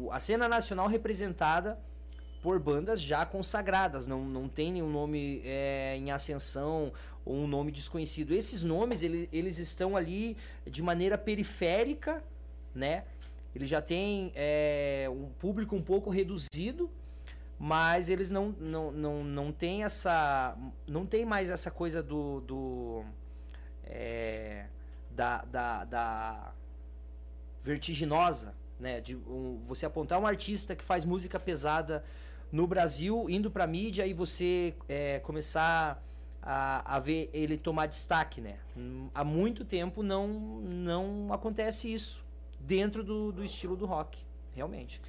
o, 0.06 0.08
a 0.12 0.20
cena 0.20 0.46
nacional 0.46 0.86
representada 0.86 1.76
por 2.40 2.58
bandas 2.58 3.02
já 3.02 3.26
consagradas, 3.26 4.06
não, 4.06 4.24
não 4.24 4.48
tem 4.48 4.72
nenhum 4.72 4.90
nome 4.90 5.42
é, 5.44 5.94
em 5.98 6.10
ascensão 6.10 6.90
ou 7.24 7.34
um 7.34 7.46
nome 7.46 7.70
desconhecido. 7.70 8.32
Esses 8.32 8.62
nomes, 8.62 9.02
ele, 9.02 9.28
eles 9.30 9.58
estão 9.58 9.96
ali 9.96 10.36
de 10.66 10.82
maneira 10.82 11.18
periférica, 11.18 12.24
né? 12.74 13.04
Eles 13.54 13.68
já 13.68 13.82
têm 13.82 14.32
é, 14.34 15.06
um 15.10 15.28
público 15.38 15.74
um 15.74 15.82
pouco 15.82 16.08
reduzido, 16.08 16.88
mas 17.58 18.08
eles 18.08 18.30
não, 18.30 18.54
não, 18.58 18.92
não, 18.92 19.24
não 19.24 19.52
tem 19.52 19.84
essa. 19.84 20.56
não 20.86 21.04
tem 21.04 21.26
mais 21.26 21.50
essa 21.50 21.70
coisa 21.70 22.02
do. 22.02 22.40
do 22.40 23.04
é, 23.90 24.66
da, 25.10 25.44
da, 25.44 25.84
da 25.84 26.52
vertiginosa 27.62 28.54
né? 28.78 28.98
De 29.00 29.14
um- 29.14 29.60
você 29.66 29.84
apontar 29.84 30.18
um 30.18 30.26
artista 30.26 30.74
que 30.74 30.82
faz 30.82 31.04
música 31.04 31.38
pesada 31.38 32.02
no 32.50 32.66
Brasil, 32.66 33.26
indo 33.28 33.50
pra 33.50 33.66
mídia 33.66 34.06
e 34.06 34.14
você 34.14 34.74
é, 34.88 35.18
começar 35.20 36.02
a, 36.42 36.96
a 36.96 36.98
ver 36.98 37.28
ele 37.34 37.58
tomar 37.58 37.86
destaque, 37.86 38.40
né? 38.40 38.56
Há 39.14 39.22
muito 39.22 39.64
tempo 39.66 40.02
não, 40.02 40.26
não 40.28 41.30
acontece 41.32 41.92
isso 41.92 42.24
dentro 42.58 43.04
do, 43.04 43.30
do 43.30 43.44
estilo 43.44 43.76
do 43.76 43.84
rock, 43.84 44.18
realmente. 44.54 45.00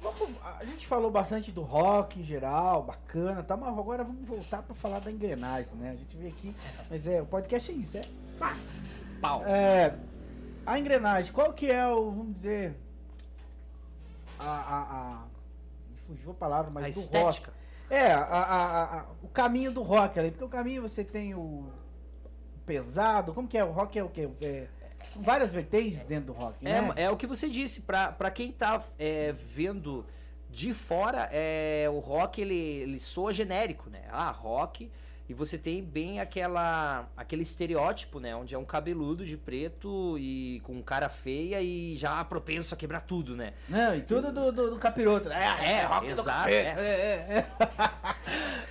Vamos- 0.00 0.36
a 0.58 0.64
gente 0.64 0.84
falou 0.84 1.08
bastante 1.12 1.52
do 1.52 1.62
rock 1.62 2.18
em 2.18 2.24
geral, 2.24 2.82
bacana, 2.82 3.40
tá? 3.44 3.56
Mas 3.56 3.68
agora 3.78 4.02
vamos 4.02 4.26
voltar 4.26 4.62
pra 4.64 4.74
falar 4.74 4.98
da 4.98 5.12
engrenagem, 5.12 5.76
né? 5.76 5.90
A 5.92 5.94
gente 5.94 6.16
veio 6.16 6.30
aqui, 6.32 6.52
mas 6.90 7.06
é, 7.06 7.22
o 7.22 7.26
podcast 7.26 7.70
é 7.70 7.74
isso, 7.74 7.96
é. 7.96 8.02
Pau! 9.20 9.44
É, 9.46 9.94
a 10.66 10.78
engrenagem, 10.78 11.32
qual 11.32 11.52
que 11.52 11.70
é 11.70 11.86
o, 11.86 12.10
vamos 12.10 12.34
dizer, 12.34 12.74
a, 14.38 14.44
a, 14.44 14.80
a- 14.82 15.24
me 15.90 15.96
fugiu 16.06 16.32
a 16.32 16.34
palavra, 16.34 16.70
mas 16.70 16.84
a 16.84 16.88
do 16.88 16.90
estética. 16.90 17.50
rock. 17.50 17.62
É, 17.90 18.12
a- 18.12 18.20
a- 18.24 18.98
a- 19.00 19.06
o 19.22 19.28
caminho 19.28 19.70
do 19.70 19.82
rock 19.82 20.18
ali, 20.18 20.30
porque 20.30 20.44
o 20.44 20.48
caminho 20.48 20.82
você 20.82 21.04
tem 21.04 21.34
o 21.34 21.70
pesado, 22.66 23.32
como 23.34 23.46
que 23.46 23.58
é? 23.58 23.64
O 23.64 23.70
rock 23.70 23.98
é 23.98 24.04
o 24.04 24.08
quê? 24.08 24.28
É, 24.40 24.66
várias 25.16 25.50
vertentes 25.52 26.04
dentro 26.04 26.26
do 26.26 26.32
rock, 26.32 26.56
né? 26.64 26.92
É, 26.96 27.02
é 27.04 27.10
o 27.10 27.16
que 27.16 27.26
você 27.26 27.48
disse, 27.48 27.82
pra, 27.82 28.10
pra 28.12 28.30
quem 28.30 28.50
tá 28.50 28.82
é, 28.98 29.32
vendo 29.32 30.06
de 30.48 30.72
fora, 30.74 31.28
é, 31.32 31.86
o 31.90 31.98
rock 31.98 32.40
ele, 32.40 32.54
ele 32.54 32.98
soa 32.98 33.32
genérico, 33.32 33.88
né? 33.90 34.02
Ah, 34.10 34.30
rock. 34.30 34.90
E 35.32 35.34
você 35.34 35.56
tem 35.56 35.82
bem 35.82 36.20
aquela 36.20 37.08
aquele 37.16 37.40
estereótipo, 37.40 38.20
né? 38.20 38.36
Onde 38.36 38.54
é 38.54 38.58
um 38.58 38.66
cabeludo 38.66 39.24
de 39.24 39.38
preto 39.38 40.18
e 40.18 40.60
com 40.62 40.82
cara 40.82 41.08
feia 41.08 41.62
e 41.62 41.96
já 41.96 42.22
propenso 42.22 42.74
a 42.74 42.76
quebrar 42.76 43.00
tudo, 43.00 43.34
né? 43.34 43.54
Não, 43.66 43.96
e 43.96 44.02
tudo 44.02 44.30
do, 44.30 44.52
do, 44.52 44.70
do 44.72 44.76
capiroto. 44.76 45.30
É, 45.32 45.78
é, 45.78 45.84
rock 45.86 46.04
do 46.04 46.20
exato. 46.20 46.26
capeta. 46.26 46.80
é, 46.80 46.84
é, 46.84 47.38
é. 47.38 47.46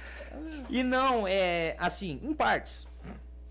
E 0.69 0.83
não, 0.83 1.27
é 1.27 1.75
assim, 1.79 2.19
em 2.21 2.31
partes. 2.31 2.87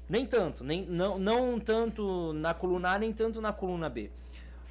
Nem 0.08 0.24
tanto, 0.24 0.62
nem, 0.62 0.86
não, 0.86 1.18
não 1.18 1.58
tanto 1.58 2.32
na 2.32 2.54
coluna 2.54 2.92
A, 2.92 2.98
nem 2.98 3.12
tanto 3.12 3.40
na 3.40 3.52
coluna 3.52 3.88
B. 3.90 4.11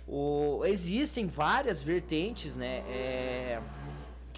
O, 0.07 0.61
existem 0.65 1.27
várias 1.27 1.81
vertentes, 1.81 2.55
né? 2.55 2.83
é, 2.89 3.61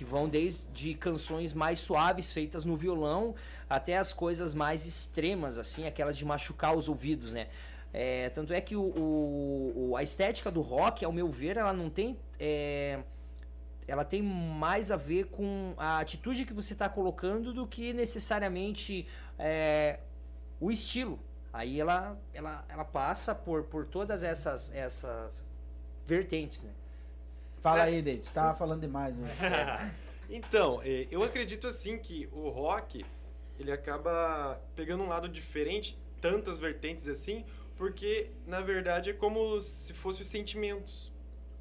que 0.01 0.05
vão 0.05 0.27
desde 0.27 0.95
canções 0.95 1.53
mais 1.53 1.77
suaves 1.77 2.31
feitas 2.31 2.65
no 2.65 2.75
violão 2.75 3.35
até 3.75 3.97
as 3.97 4.11
coisas 4.13 4.53
mais 4.53 4.85
extremas, 4.85 5.57
assim, 5.57 5.87
aquelas 5.87 6.17
de 6.17 6.25
machucar 6.25 6.75
os 6.75 6.87
ouvidos, 6.89 7.31
né? 7.33 7.47
É, 7.93 8.29
tanto 8.29 8.53
é 8.53 8.61
que 8.61 8.75
o, 8.75 8.81
o- 9.91 9.95
a 9.97 10.03
estética 10.03 10.49
do 10.51 10.61
rock, 10.61 11.03
ao 11.03 11.11
meu 11.11 11.29
ver, 11.29 11.57
ela 11.57 11.73
não 11.73 11.89
tem. 11.89 12.17
é, 12.39 12.99
ela 13.87 14.05
tem 14.05 14.21
mais 14.21 14.89
a 14.91 14.95
ver 14.95 15.25
com 15.25 15.73
a 15.77 15.99
atitude 15.99 16.45
que 16.45 16.53
você 16.53 16.71
está 16.73 16.87
colocando 16.87 17.53
do 17.53 17.67
que 17.67 17.91
necessariamente 17.91 19.05
é, 19.37 19.99
o 20.59 20.71
estilo. 20.71 21.19
Aí 21.51 21.79
ela, 21.81 22.17
ela, 22.33 22.63
ela 22.69 22.85
passa 22.85 23.35
por, 23.35 23.63
por 23.63 23.85
todas 23.85 24.23
essas, 24.23 24.73
essas 24.73 25.45
vertentes, 26.05 26.63
né? 26.63 26.71
Fala 27.59 27.83
aí, 27.83 28.01
David, 28.01 28.25
você 28.25 28.31
tava 28.33 28.53
falando 28.57 28.81
demais. 28.81 29.15
Né? 29.15 29.29
Então, 30.33 30.79
eh, 30.85 31.07
eu 31.11 31.21
acredito 31.23 31.67
assim 31.67 31.97
que 31.97 32.29
o 32.31 32.47
rock 32.47 33.05
ele 33.61 33.71
acaba 33.71 34.61
pegando 34.75 35.03
um 35.03 35.07
lado 35.07 35.29
diferente, 35.29 35.97
tantas 36.19 36.59
vertentes 36.59 37.07
assim, 37.07 37.45
porque 37.75 38.31
na 38.45 38.61
verdade 38.61 39.09
é 39.09 39.13
como 39.13 39.59
se 39.61 39.93
fossem 39.93 40.21
os 40.21 40.27
sentimentos. 40.27 41.11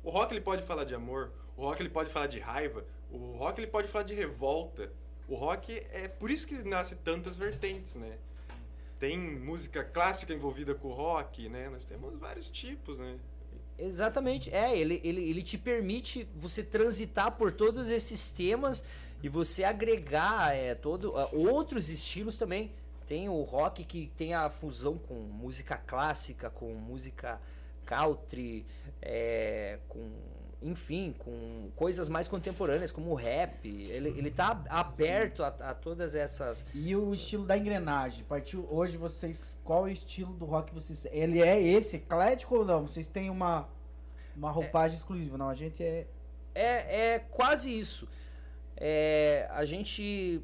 O 0.03 0.11
rock 0.11 0.33
ele 0.33 0.41
pode 0.41 0.63
falar 0.63 0.85
de 0.85 0.95
amor, 0.95 1.33
o 1.57 1.63
rock 1.63 1.81
ele 1.81 1.91
pode 1.91 2.11
falar 2.11 2.27
de 2.27 2.39
raiva, 2.39 2.85
o 3.11 3.37
rock 3.37 3.61
ele 3.61 3.67
pode 3.67 3.89
falar 3.89 4.05
de 4.05 4.15
revolta. 4.15 4.93
O 5.29 5.35
rock 5.35 5.73
é 5.93 6.09
por 6.09 6.31
isso 6.31 6.47
que 6.47 6.55
nasce 6.63 6.97
tantas 6.97 7.37
vertentes, 7.37 7.95
né? 7.95 8.19
Tem 8.99 9.17
música 9.17 9.85
clássica 9.85 10.35
envolvida 10.35 10.75
com 10.75 10.89
o 10.89 10.93
rock, 10.93 11.49
né? 11.49 11.69
Nós 11.71 11.85
temos 11.85 12.19
vários 12.19 12.51
tipos, 12.51 12.99
né? 12.99 13.19
Exatamente, 13.79 14.55
é, 14.55 14.77
ele, 14.77 15.01
ele, 15.03 15.31
ele 15.31 15.43
te 15.43 15.57
permite 15.57 16.29
você 16.37 16.63
transitar 16.63 17.33
por 17.39 17.51
todos 17.51 17.89
esses 17.89 18.31
temas 18.31 18.85
e 19.23 19.29
você 19.29 19.65
agregar 19.65 20.55
é, 20.55 20.75
todo, 20.75 21.17
ah, 21.17 21.29
outros 21.33 21.89
estilos 21.89 22.37
também. 22.37 22.73
Tem 23.07 23.29
o 23.29 23.43
rock 23.43 23.85
que 23.85 24.13
tem 24.17 24.35
a 24.35 24.49
fusão 24.49 24.97
com 24.97 25.15
música 25.15 25.77
clássica, 25.77 26.49
com 26.49 26.73
música 26.75 27.41
country, 27.85 28.65
é, 29.03 29.79
com 29.89 30.09
enfim, 30.63 31.15
com 31.19 31.71
coisas 31.75 32.09
mais 32.09 32.29
contemporâneas 32.29 32.93
como 32.93 33.11
o 33.11 33.15
rap. 33.15 33.67
Ele, 33.67 34.11
ele 34.11 34.31
tá 34.31 34.63
aberto 34.69 35.43
a, 35.43 35.49
a 35.49 35.75
todas 35.75 36.15
essas. 36.15 36.65
E 36.75 36.95
o 36.95 37.15
estilo 37.15 37.47
da 37.47 37.57
engrenagem? 37.57 38.25
Partiu 38.25 38.67
hoje 38.71 38.97
vocês. 38.97 39.57
Qual 39.65 39.87
é 39.87 39.91
o 39.91 39.93
estilo 39.93 40.35
do 40.35 40.45
rock 40.45 40.73
vocês. 40.75 41.07
Ele 41.11 41.41
é 41.41 41.61
esse, 41.61 41.97
eclético 41.97 42.57
ou 42.57 42.65
não? 42.65 42.87
Vocês 42.87 43.09
têm 43.09 43.31
uma, 43.31 43.69
uma 44.37 44.51
roupagem 44.51 44.97
exclusiva? 44.99 45.39
Não, 45.39 45.49
a 45.49 45.55
gente 45.55 45.83
é. 45.83 46.07
É, 46.55 47.15
é 47.15 47.19
quase 47.31 47.79
isso. 47.79 48.09
É, 48.81 49.47
a 49.51 49.65
gente 49.65 50.43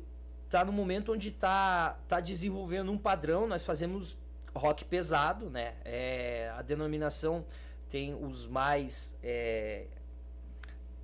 tá 0.50 0.64
no 0.64 0.72
momento 0.72 1.12
onde 1.12 1.30
tá, 1.30 1.98
tá 2.06 2.20
desenvolvendo 2.20 2.92
um 2.92 2.98
padrão. 2.98 3.46
Nós 3.46 3.64
fazemos 3.64 4.16
rock 4.54 4.84
pesado, 4.84 5.48
né? 5.50 5.74
É, 5.84 6.52
a 6.56 6.62
denominação 6.62 7.44
tem 7.88 8.14
os 8.14 8.46
mais 8.46 9.16
é, 9.22 9.86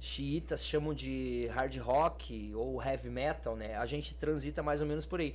xiitas 0.01 0.65
chamam 0.65 0.93
de 0.93 1.49
hard 1.53 1.77
rock 1.79 2.53
ou 2.55 2.83
heavy 2.83 3.09
metal, 3.09 3.57
né? 3.57 3.77
A 3.77 3.87
gente 3.87 4.15
transita 4.15 4.63
mais 4.63 4.81
ou 4.81 4.87
menos 4.87 5.07
por 5.07 5.21
aí. 5.21 5.35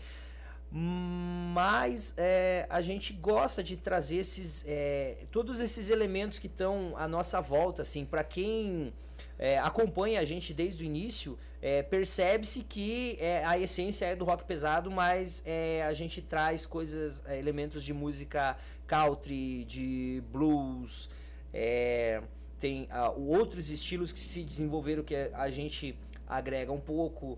Mas 0.69 2.13
é, 2.17 2.65
a 2.69 2.81
gente 2.81 3.13
gosta 3.13 3.63
de 3.63 3.77
trazer 3.77 4.17
esses, 4.17 4.65
é, 4.67 5.25
todos 5.31 5.61
esses 5.61 5.89
elementos 5.89 6.39
que 6.39 6.47
estão 6.47 6.93
à 6.97 7.07
nossa 7.07 7.39
volta, 7.39 7.83
assim, 7.83 8.03
para 8.03 8.23
quem 8.23 8.93
é, 9.39 9.57
acompanha 9.59 10.19
a 10.19 10.23
gente 10.23 10.53
desde 10.53 10.83
o 10.83 10.85
início, 10.85 11.38
é, 11.61 11.81
percebe-se 11.83 12.63
que 12.63 13.17
é, 13.19 13.43
a 13.45 13.57
essência 13.57 14.05
é 14.05 14.15
do 14.15 14.25
rock 14.25 14.43
pesado, 14.45 14.91
mas 14.91 15.43
é, 15.45 15.83
a 15.83 15.93
gente 15.93 16.21
traz 16.21 16.65
coisas, 16.65 17.23
é, 17.25 17.38
elementos 17.38 17.83
de 17.83 17.93
música 17.93 18.57
country, 18.85 19.63
de 19.65 20.23
blues, 20.31 21.09
é, 21.53 22.21
tem 22.59 22.88
outros 23.15 23.69
estilos 23.69 24.11
que 24.11 24.19
se 24.19 24.43
desenvolveram 24.43 25.03
que 25.03 25.15
a 25.15 25.49
gente 25.51 25.95
agrega 26.27 26.71
um 26.71 26.79
pouco. 26.79 27.38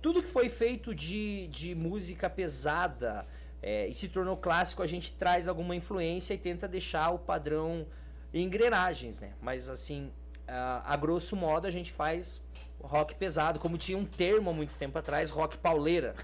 tudo 0.00 0.22
que 0.22 0.28
foi 0.28 0.48
feito 0.48 0.94
de, 0.94 1.48
de 1.48 1.74
música 1.74 2.30
pesada 2.30 3.26
e 3.88 3.92
se 3.92 4.08
tornou 4.08 4.36
clássico, 4.36 4.82
a 4.82 4.86
gente 4.86 5.12
traz 5.14 5.48
alguma 5.48 5.74
influência 5.74 6.34
e 6.34 6.38
tenta 6.38 6.68
deixar 6.68 7.10
o 7.10 7.18
padrão 7.18 7.84
engrenagens, 8.42 9.20
né? 9.20 9.32
Mas 9.40 9.68
assim, 9.68 10.12
a, 10.46 10.92
a 10.92 10.96
grosso 10.96 11.36
modo 11.36 11.66
a 11.66 11.70
gente 11.70 11.92
faz 11.92 12.42
rock 12.80 13.14
pesado, 13.14 13.58
como 13.58 13.76
tinha 13.78 13.98
um 13.98 14.04
termo 14.04 14.50
há 14.50 14.52
muito 14.52 14.76
tempo 14.76 14.98
atrás, 14.98 15.30
rock 15.30 15.56
pauleira. 15.58 16.14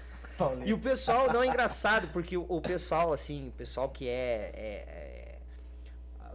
E 0.65 0.73
o 0.73 0.79
pessoal, 0.79 1.31
não 1.31 1.43
é 1.43 1.47
engraçado, 1.47 2.07
porque 2.11 2.35
o, 2.35 2.45
o 2.49 2.59
pessoal, 2.59 3.13
assim, 3.13 3.49
o 3.49 3.51
pessoal 3.51 3.89
que 3.89 4.07
é, 4.07 4.51
é- 4.53 4.85
é 4.87 5.39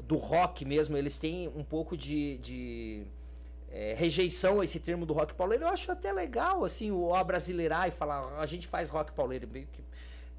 do 0.04 0.16
rock 0.16 0.64
mesmo, 0.64 0.96
eles 0.96 1.18
têm 1.18 1.48
um 1.48 1.64
pouco 1.64 1.96
de, 1.96 2.38
de, 2.38 3.06
é, 3.70 3.94
rejeição 3.94 4.60
a 4.60 4.64
esse 4.64 4.80
termo 4.80 5.04
do 5.04 5.12
rock 5.12 5.34
pauleiro. 5.34 5.64
Eu 5.64 5.68
acho 5.68 5.90
até 5.92 6.12
legal, 6.12 6.64
assim, 6.64 6.90
o 6.90 7.14
abrasileirar 7.14 7.88
e 7.88 7.90
falar, 7.90 8.38
a 8.38 8.46
gente 8.46 8.66
faz 8.66 8.88
rock 8.88 9.12
pauleiro, 9.12 9.48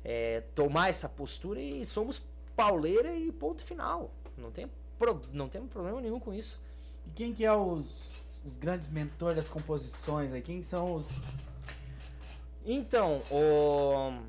é, 0.03 0.41
tomar 0.55 0.89
essa 0.89 1.07
postura 1.07 1.59
e 1.59 1.85
somos 1.85 2.25
pauleira 2.55 3.13
e 3.15 3.31
ponto 3.31 3.63
final. 3.63 4.11
Não 4.37 4.51
tem, 4.51 4.71
pro, 4.99 5.19
não 5.33 5.47
tem 5.49 5.65
problema 5.65 5.99
nenhum 6.01 6.19
com 6.19 6.31
isso. 6.33 6.59
E 7.07 7.09
quem 7.11 7.33
que 7.33 7.43
é 7.45 7.51
os, 7.53 8.41
os 8.45 8.55
grandes 8.57 8.89
mentores 8.89 9.37
das 9.37 9.49
composições 9.49 10.33
aí? 10.33 10.41
Quem 10.41 10.61
são 10.61 10.93
os. 10.93 11.09
Então, 12.65 13.21
o... 13.31 14.19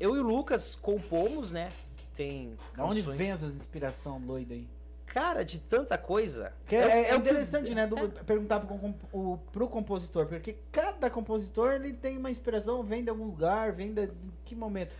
eu 0.00 0.16
e 0.16 0.18
o 0.18 0.22
Lucas 0.22 0.74
compomos, 0.74 1.52
né? 1.52 1.68
Tem 2.14 2.56
Da 2.74 2.84
onde 2.84 3.02
vem 3.02 3.30
essas 3.30 3.54
inspiração 3.54 4.20
doida 4.20 4.54
aí? 4.54 4.66
Cara, 5.04 5.44
de 5.44 5.58
tanta 5.58 5.96
coisa. 5.96 6.52
Que 6.66 6.74
é, 6.76 7.10
é 7.10 7.14
o 7.14 7.20
que- 7.22 7.28
interessante, 7.28 7.74
né? 7.74 7.86
do- 7.86 8.08
perguntar 8.24 8.60
pro, 8.60 8.94
o, 9.12 9.38
pro 9.52 9.68
compositor, 9.68 10.26
porque 10.26 10.56
cada 10.72 11.08
compositor 11.08 11.72
ele 11.74 11.92
tem 11.92 12.16
uma 12.18 12.30
inspiração, 12.30 12.82
vem 12.82 13.04
de 13.04 13.10
algum 13.10 13.26
lugar, 13.26 13.72
vem 13.72 13.92
de, 13.94 14.06
de 14.06 14.12
que 14.44 14.54
momento. 14.54 14.94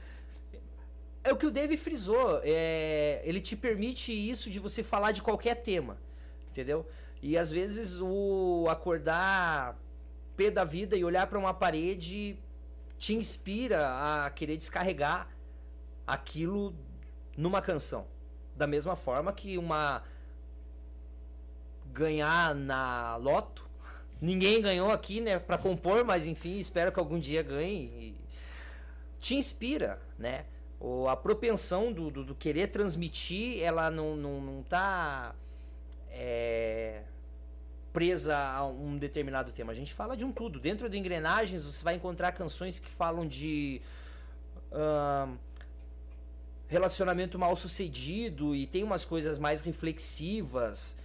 É 1.27 1.33
o 1.33 1.37
que 1.37 1.47
o 1.47 1.51
Dave 1.51 1.77
frisou. 1.77 2.41
É, 2.45 3.21
ele 3.25 3.41
te 3.41 3.57
permite 3.57 4.13
isso 4.13 4.49
de 4.49 4.61
você 4.61 4.85
falar 4.85 5.11
de 5.11 5.21
qualquer 5.21 5.57
tema. 5.57 5.99
Entendeu? 6.49 6.87
E 7.21 7.37
às 7.37 7.51
vezes 7.51 8.01
o 8.01 8.67
acordar 8.71 9.77
pé 10.37 10.53
da 10.53 10.63
vida 10.63 10.97
e 10.97 11.05
olhar 11.05 11.27
para 11.27 11.39
uma 11.39 11.53
parede 11.53 12.39
te 12.97 13.13
inspira 13.15 13.89
a 13.89 14.31
querer 14.31 14.57
descarregar 14.57 15.29
aquilo 16.07 16.73
numa 17.37 17.61
canção. 17.61 18.07
da 18.55 18.67
mesma 18.67 18.97
forma 18.97 19.33
que 19.33 19.59
uma 19.59 20.03
ganhar 21.93 22.55
na 22.55 23.17
loto. 23.17 23.69
Ninguém 24.21 24.63
ganhou 24.63 24.91
aqui, 24.91 25.21
né, 25.21 25.39
para 25.39 25.59
compor, 25.59 26.05
mas 26.05 26.27
enfim, 26.27 26.59
espero 26.59 26.91
que 26.91 26.99
algum 26.99 27.19
dia 27.19 27.43
ganhe. 27.43 28.17
Te 29.21 29.35
inspira, 29.35 30.01
né? 30.19 30.47
Ou 30.79 31.09
a 31.09 31.17
propensão 31.17 31.93
do, 31.93 32.11
do, 32.11 32.25
do 32.25 32.35
querer 32.35 32.69
transmitir, 32.69 33.63
ela 33.63 33.91
não, 33.91 34.15
não, 34.15 34.41
não 34.41 34.63
tá 34.63 35.35
é, 36.11 37.03
presa 37.93 38.37
a 38.37 38.67
um 38.67 38.99
determinado 38.99 39.53
tema. 39.53 39.73
A 39.73 39.75
gente 39.75 39.95
fala 39.95 40.17
de 40.17 40.25
um 40.25 40.33
tudo. 40.33 40.61
Dentro 40.61 40.89
de 40.89 40.99
engrenagens, 40.99 41.65
você 41.65 41.83
vai 41.83 41.95
encontrar 41.95 42.33
canções 42.33 42.79
que 42.79 42.91
falam 42.91 43.27
de. 43.27 43.81
ahn, 44.73 45.37
relacionamento 46.69 47.39
mal 47.39 47.55
sucedido 47.55 48.55
e 48.55 48.67
tem 48.67 48.83
umas 48.83 49.05
coisas 49.05 49.39
mais 49.39 49.63
reflexivas. 49.63 50.97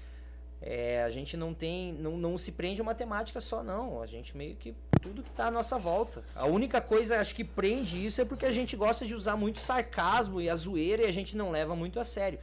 É, 0.62 1.01
a 1.03 1.09
gente 1.09 1.36
não 1.36 1.55
tem, 1.55 1.91
não, 1.93 2.16
não 2.16 2.38
se 2.38 2.51
prende 2.51 2.82
a 2.82 2.84
uma 2.84 2.93
temática 2.93 3.41
só, 3.41 3.64
não. 3.64 4.01
A 4.01 4.05
gente 4.05 4.38
meio 4.38 4.55
que 4.55 4.76
tudo 5.01 5.24
que 5.24 5.30
está 5.30 5.47
à 5.47 5.51
nossa 5.51 5.80
volta. 5.80 6.24
A 6.36 6.45
única 6.45 6.80
coisa, 6.80 7.20
acho 7.20 7.34
que 7.34 7.43
prende 7.43 8.05
isso 8.05 8.22
é 8.22 8.26
porque 8.26 8.45
a 8.45 8.51
gente 8.51 8.76
gosta 8.76 9.05
de 9.05 9.16
usar 9.16 9.36
muito 9.36 9.59
sarcasmo 9.59 10.39
e 10.39 10.49
a 10.49 10.55
zoeira 10.55 11.01
e 11.03 11.07
a 11.07 11.12
gente 11.12 11.36
não 11.36 11.49
leva 11.49 11.76
muito 11.76 11.99
a 11.99 12.03
sério. 12.03 12.38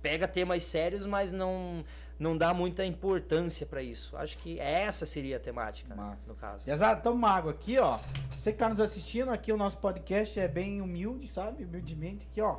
Pega 0.00 0.26
temas 0.26 0.64
sérios, 0.64 1.04
mas 1.04 1.30
não 1.30 1.84
não 2.18 2.36
dá 2.36 2.52
muita 2.52 2.84
importância 2.84 3.66
para 3.66 3.82
isso. 3.82 4.14
Acho 4.14 4.36
que 4.36 4.60
essa 4.60 5.06
seria 5.06 5.38
a 5.38 5.40
temática, 5.40 5.88
né, 5.88 5.96
Massa. 5.96 6.28
no 6.28 6.34
caso. 6.34 6.70
Exato, 6.70 7.02
toma 7.02 7.16
uma 7.16 7.30
água 7.30 7.52
aqui, 7.52 7.78
ó. 7.78 7.98
Você 8.38 8.52
que 8.52 8.58
tá 8.58 8.68
nos 8.68 8.78
assistindo, 8.78 9.30
aqui 9.30 9.50
o 9.50 9.56
nosso 9.56 9.78
podcast 9.78 10.38
é 10.38 10.46
bem 10.46 10.82
humilde, 10.82 11.26
sabe? 11.28 11.64
Humildemente 11.64 12.28
aqui, 12.30 12.42
ó. 12.42 12.58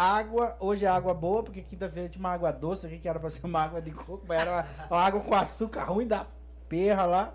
Água, 0.00 0.56
hoje 0.60 0.84
é 0.84 0.88
água 0.88 1.12
boa, 1.12 1.42
porque 1.42 1.60
quinta-feira 1.60 2.08
tinha 2.08 2.20
uma 2.20 2.32
água 2.32 2.52
doce 2.52 2.86
aqui, 2.86 3.00
que 3.00 3.08
era 3.08 3.18
pra 3.18 3.28
ser 3.30 3.44
uma 3.44 3.60
água 3.60 3.82
de 3.82 3.90
coco, 3.90 4.24
mas 4.28 4.38
era 4.38 4.52
uma, 4.52 4.86
uma 4.96 5.04
água 5.04 5.20
com 5.20 5.34
açúcar 5.34 5.82
ruim 5.86 6.06
da 6.06 6.24
perra 6.68 7.04
lá. 7.04 7.34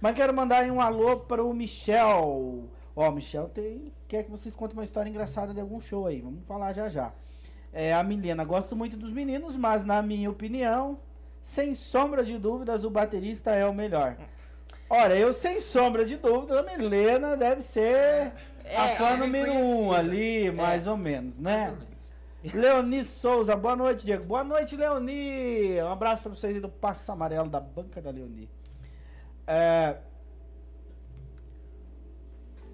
Mas 0.00 0.14
quero 0.14 0.32
mandar 0.32 0.58
aí 0.58 0.70
um 0.70 0.80
alô 0.80 1.16
para 1.16 1.42
o 1.42 1.52
Michel. 1.52 2.68
Ó, 2.94 3.08
o 3.08 3.10
Michel 3.10 3.48
tem, 3.48 3.92
quer 4.06 4.22
que 4.22 4.30
vocês 4.30 4.54
contem 4.54 4.76
uma 4.78 4.84
história 4.84 5.10
engraçada 5.10 5.52
de 5.52 5.60
algum 5.60 5.80
show 5.80 6.06
aí. 6.06 6.20
Vamos 6.20 6.44
falar 6.46 6.72
já 6.72 6.88
já. 6.88 7.12
É, 7.72 7.92
a 7.92 8.04
Milena, 8.04 8.44
gosto 8.44 8.76
muito 8.76 8.96
dos 8.96 9.12
meninos, 9.12 9.56
mas 9.56 9.84
na 9.84 10.00
minha 10.00 10.30
opinião, 10.30 11.00
sem 11.42 11.74
sombra 11.74 12.22
de 12.22 12.38
dúvidas, 12.38 12.84
o 12.84 12.90
baterista 12.90 13.50
é 13.50 13.66
o 13.66 13.74
melhor. 13.74 14.16
Olha, 14.88 15.14
eu 15.14 15.32
sem 15.32 15.60
sombra 15.60 16.04
de 16.04 16.16
dúvida, 16.16 16.60
a 16.60 16.62
Milena 16.62 17.36
deve 17.36 17.62
ser 17.62 18.32
a 18.64 18.86
É, 18.90 18.96
fã 18.96 19.08
é 19.08 19.16
número 19.16 19.52
um 19.52 19.92
ali, 19.92 20.52
mais 20.52 20.86
ou 20.86 20.96
menos, 20.96 21.36
né? 21.36 21.56
Mais 21.56 21.70
ou 21.72 21.76
menos. 21.78 21.95
Leoni 22.54 23.02
Souza, 23.04 23.56
boa 23.56 23.74
noite, 23.76 24.04
Diego. 24.04 24.24
Boa 24.24 24.44
noite, 24.44 24.76
Leoni. 24.76 25.80
Um 25.82 25.88
abraço 25.90 26.22
pra 26.22 26.34
vocês 26.34 26.54
aí 26.54 26.60
do 26.60 26.68
Passo 26.68 27.10
Amarelo, 27.12 27.48
da 27.48 27.60
banca 27.60 28.00
da 28.00 28.10
Leoni. 28.10 28.48
É, 29.46 29.96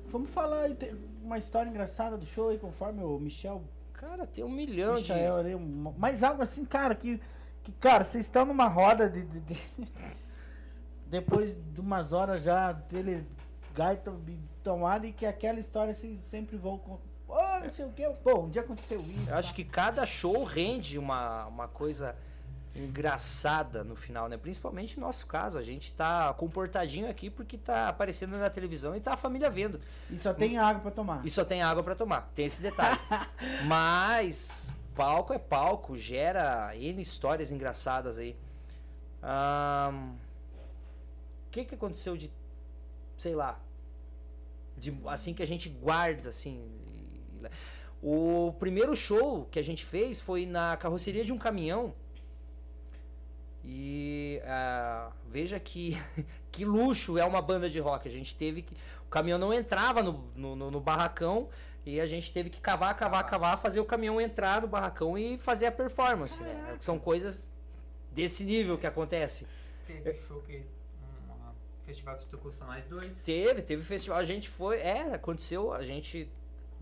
Vamos 0.08 0.28
falar 0.30 0.68
uma 1.22 1.38
história 1.38 1.70
engraçada 1.70 2.18
do 2.18 2.26
show 2.26 2.50
aí, 2.50 2.58
conforme 2.58 3.02
o 3.02 3.18
Michel. 3.18 3.62
Cara, 3.94 4.26
tem 4.26 4.44
um 4.44 4.50
milhão 4.50 4.96
de. 4.96 5.02
Michael 5.10 5.36
ali, 5.36 5.54
um- 5.54 5.94
mais 5.96 6.22
algo 6.22 6.42
assim, 6.42 6.64
cara, 6.66 6.94
que. 6.94 7.18
que 7.62 7.72
cara, 7.72 8.04
vocês 8.04 8.26
estão 8.26 8.44
numa 8.44 8.68
roda 8.68 9.08
de. 9.08 9.22
de- 9.22 9.40
de- 9.40 9.88
depois 11.08 11.54
de 11.54 11.80
umas 11.80 12.12
horas 12.12 12.42
já 12.42 12.72
dele 12.72 13.26
gaita 13.74 14.12
tomada 14.62 15.06
e 15.06 15.12
que 15.12 15.24
aquela 15.24 15.58
história 15.58 15.94
vocês 15.94 16.22
sempre 16.26 16.58
vão. 16.58 17.00
Não 17.62 17.70
sei 17.70 17.84
o 17.84 17.90
que. 17.90 18.08
Pô, 18.22 18.40
um 18.40 18.50
dia 18.50 18.62
aconteceu 18.62 19.00
isso. 19.00 19.28
Eu 19.28 19.36
acho 19.36 19.48
tá? 19.48 19.54
que 19.54 19.64
cada 19.64 20.06
show 20.06 20.44
rende 20.44 20.98
uma, 20.98 21.46
uma 21.46 21.68
coisa 21.68 22.14
engraçada 22.74 23.84
no 23.84 23.94
final, 23.94 24.28
né? 24.28 24.36
Principalmente 24.36 24.98
no 24.98 25.06
nosso 25.06 25.26
caso. 25.26 25.58
A 25.58 25.62
gente 25.62 25.92
tá 25.92 26.32
comportadinho 26.34 27.08
aqui 27.08 27.30
porque 27.30 27.58
tá 27.58 27.88
aparecendo 27.88 28.36
na 28.38 28.48
televisão 28.48 28.96
e 28.96 29.00
tá 29.00 29.14
a 29.14 29.16
família 29.16 29.50
vendo. 29.50 29.80
E 30.10 30.18
só 30.18 30.32
tem 30.32 30.58
água 30.58 30.80
pra 30.80 30.90
tomar. 30.90 31.24
E 31.24 31.30
só 31.30 31.44
tem 31.44 31.62
água 31.62 31.82
pra 31.82 31.94
tomar. 31.94 32.30
Tem 32.34 32.46
esse 32.46 32.62
detalhe. 32.62 32.98
Mas 33.66 34.72
palco 34.94 35.32
é 35.32 35.38
palco, 35.38 35.96
gera 35.96 36.74
N 36.76 37.00
histórias 37.00 37.50
engraçadas 37.50 38.18
aí. 38.18 38.36
O 39.22 40.16
que 41.50 41.64
que 41.64 41.74
aconteceu 41.74 42.16
de, 42.16 42.32
sei 43.16 43.34
lá, 43.34 43.60
de, 44.76 44.96
assim 45.06 45.34
que 45.34 45.42
a 45.42 45.46
gente 45.46 45.68
guarda, 45.68 46.30
assim. 46.30 46.70
E- 47.48 48.06
O 48.06 48.52
primeiro 48.58 48.94
show 48.96 49.46
que 49.50 49.58
a 49.58 49.62
gente 49.62 49.84
fez 49.84 50.20
foi 50.20 50.44
na 50.46 50.76
carroceria 50.76 51.24
de 51.24 51.32
um 51.32 51.38
caminhão. 51.38 51.94
E 53.64 54.40
ah, 54.44 55.12
veja 55.28 55.58
que, 55.60 55.96
que 56.50 56.64
luxo 56.64 57.16
é 57.18 57.24
uma 57.24 57.40
banda 57.40 57.70
de 57.70 57.78
rock. 57.78 58.08
A 58.08 58.10
gente 58.10 58.34
teve 58.34 58.62
que. 58.62 58.76
O 59.06 59.10
caminhão 59.12 59.38
não 59.38 59.52
entrava 59.52 60.02
no, 60.02 60.24
no, 60.34 60.56
no- 60.56 60.70
no 60.70 60.80
barracão 60.80 61.48
e 61.84 62.00
a 62.00 62.06
gente 62.06 62.32
teve 62.32 62.48
que 62.50 62.60
cavar, 62.60 62.96
cavar, 62.96 63.24
cavar, 63.26 63.58
fazer 63.58 63.78
o 63.80 63.84
caminhão 63.84 64.20
entrar 64.20 64.62
no 64.62 64.68
barracão 64.68 65.16
e 65.18 65.36
fazer 65.38 65.66
a 65.66 65.72
performance. 65.72 66.42
Né? 66.42 66.76
São 66.80 66.98
coisas 66.98 67.50
desse 68.10 68.42
nível 68.44 68.78
que 68.78 68.86
acontece. 68.86 69.46
Teve 69.86 70.12
show 70.14 70.40
que. 70.42 70.56
Um 70.58 71.84
festival 71.84 72.16
que 72.18 72.26
tocou 72.26 72.50
só 72.52 72.64
nós 72.64 72.84
dois. 72.86 73.22
Teve, 73.22 73.62
teve 73.62 73.82
festival. 73.84 74.18
A 74.18 74.24
gente 74.24 74.48
foi. 74.48 74.78
É, 74.78 75.02
aconteceu. 75.14 75.72
A 75.72 75.84
gente 75.84 76.28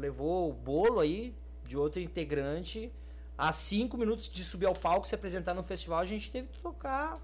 levou 0.01 0.51
o 0.51 0.53
bolo 0.53 1.01
aí 1.01 1.34
de 1.64 1.76
outro 1.76 2.01
integrante. 2.01 2.92
A 3.36 3.53
cinco 3.53 3.96
minutos 3.96 4.28
de 4.28 4.44
subir 4.44 4.66
ao 4.66 4.74
palco 4.74 5.07
se 5.07 5.14
apresentar 5.14 5.55
no 5.55 5.62
festival, 5.62 5.98
a 6.01 6.05
gente 6.05 6.30
teve 6.30 6.48
que 6.48 6.59
tocar 6.59 7.18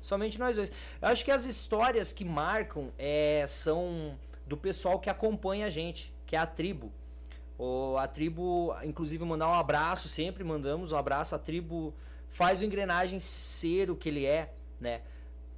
somente 0.00 0.38
nós 0.38 0.56
dois. 0.56 0.70
Eu 1.00 1.08
acho 1.08 1.24
que 1.24 1.30
as 1.30 1.44
histórias 1.44 2.12
que 2.12 2.24
marcam 2.24 2.92
é, 2.98 3.44
são 3.46 4.18
do 4.46 4.56
pessoal 4.56 4.98
que 4.98 5.10
acompanha 5.10 5.66
a 5.66 5.70
gente, 5.70 6.14
que 6.24 6.36
é 6.36 6.38
a 6.38 6.46
tribo. 6.46 6.92
O, 7.58 7.96
a 7.96 8.06
tribo, 8.06 8.74
inclusive, 8.84 9.24
mandar 9.24 9.48
um 9.48 9.54
abraço, 9.54 10.08
sempre 10.08 10.44
mandamos 10.44 10.92
um 10.92 10.96
abraço. 10.96 11.34
A 11.34 11.38
tribo 11.38 11.94
faz 12.28 12.60
o 12.60 12.64
engrenagem 12.64 13.18
ser 13.18 13.90
o 13.90 13.96
que 13.96 14.08
ele 14.08 14.26
é, 14.26 14.52
né? 14.80 15.02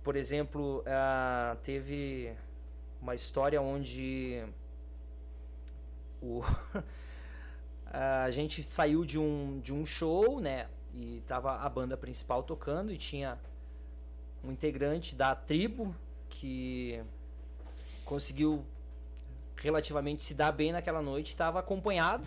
Por 0.02 0.16
exemplo, 0.16 0.82
ah, 0.86 1.56
teve 1.62 2.32
uma 3.00 3.14
história 3.14 3.60
onde 3.60 4.42
o 6.22 6.42
a 7.90 8.30
gente 8.30 8.62
saiu 8.62 9.04
de 9.04 9.18
um, 9.18 9.60
de 9.60 9.72
um 9.72 9.84
show, 9.84 10.40
né? 10.40 10.68
E 10.92 11.22
tava 11.26 11.56
a 11.56 11.68
banda 11.68 11.96
principal 11.96 12.42
tocando 12.42 12.92
e 12.92 12.98
tinha 12.98 13.38
um 14.42 14.50
integrante 14.50 15.14
da 15.14 15.34
tribo 15.34 15.94
que 16.28 17.02
conseguiu 18.04 18.64
relativamente 19.56 20.22
se 20.22 20.34
dar 20.34 20.52
bem 20.52 20.72
naquela 20.72 21.02
noite, 21.02 21.28
estava 21.28 21.58
acompanhado. 21.58 22.26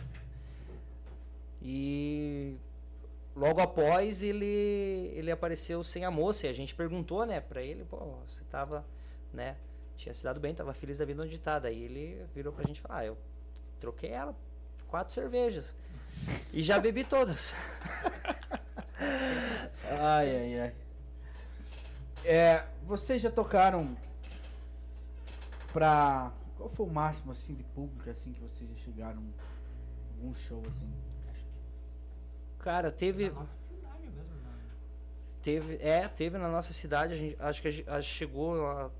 E 1.61 2.57
logo 3.35 3.61
após 3.61 4.21
ele 4.21 5.11
ele 5.15 5.31
apareceu 5.31 5.83
sem 5.83 6.03
a 6.03 6.11
moça 6.11 6.47
e 6.47 6.49
a 6.49 6.53
gente 6.53 6.75
perguntou, 6.75 7.25
né, 7.25 7.39
para 7.39 7.61
ele, 7.61 7.85
pô, 7.85 7.97
você 8.27 8.43
tava, 8.45 8.85
né, 9.33 9.55
tinha 9.95 10.13
se 10.13 10.23
dado 10.23 10.39
bem, 10.39 10.53
tava 10.53 10.73
feliz 10.73 10.97
da 10.97 11.05
vida 11.05 11.21
onde 11.21 11.39
tá. 11.39 11.59
Daí 11.59 11.83
ele 11.83 12.25
virou 12.33 12.51
pra 12.51 12.65
gente 12.65 12.81
falou: 12.81 12.97
"Ah, 12.97 13.05
eu 13.05 13.17
troquei 13.81 14.11
ela 14.11 14.33
quatro 14.87 15.13
cervejas 15.13 15.75
e 16.53 16.61
já 16.61 16.79
bebi 16.79 17.03
todas". 17.03 17.53
Ai, 19.99 20.35
ai, 20.35 20.59
ai. 20.59 20.75
É, 22.23 22.63
vocês 22.83 23.21
já 23.21 23.31
tocaram 23.31 23.97
pra. 25.73 26.31
Qual 26.55 26.69
foi 26.69 26.85
o 26.85 26.89
máximo 26.89 27.31
assim 27.31 27.55
de 27.55 27.63
público 27.63 28.09
assim 28.09 28.31
que 28.31 28.39
vocês 28.39 28.69
já 28.69 28.75
chegaram? 28.77 29.23
Algum 30.15 30.35
show 30.35 30.63
assim? 30.69 30.89
Cara, 32.59 32.91
teve 32.91 33.29
Na 33.29 33.39
nossa 33.39 33.57
cidade 33.67 34.07
mesmo, 34.07 34.35
né? 34.35 34.59
Teve, 35.41 35.75
é, 35.81 36.07
teve 36.07 36.37
na 36.37 36.47
nossa 36.47 36.71
cidade, 36.73 37.13
a 37.13 37.17
gente, 37.17 37.35
acho 37.39 37.61
que 37.61 37.67
a 37.67 37.97
que 37.97 38.03
chegou 38.03 38.67
a 38.67 38.91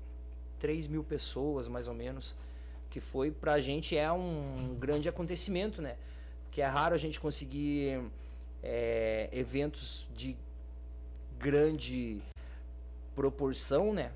3 0.58 0.88
mil 0.88 1.04
pessoas, 1.04 1.68
mais 1.68 1.86
ou 1.86 1.94
menos, 1.94 2.36
que 2.92 3.00
foi 3.00 3.30
pra 3.30 3.58
gente 3.58 3.96
é 3.96 4.12
um 4.12 4.76
grande 4.78 5.08
acontecimento, 5.08 5.80
né? 5.80 5.96
Porque 6.44 6.60
é 6.60 6.66
raro 6.66 6.94
a 6.94 6.98
gente 6.98 7.18
conseguir 7.18 8.04
é, 8.62 9.30
eventos 9.32 10.06
de 10.14 10.36
grande 11.38 12.20
proporção, 13.14 13.94
né? 13.94 14.12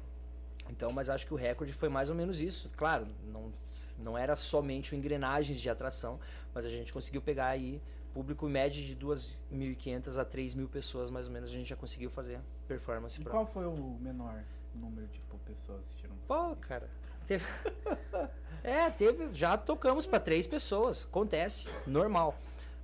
Então, 0.68 0.92
mas 0.92 1.08
acho 1.08 1.26
que 1.26 1.32
o 1.32 1.36
recorde 1.36 1.72
foi 1.72 1.88
mais 1.88 2.10
ou 2.10 2.16
menos 2.16 2.38
isso. 2.38 2.70
Claro, 2.76 3.06
não, 3.24 3.50
não 3.98 4.18
era 4.18 4.36
somente 4.36 4.94
o 4.94 4.94
engrenagens 4.94 5.58
de 5.58 5.70
atração, 5.70 6.20
mas 6.52 6.66
a 6.66 6.68
gente 6.68 6.92
conseguiu 6.92 7.22
pegar 7.22 7.46
aí 7.46 7.80
público 8.12 8.46
em 8.46 8.52
média 8.52 8.84
de 8.84 8.94
2.500 8.94 10.20
a 10.20 10.24
3.000 10.26 10.68
pessoas, 10.68 11.10
mais 11.10 11.26
ou 11.26 11.32
menos, 11.32 11.50
a 11.50 11.54
gente 11.54 11.68
já 11.68 11.76
conseguiu 11.76 12.10
fazer 12.10 12.40
performance 12.68 13.18
E 13.20 13.24
qual 13.24 13.46
foi 13.46 13.64
o 13.66 13.98
menor 14.00 14.44
número 14.74 15.06
de 15.06 15.14
tipo, 15.14 15.38
pessoas 15.38 15.82
assistindo? 15.84 16.12
Pô, 16.26 16.54
cara, 16.56 16.90
teve... 17.26 17.44
é, 18.64 18.88
teve, 18.90 19.28
já 19.32 19.56
tocamos 19.56 20.06
pra 20.06 20.18
três 20.18 20.46
pessoas, 20.46 21.04
acontece, 21.04 21.68
normal. 21.86 22.38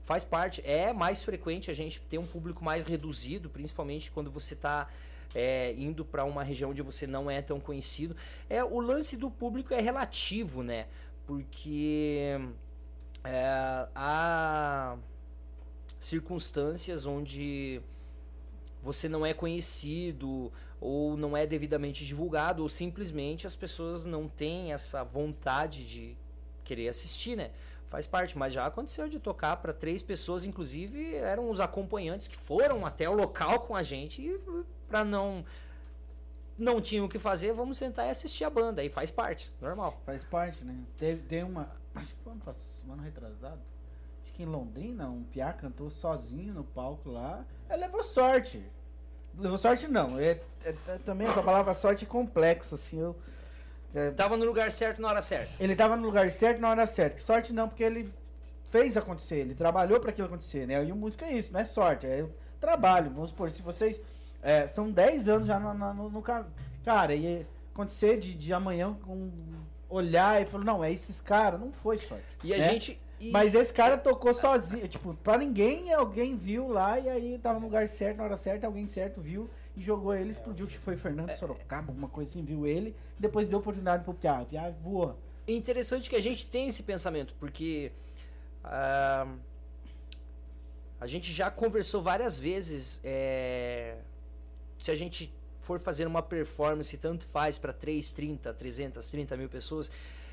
faz 0.05 0.25
parte. 0.25 0.63
É 0.65 0.93
mais 0.93 1.23
frequente 1.23 1.71
a 1.71 1.75
gente 1.75 2.01
ter 2.01 2.19
um 2.19 2.27
público 2.27 2.65
mais 2.65 2.85
reduzido, 2.85 3.49
principalmente 3.49 4.11
quando 4.11 4.31
você 4.31 4.55
está 4.55 4.89
é, 5.35 5.73
indo 5.75 6.05
para 6.05 6.25
uma 6.25 6.43
região 6.43 6.71
onde 6.71 6.83
você 6.83 7.07
não 7.07 7.31
é 7.31 7.41
tão 7.41 7.59
conhecido. 7.59 8.17
É 8.49 8.63
o 8.63 8.81
lance 8.81 9.17
do 9.17 9.31
público 9.31 9.73
é 9.73 9.81
relativo, 9.81 10.63
né? 10.63 10.87
Porque 11.27 12.39
é, 13.25 13.89
há 13.95 14.97
circunstâncias 15.99 17.07
onde 17.07 17.81
você 18.83 19.09
não 19.09 19.25
é 19.25 19.33
conhecido 19.33 20.53
ou 20.83 21.17
não 21.17 21.37
é 21.37 21.47
devidamente 21.47 22.05
divulgado 22.05 22.61
ou 22.61 22.69
simplesmente 22.69 23.47
as 23.47 23.55
pessoas 23.55 24.05
não 24.05 24.29
têm 24.29 24.73
essa 24.73 25.05
vontade 25.05 25.87
de 25.87 26.17
querer 26.65 26.89
assistir, 26.89 27.37
né? 27.37 27.53
Faz 27.89 28.07
parte, 28.07 28.37
mas 28.37 28.53
já 28.53 28.67
aconteceu 28.67 29.09
de 29.09 29.21
tocar 29.21 29.59
para 29.59 29.73
três 29.73 30.03
pessoas, 30.03 30.45
inclusive 30.45 31.15
eram 31.15 31.49
os 31.49 31.61
acompanhantes 31.61 32.27
que 32.27 32.37
foram 32.37 32.85
até 32.85 33.09
o 33.09 33.15
local 33.15 33.61
com 33.61 33.77
a 33.77 33.83
gente 33.83 34.21
e 34.23 34.37
para 34.89 35.05
não 35.05 35.45
não 36.59 36.81
tinham 36.81 37.07
o 37.07 37.09
que 37.09 37.19
fazer, 37.19 37.53
vamos 37.53 37.79
sentar 37.79 38.07
e 38.07 38.11
assistir 38.11 38.45
a 38.45 38.51
banda, 38.51 38.83
aí 38.83 38.89
faz 38.89 39.11
parte, 39.11 39.53
normal. 39.61 40.01
Faz 40.05 40.23
parte, 40.25 40.65
né? 40.65 40.77
Teve, 40.97 41.23
tem 41.23 41.43
uma, 41.43 41.71
acho 41.95 42.15
que 42.15 42.23
foi 42.23 42.35
passado, 42.37 42.93
ano 42.93 43.03
retrasado, 43.03 43.61
acho 44.23 44.33
que 44.35 44.43
em 44.43 44.47
Londrina, 44.47 45.09
um 45.09 45.23
piá 45.23 45.53
cantou 45.53 45.91
sozinho 45.91 46.53
no 46.53 46.65
palco 46.65 47.09
lá, 47.09 47.45
ele 47.71 47.79
levou 47.79 48.03
sorte. 48.03 48.63
Levou 49.39 49.57
sorte 49.59 49.89
não, 49.89 50.19
é, 50.19 50.39
é, 50.65 50.75
é 50.89 50.99
também 51.05 51.27
essa 51.27 51.43
palavra 51.43 51.75
sorte 51.75 52.05
é 52.05 52.09
complexa, 52.09 52.75
assim, 52.75 53.01
eu... 53.01 53.17
É, 53.95 54.11
Tava 54.11 54.37
no 54.39 54.45
lugar 54.47 54.71
certo 54.73 55.03
na 55.03 55.09
hora 55.09 55.21
certa. 55.21 55.51
ele 55.61 55.77
tava 55.77 55.97
no 55.97 56.03
lugar 56.07 56.31
certo 56.31 56.61
na 56.61 56.71
hora 56.71 56.87
certa. 56.87 57.19
Sorte 57.21 57.53
não, 57.53 57.69
porque 57.69 57.83
ele 57.85 58.11
fez 58.71 58.97
acontecer, 58.97 59.37
ele 59.37 59.55
trabalhou 59.55 60.01
para 60.01 60.11
aquilo 60.11 60.27
acontecer, 60.29 60.67
né? 60.67 60.83
E 60.83 60.91
o 60.91 60.97
músico 60.97 61.25
é 61.25 61.33
isso, 61.35 61.53
não 61.53 61.61
é 61.61 61.65
sorte, 61.67 62.07
é 62.07 62.25
trabalho. 62.59 63.11
Vamos 63.11 63.31
supor, 63.31 63.51
se 63.51 63.61
vocês 63.61 64.01
é, 64.43 64.65
estão 64.65 64.91
10 64.91 65.29
anos 65.29 65.47
já 65.47 65.61
no, 65.61 65.75
no, 65.75 66.09
no 66.09 66.23
ca- 66.23 66.47
Cara, 66.85 67.15
e 67.15 67.47
acontecer 67.75 68.19
de, 68.19 68.33
de 68.33 68.53
amanhã 68.53 68.95
com 69.05 69.31
olhar 69.91 70.41
e 70.41 70.47
falar, 70.47 70.65
não, 70.65 70.83
é 70.83 70.91
esses 70.91 71.21
caras, 71.21 71.61
não 71.61 71.71
foi 71.71 71.99
sorte. 71.99 72.25
E 72.43 72.55
a 72.55 72.59
né? 72.59 72.71
gente 72.71 72.99
e- 73.29 73.31
Mas 73.31 73.55
esse 73.55 73.73
cara 73.73 73.97
tocou 73.97 74.33
sozinho, 74.35 74.87
tipo, 74.89 75.15
pra 75.15 75.39
ninguém, 75.39 75.93
alguém 75.93 76.37
viu 76.37 76.69
lá 76.69 76.99
e 76.99 77.09
aí 77.09 77.39
tava 77.39 77.59
no 77.59 77.67
lugar 77.67 77.89
certo, 77.89 78.19
na 78.19 78.25
hora 78.25 78.37
certa, 78.37 78.67
alguém 78.67 78.87
certo 78.87 79.21
viu 79.21 79.49
e 79.77 79.83
jogou 79.83 80.15
ele, 80.15 80.31
explodiu, 80.31 80.67
que 80.67 80.79
foi 80.79 80.97
Fernando 80.97 81.35
Sorocaba, 81.37 81.91
alguma 81.91 82.09
coisa 82.09 82.31
assim, 82.31 82.45
viu 82.45 82.67
ele, 82.67 82.95
depois 83.19 83.49
deu 83.49 83.59
oportunidade 83.59 84.05
pro 84.05 84.13
Piá, 84.15 84.41
o 84.43 84.47
Piá 84.47 84.71
voou. 84.71 85.17
É 85.47 85.53
interessante 85.53 86.09
que 86.11 86.17
a 86.17 86.21
gente 86.21 86.47
tem 86.49 86.69
esse 86.69 86.83
pensamento, 86.83 87.35
porque 87.41 87.91
ah, 88.65 89.27
a 91.01 91.07
gente 91.07 91.33
já 91.33 91.51
conversou 91.51 92.01
várias 92.03 92.39
vezes. 92.39 93.01
é, 93.03 93.97
se 94.79 94.91
a 94.91 94.95
gente 94.95 95.33
for 95.61 95.79
fazer 95.81 96.07
uma 96.09 96.23
performance, 96.23 96.97
tanto 96.99 97.25
faz 97.25 97.57
para 97.57 97.73
3, 97.73 98.13
30, 98.13 98.53
330 98.53 99.37
mil 99.37 99.49
pessoas, 99.49 99.91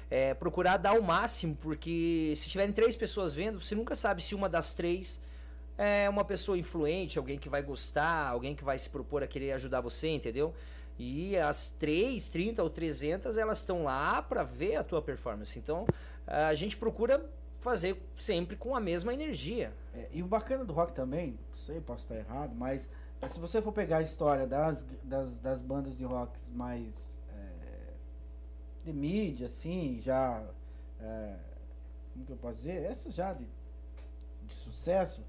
é, 0.10 0.34
procurar 0.34 0.78
dar 0.78 0.93
o 0.93 1.03
máximo, 1.03 1.55
porque 1.55 2.34
se 2.36 2.49
tiverem 2.49 2.74
três 2.74 2.95
pessoas 2.95 3.34
vendo, 3.34 3.64
você 3.64 3.76
nunca 3.76 3.95
sabe 3.95 4.24
se 4.24 4.34
uma 4.34 4.49
das 4.49 4.74
três 4.74 5.22
é 5.78 6.10
uma 6.10 6.26
pessoa 6.26 6.57
influente, 6.57 7.18
alguém 7.18 7.38
que 7.38 7.47
vai 7.47 7.62
gostar, 7.62 8.28
alguém 8.28 8.55
que 8.55 8.64
vai 8.64 8.78
se 8.78 8.89
propor 8.89 9.24
a 9.24 9.28
querer 9.28 9.53
ajudar 9.53 9.82
você, 9.82 10.10
entendeu? 10.10 10.53
E 10.97 11.38
as 11.38 11.70
3, 11.70 12.30
30 12.30 12.62
ou 12.62 12.70
300, 12.70 13.38
elas 13.38 13.60
estão 13.60 13.86
lá 13.86 14.22
para 14.22 14.43
ver 14.43 14.76
a 14.76 14.84
tua 14.84 15.01
performance. 15.01 15.57
Então, 15.57 15.88
a 16.28 16.53
gente 16.53 16.76
procura 16.76 17.26
fazer 17.60 18.01
sempre 18.18 18.57
com 18.57 18.76
a 18.76 18.80
mesma 18.80 19.14
energia. 19.14 19.72
É, 19.93 20.07
e 20.12 20.22
o 20.22 20.28
bacana 20.28 20.66
do 20.66 20.74
rock 20.74 20.93
também, 20.93 21.38
não 21.49 21.57
sei, 21.57 21.80
posso 21.80 22.03
estar 22.03 22.16
errado, 22.16 22.53
mas 22.55 22.89
se 23.28 23.39
você 23.39 23.62
for 23.62 23.72
pegar 23.72 23.97
a 23.97 24.01
história 24.01 24.47
das, 24.47 24.86
das, 25.03 25.38
das 25.38 25.62
bandas 25.62 25.97
de 25.97 26.03
rock 26.03 26.38
mais 26.53 27.14
de 28.91 28.97
mídia, 28.97 29.45
assim, 29.47 29.99
já. 30.01 30.41
é, 31.01 31.35
como 32.13 32.25
que 32.25 32.31
eu 32.31 32.37
posso 32.37 32.55
dizer? 32.55 32.83
Essas 32.83 33.13
já 33.13 33.33
de, 33.33 33.45
de 34.43 34.53
sucesso. 34.53 35.23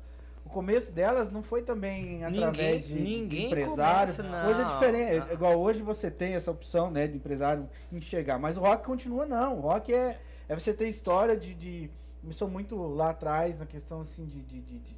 O 0.44 0.48
começo 0.48 0.90
delas 0.90 1.30
não 1.30 1.42
foi 1.42 1.62
também 1.62 2.24
através 2.24 2.86
de, 2.86 2.94
de 2.94 3.00
ninguém 3.02 3.46
empresário. 3.46 4.12
começa, 4.14 4.22
não. 4.22 4.48
Hoje 4.50 4.60
é 4.62 4.64
diferente. 4.64 5.30
é 5.30 5.34
Igual 5.34 5.58
hoje 5.60 5.82
você 5.82 6.10
tem 6.10 6.34
essa 6.34 6.50
opção, 6.50 6.90
né, 6.90 7.06
de 7.06 7.16
empresário 7.16 7.68
enxergar. 7.92 8.38
Mas 8.38 8.56
o 8.56 8.60
rock 8.60 8.84
continua 8.86 9.26
não. 9.26 9.58
O 9.58 9.60
rock 9.60 9.92
é, 9.92 10.18
é 10.48 10.54
você 10.58 10.72
ter 10.72 10.88
história 10.88 11.36
de, 11.36 11.54
de 11.54 11.90
começou 12.22 12.48
muito 12.48 12.74
lá 12.94 13.10
atrás 13.10 13.58
na 13.58 13.66
questão 13.66 14.00
assim 14.00 14.24
de, 14.26 14.42
de, 14.42 14.60
de, 14.62 14.78
de- 14.78 14.96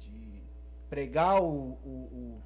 de 0.00 0.42
pregar 0.88 1.40
o- 1.42 1.78
o 1.84 2.40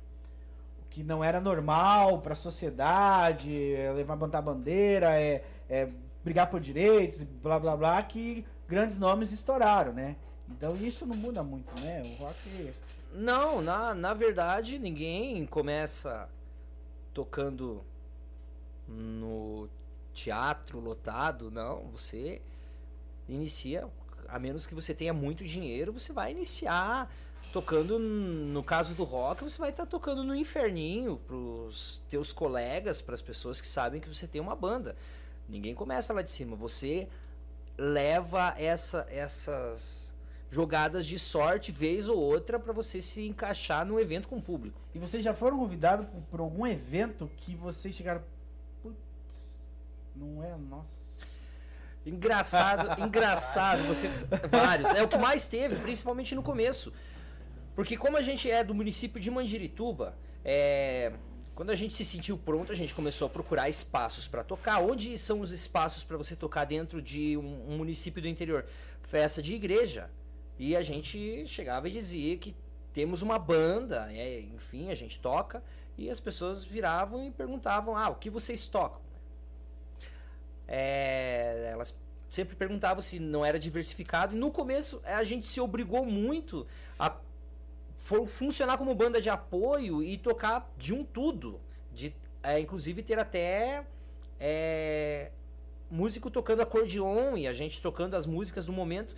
que 0.92 1.02
não 1.02 1.24
era 1.24 1.40
normal 1.40 2.20
para 2.20 2.34
a 2.34 2.36
sociedade, 2.36 3.74
é 3.74 3.90
levantar 3.92 4.42
bandeira, 4.42 5.18
é, 5.18 5.42
é 5.68 5.88
brigar 6.22 6.50
por 6.50 6.60
direitos, 6.60 7.22
blá 7.22 7.58
blá 7.58 7.74
blá, 7.74 8.02
que 8.02 8.44
grandes 8.68 8.98
nomes 8.98 9.32
estouraram, 9.32 9.92
né? 9.94 10.16
Então 10.48 10.76
isso 10.76 11.06
não 11.06 11.16
muda 11.16 11.42
muito, 11.42 11.74
né? 11.80 12.02
O 12.02 12.22
rock 12.22 12.74
Não, 13.14 13.62
na, 13.62 13.94
na 13.94 14.12
verdade, 14.12 14.78
ninguém 14.78 15.46
começa 15.46 16.28
tocando 17.14 17.82
no 18.86 19.68
teatro 20.12 20.78
lotado, 20.78 21.50
não. 21.50 21.86
Você 21.92 22.42
inicia, 23.26 23.88
a 24.28 24.38
menos 24.38 24.66
que 24.66 24.74
você 24.74 24.92
tenha 24.92 25.14
muito 25.14 25.42
dinheiro, 25.42 25.90
você 25.90 26.12
vai 26.12 26.32
iniciar 26.32 27.10
tocando, 27.52 27.98
no 27.98 28.62
caso 28.64 28.94
do 28.94 29.04
rock, 29.04 29.44
você 29.44 29.58
vai 29.58 29.70
estar 29.70 29.86
tocando 29.86 30.24
no 30.24 30.34
inferninho 30.34 31.18
pros 31.18 32.02
teus 32.08 32.32
colegas, 32.32 33.02
para 33.02 33.14
as 33.14 33.22
pessoas 33.22 33.60
que 33.60 33.66
sabem 33.66 34.00
que 34.00 34.08
você 34.08 34.26
tem 34.26 34.40
uma 34.40 34.56
banda. 34.56 34.96
Ninguém 35.48 35.74
começa 35.74 36.12
lá 36.12 36.22
de 36.22 36.30
cima, 36.30 36.56
você 36.56 37.08
leva 37.76 38.54
essa, 38.56 39.06
essas 39.10 40.14
jogadas 40.50 41.06
de 41.06 41.18
sorte 41.18 41.70
vez 41.70 42.08
ou 42.08 42.18
outra 42.18 42.58
para 42.58 42.72
você 42.72 43.00
se 43.00 43.26
encaixar 43.26 43.84
no 43.84 44.00
evento 44.00 44.28
com 44.28 44.36
o 44.36 44.42
público. 44.42 44.80
E 44.94 44.98
vocês 44.98 45.22
já 45.22 45.34
foram 45.34 45.58
convidados 45.58 46.06
por, 46.30 46.40
algum 46.40 46.66
evento 46.66 47.30
que 47.36 47.54
vocês 47.54 47.94
chegaram. 47.94 48.22
Putz, 48.82 48.96
não 50.16 50.42
é. 50.42 50.56
Nossa. 50.56 51.02
Engraçado, 52.04 53.00
engraçado, 53.00 53.84
você 53.84 54.08
vários, 54.50 54.90
é 54.90 55.04
o 55.04 55.08
que 55.08 55.16
mais 55.16 55.48
teve, 55.48 55.76
principalmente 55.76 56.34
no 56.34 56.42
começo. 56.42 56.92
Porque 57.74 57.96
como 57.96 58.16
a 58.16 58.22
gente 58.22 58.50
é 58.50 58.62
do 58.62 58.74
município 58.74 59.20
de 59.20 59.30
Mandirituba, 59.30 60.14
é, 60.44 61.12
quando 61.54 61.70
a 61.70 61.74
gente 61.74 61.94
se 61.94 62.04
sentiu 62.04 62.36
pronto, 62.38 62.72
a 62.72 62.74
gente 62.74 62.94
começou 62.94 63.26
a 63.26 63.30
procurar 63.30 63.68
espaços 63.68 64.26
para 64.26 64.42
tocar. 64.42 64.80
Onde 64.80 65.16
são 65.18 65.40
os 65.40 65.52
espaços 65.52 66.02
para 66.02 66.16
você 66.16 66.34
tocar 66.34 66.64
dentro 66.64 67.00
de 67.00 67.36
um, 67.36 67.76
município 67.76 68.22
do 68.22 68.28
interior? 68.28 68.64
Festa 69.02 69.42
de 69.42 69.54
igreja. 69.54 70.10
E 70.58 70.74
a 70.76 70.82
gente 70.82 71.46
chegava 71.46 71.88
e 71.88 71.92
dizia 71.92 72.36
que 72.36 72.54
temos 72.92 73.22
uma 73.22 73.38
banda, 73.38 74.08
é, 74.12 74.40
enfim, 74.40 74.90
a 74.90 74.94
gente 74.94 75.18
toca. 75.18 75.62
E 75.96 76.08
as 76.08 76.20
pessoas 76.20 76.64
viravam 76.64 77.26
e 77.26 77.30
perguntavam: 77.30 77.96
Ah, 77.96 78.08
o 78.08 78.14
que 78.14 78.30
vocês 78.30 78.66
tocam? 78.66 79.00
É, 80.66 81.68
elas 81.70 81.94
sempre 82.30 82.56
perguntavam 82.56 83.02
se 83.02 83.20
não 83.20 83.44
era 83.44 83.58
diversificado. 83.58 84.34
E 84.34 84.38
no 84.38 84.50
começo 84.50 85.02
a 85.04 85.22
gente 85.22 85.46
se 85.46 85.60
obrigou 85.60 86.06
muito 86.06 86.66
a 86.98 87.14
for- 88.02 88.26
funcionar 88.26 88.76
como 88.76 88.94
banda 88.94 89.20
de 89.20 89.30
apoio 89.30 90.02
e 90.02 90.16
tocar 90.18 90.70
de 90.76 90.92
um 90.92 91.04
tudo. 91.04 91.60
De, 91.92 92.14
é, 92.42 92.58
inclusive 92.60 93.02
ter 93.02 93.18
até 93.18 93.84
é, 94.38 95.30
músico 95.90 96.30
tocando 96.30 96.62
acordeon 96.62 97.36
e 97.36 97.46
a 97.46 97.52
gente 97.52 97.80
tocando 97.80 98.14
as 98.14 98.26
músicas 98.26 98.66
do 98.66 98.72
momento. 98.72 99.14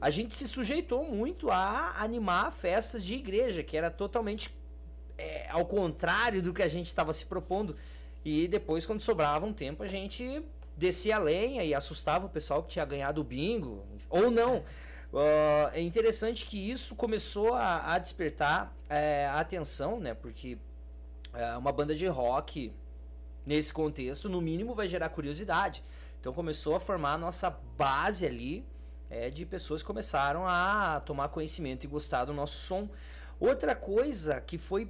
A 0.00 0.10
gente 0.10 0.34
se 0.34 0.48
sujeitou 0.48 1.04
muito 1.04 1.50
a 1.50 1.94
animar 1.98 2.50
festas 2.50 3.04
de 3.04 3.14
igreja, 3.14 3.62
que 3.62 3.76
era 3.76 3.90
totalmente 3.90 4.54
é, 5.18 5.46
ao 5.50 5.64
contrário 5.66 6.42
do 6.42 6.54
que 6.54 6.62
a 6.62 6.68
gente 6.68 6.86
estava 6.86 7.12
se 7.12 7.26
propondo. 7.26 7.76
E 8.24 8.48
depois, 8.48 8.86
quando 8.86 9.00
sobrava 9.00 9.46
um 9.46 9.52
tempo, 9.52 9.82
a 9.82 9.86
gente 9.86 10.42
descia 10.76 11.16
a 11.16 11.18
lenha 11.18 11.62
e 11.62 11.74
assustava 11.74 12.26
o 12.26 12.28
pessoal 12.30 12.62
que 12.62 12.70
tinha 12.70 12.84
ganhado 12.84 13.20
o 13.20 13.24
bingo. 13.24 13.84
Ou 14.08 14.30
não. 14.30 14.64
Ah, 15.12 15.70
é 15.74 15.80
interessante 15.80 16.46
que 16.46 16.70
isso 16.70 16.94
começou 16.94 17.54
a, 17.54 17.94
a 17.94 17.98
despertar 17.98 18.74
é, 18.88 19.26
a 19.26 19.40
atenção, 19.40 19.98
né? 19.98 20.14
Porque 20.14 20.58
é, 21.34 21.56
uma 21.56 21.72
banda 21.72 21.94
de 21.94 22.06
rock, 22.06 22.72
nesse 23.44 23.72
contexto, 23.72 24.28
no 24.28 24.40
mínimo 24.40 24.74
vai 24.74 24.86
gerar 24.86 25.08
curiosidade. 25.08 25.82
Então 26.20 26.32
começou 26.32 26.74
a 26.74 26.80
formar 26.80 27.14
a 27.14 27.18
nossa 27.18 27.50
base 27.76 28.26
ali 28.26 28.64
é, 29.08 29.30
de 29.30 29.44
pessoas 29.44 29.82
que 29.82 29.86
começaram 29.86 30.46
a 30.46 31.00
tomar 31.04 31.28
conhecimento 31.28 31.84
e 31.84 31.86
gostar 31.88 32.24
do 32.24 32.32
nosso 32.32 32.58
som. 32.58 32.88
Outra 33.38 33.74
coisa 33.74 34.40
que 34.40 34.58
foi 34.58 34.88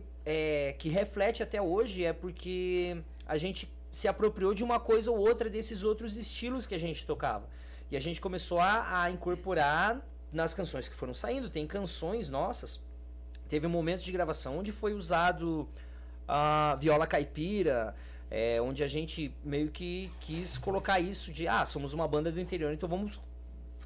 que 0.79 0.89
reflete 0.89 1.43
até 1.43 1.61
hoje 1.61 2.05
é 2.05 2.13
porque 2.13 3.03
a 3.27 3.37
gente 3.37 3.69
se 3.91 4.07
apropriou 4.07 4.55
de 4.55 4.63
uma 4.63 4.79
coisa 4.79 5.11
ou 5.11 5.19
outra 5.19 5.51
desses 5.51 5.83
outros 5.83 6.17
estilos 6.17 6.67
que 6.67 6.75
a 6.75 6.79
gente 6.79 7.05
tocava. 7.05 7.49
E 7.91 7.97
a 7.97 8.01
gente 8.01 8.21
começou 8.21 8.61
a, 8.61 9.03
a 9.03 9.11
incorporar 9.11 10.01
nas 10.33 10.55
canções 10.55 10.89
que 10.89 10.95
foram 10.95 11.13
saindo, 11.13 11.51
tem 11.51 11.67
canções 11.67 12.29
nossas. 12.29 12.81
Teve 13.49 13.67
um 13.67 13.71
momento 13.71 14.03
de 14.03 14.13
gravação 14.13 14.59
onde 14.59 14.71
foi 14.71 14.95
usado 14.95 15.69
a 16.29 16.77
viola 16.81 17.07
caipira, 17.07 17.95
é, 18.31 18.63
onde 18.63 18.85
a 18.85 18.87
gente 18.87 19.35
meio 19.43 19.71
que 19.71 20.11
quis 20.21 20.57
colocar 20.57 21.01
isso 21.01 21.33
de 21.33 21.49
ah, 21.49 21.65
somos 21.65 21.93
uma 21.93 22.07
banda 22.07 22.31
do 22.31 22.41
interior, 22.41 22.73
então 22.73 22.89
vamos 22.89 23.21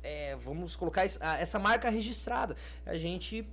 é, 0.03 0.37
vamos 0.37 0.77
colocar 0.77 1.03
essa 1.05 1.59
marca 1.59 1.89
registrada. 1.89 2.55
A 2.85 2.95
gente 2.95 3.49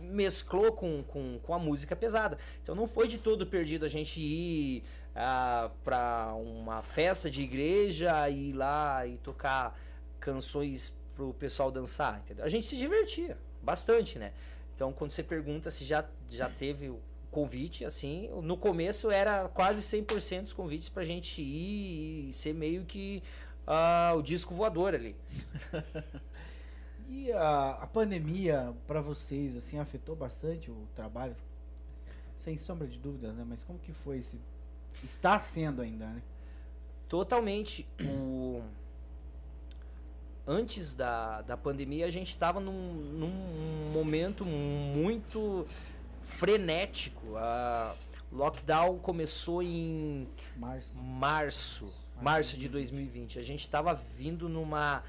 mesclou 0.00 0.72
com, 0.72 1.04
com, 1.04 1.38
com 1.40 1.54
a 1.54 1.58
música 1.60 1.94
pesada. 1.94 2.36
Então 2.60 2.74
não 2.74 2.88
foi 2.88 3.06
de 3.06 3.18
todo 3.18 3.46
perdido 3.46 3.84
a 3.84 3.88
gente 3.88 4.20
ir 4.20 4.82
ah, 5.14 5.70
para 5.84 6.34
uma 6.34 6.82
festa 6.82 7.30
de 7.30 7.42
igreja 7.42 8.28
e 8.28 8.50
ir 8.50 8.52
lá 8.52 9.06
e 9.06 9.16
tocar 9.18 9.78
canções 10.22 10.96
pro 11.14 11.34
pessoal 11.34 11.70
dançar, 11.70 12.20
entendeu? 12.20 12.44
A 12.44 12.48
gente 12.48 12.66
se 12.66 12.76
divertia 12.76 13.36
bastante, 13.60 14.18
né? 14.18 14.32
Então 14.74 14.92
quando 14.92 15.10
você 15.10 15.22
pergunta 15.22 15.70
se 15.70 15.84
já, 15.84 16.08
já 16.30 16.48
teve 16.48 16.88
o 16.88 17.00
convite, 17.30 17.84
assim, 17.84 18.30
no 18.42 18.56
começo 18.56 19.10
era 19.10 19.48
quase 19.48 19.80
100% 19.80 20.44
os 20.44 20.52
convites 20.52 20.88
pra 20.88 21.04
gente 21.04 21.42
ir 21.42 22.28
e 22.28 22.32
ser 22.32 22.54
meio 22.54 22.84
que 22.84 23.22
uh, 23.66 24.16
o 24.16 24.22
disco 24.22 24.54
voador 24.54 24.94
ali. 24.94 25.16
e 27.08 27.32
a, 27.32 27.70
a 27.82 27.86
pandemia 27.86 28.72
para 28.86 29.00
vocês 29.00 29.56
assim 29.56 29.78
afetou 29.78 30.14
bastante 30.14 30.70
o 30.70 30.86
trabalho? 30.94 31.36
Sem 32.38 32.56
sombra 32.58 32.86
de 32.86 32.98
dúvidas, 32.98 33.34
né? 33.34 33.44
Mas 33.46 33.62
como 33.64 33.78
que 33.78 33.92
foi 33.92 34.18
esse 34.18 34.40
está 35.04 35.38
sendo 35.38 35.82
ainda, 35.82 36.06
né? 36.06 36.22
Totalmente. 37.08 37.86
O 38.00 38.62
antes 40.46 40.94
da, 40.94 41.42
da 41.42 41.56
pandemia 41.56 42.06
a 42.06 42.10
gente 42.10 42.28
estava 42.28 42.60
num, 42.60 42.92
num 42.92 43.90
momento 43.92 44.44
muito 44.44 45.66
frenético. 46.22 47.36
A 47.36 47.94
lockdown 48.30 48.98
começou 48.98 49.62
em 49.62 50.28
março. 50.56 50.96
março 50.96 52.02
março 52.22 52.56
de 52.56 52.68
2020. 52.68 53.38
A 53.38 53.42
gente 53.42 53.60
estava 53.60 53.94
vindo 54.16 54.48
numa, 54.48 55.02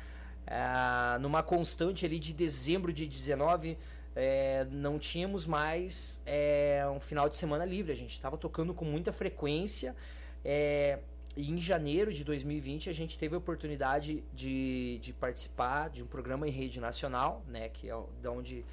uh, 0.47 1.19
numa 1.19 1.43
constante 1.43 2.05
ali 2.05 2.17
de 2.19 2.33
dezembro 2.33 2.91
de 2.91 3.05
19. 3.05 3.77
É, 4.15 4.67
não 4.71 4.99
tínhamos 4.99 5.45
mais 5.45 6.21
é, 6.25 6.83
um 6.93 6.99
final 6.99 7.29
de 7.29 7.35
semana 7.35 7.65
livre. 7.65 7.91
A 7.91 7.95
gente 7.95 8.11
estava 8.11 8.37
tocando 8.37 8.73
com 8.73 8.83
muita 8.83 9.11
frequência. 9.11 9.95
É, 10.43 10.99
e 11.35 11.49
em 11.49 11.59
janeiro 11.59 12.13
de 12.13 12.23
2020 12.23 12.89
a 12.89 12.93
gente 12.93 13.17
teve 13.17 13.33
a 13.33 13.37
oportunidade 13.37 14.23
de, 14.33 14.99
de 14.99 15.13
participar 15.13 15.89
de 15.89 16.03
um 16.03 16.07
programa 16.07 16.47
em 16.47 16.51
rede 16.51 16.79
nacional, 16.79 17.43
né, 17.47 17.69
que 17.69 17.89
é 17.89 17.95
de 18.21 18.27
onde 18.27 18.65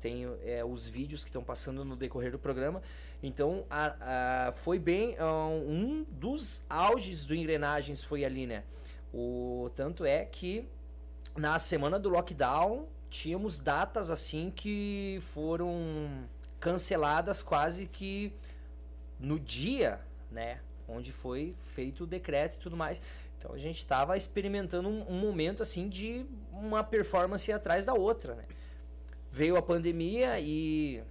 tem 0.00 0.26
é, 0.44 0.64
os 0.64 0.86
vídeos 0.86 1.22
que 1.22 1.30
estão 1.30 1.44
passando 1.44 1.84
no 1.84 1.96
decorrer 1.96 2.32
do 2.32 2.38
programa. 2.38 2.82
Então, 3.22 3.64
a, 3.70 4.48
a, 4.48 4.52
foi 4.52 4.78
bem 4.78 5.16
um 5.64 6.04
dos 6.10 6.64
auges 6.68 7.24
do 7.24 7.34
Engrenagens 7.34 8.02
foi 8.02 8.24
ali, 8.24 8.44
né? 8.44 8.64
O 9.14 9.70
tanto 9.76 10.04
é 10.04 10.24
que 10.24 10.68
na 11.36 11.56
semana 11.58 12.00
do 12.00 12.08
lockdown 12.08 12.88
tínhamos 13.08 13.60
datas 13.60 14.10
assim 14.10 14.50
que 14.50 15.18
foram 15.32 16.26
canceladas 16.58 17.42
quase 17.42 17.86
que 17.86 18.32
no 19.20 19.38
dia, 19.38 20.00
né? 20.32 20.60
Onde 20.92 21.12
foi 21.12 21.54
feito 21.74 22.04
o 22.04 22.06
decreto 22.06 22.54
e 22.54 22.58
tudo 22.58 22.76
mais. 22.76 23.00
Então 23.38 23.52
a 23.52 23.58
gente 23.58 23.78
estava 23.78 24.16
experimentando 24.16 24.88
um, 24.88 25.08
um, 25.08 25.18
momento 25.18 25.62
assim 25.62 25.88
de 25.88 26.24
uma 26.52 26.84
performance 26.84 27.50
atrás 27.50 27.84
da 27.84 27.92
outra, 27.92 28.34
né? 28.34 28.44
Veio 29.32 29.56
a 29.56 29.62
pandemia 29.62 30.38
e 30.38 31.02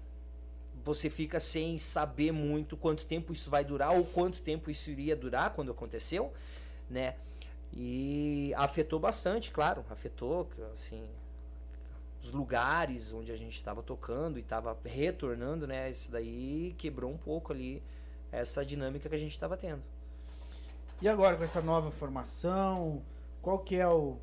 você 0.83 1.09
fica 1.09 1.39
sem 1.39 1.77
saber 1.77 2.31
muito 2.31 2.77
quanto 2.77 3.05
tempo 3.05 3.33
isso 3.33 3.49
vai 3.49 3.65
durar 3.65 3.93
ou 3.93 4.05
quanto 4.05 4.41
tempo 4.41 4.71
isso 4.71 4.89
iria 4.89 5.15
durar 5.15 5.53
quando 5.53 5.71
aconteceu, 5.71 6.31
né? 6.89 7.15
E 7.73 8.53
afetou 8.55 8.99
bastante, 8.99 9.51
claro, 9.51 9.83
afetou 9.89 10.49
assim 10.71 11.03
os 12.21 12.31
lugares 12.31 13.11
onde 13.11 13.31
a 13.31 13.35
gente 13.35 13.55
estava 13.55 13.81
tocando 13.81 14.37
e 14.37 14.41
estava 14.41 14.77
retornando, 14.85 15.65
né? 15.65 15.89
Isso 15.89 16.11
daí 16.11 16.75
quebrou 16.77 17.11
um 17.11 17.17
pouco 17.17 17.51
ali 17.51 17.83
essa 18.31 18.65
dinâmica 18.65 19.09
que 19.09 19.15
a 19.15 19.19
gente 19.19 19.31
estava 19.31 19.57
tendo. 19.57 19.81
E 21.01 21.09
agora 21.09 21.35
com 21.35 21.43
essa 21.43 21.61
nova 21.61 21.91
formação, 21.91 23.01
qual 23.41 23.59
que 23.59 23.75
é 23.75 23.87
o, 23.87 24.17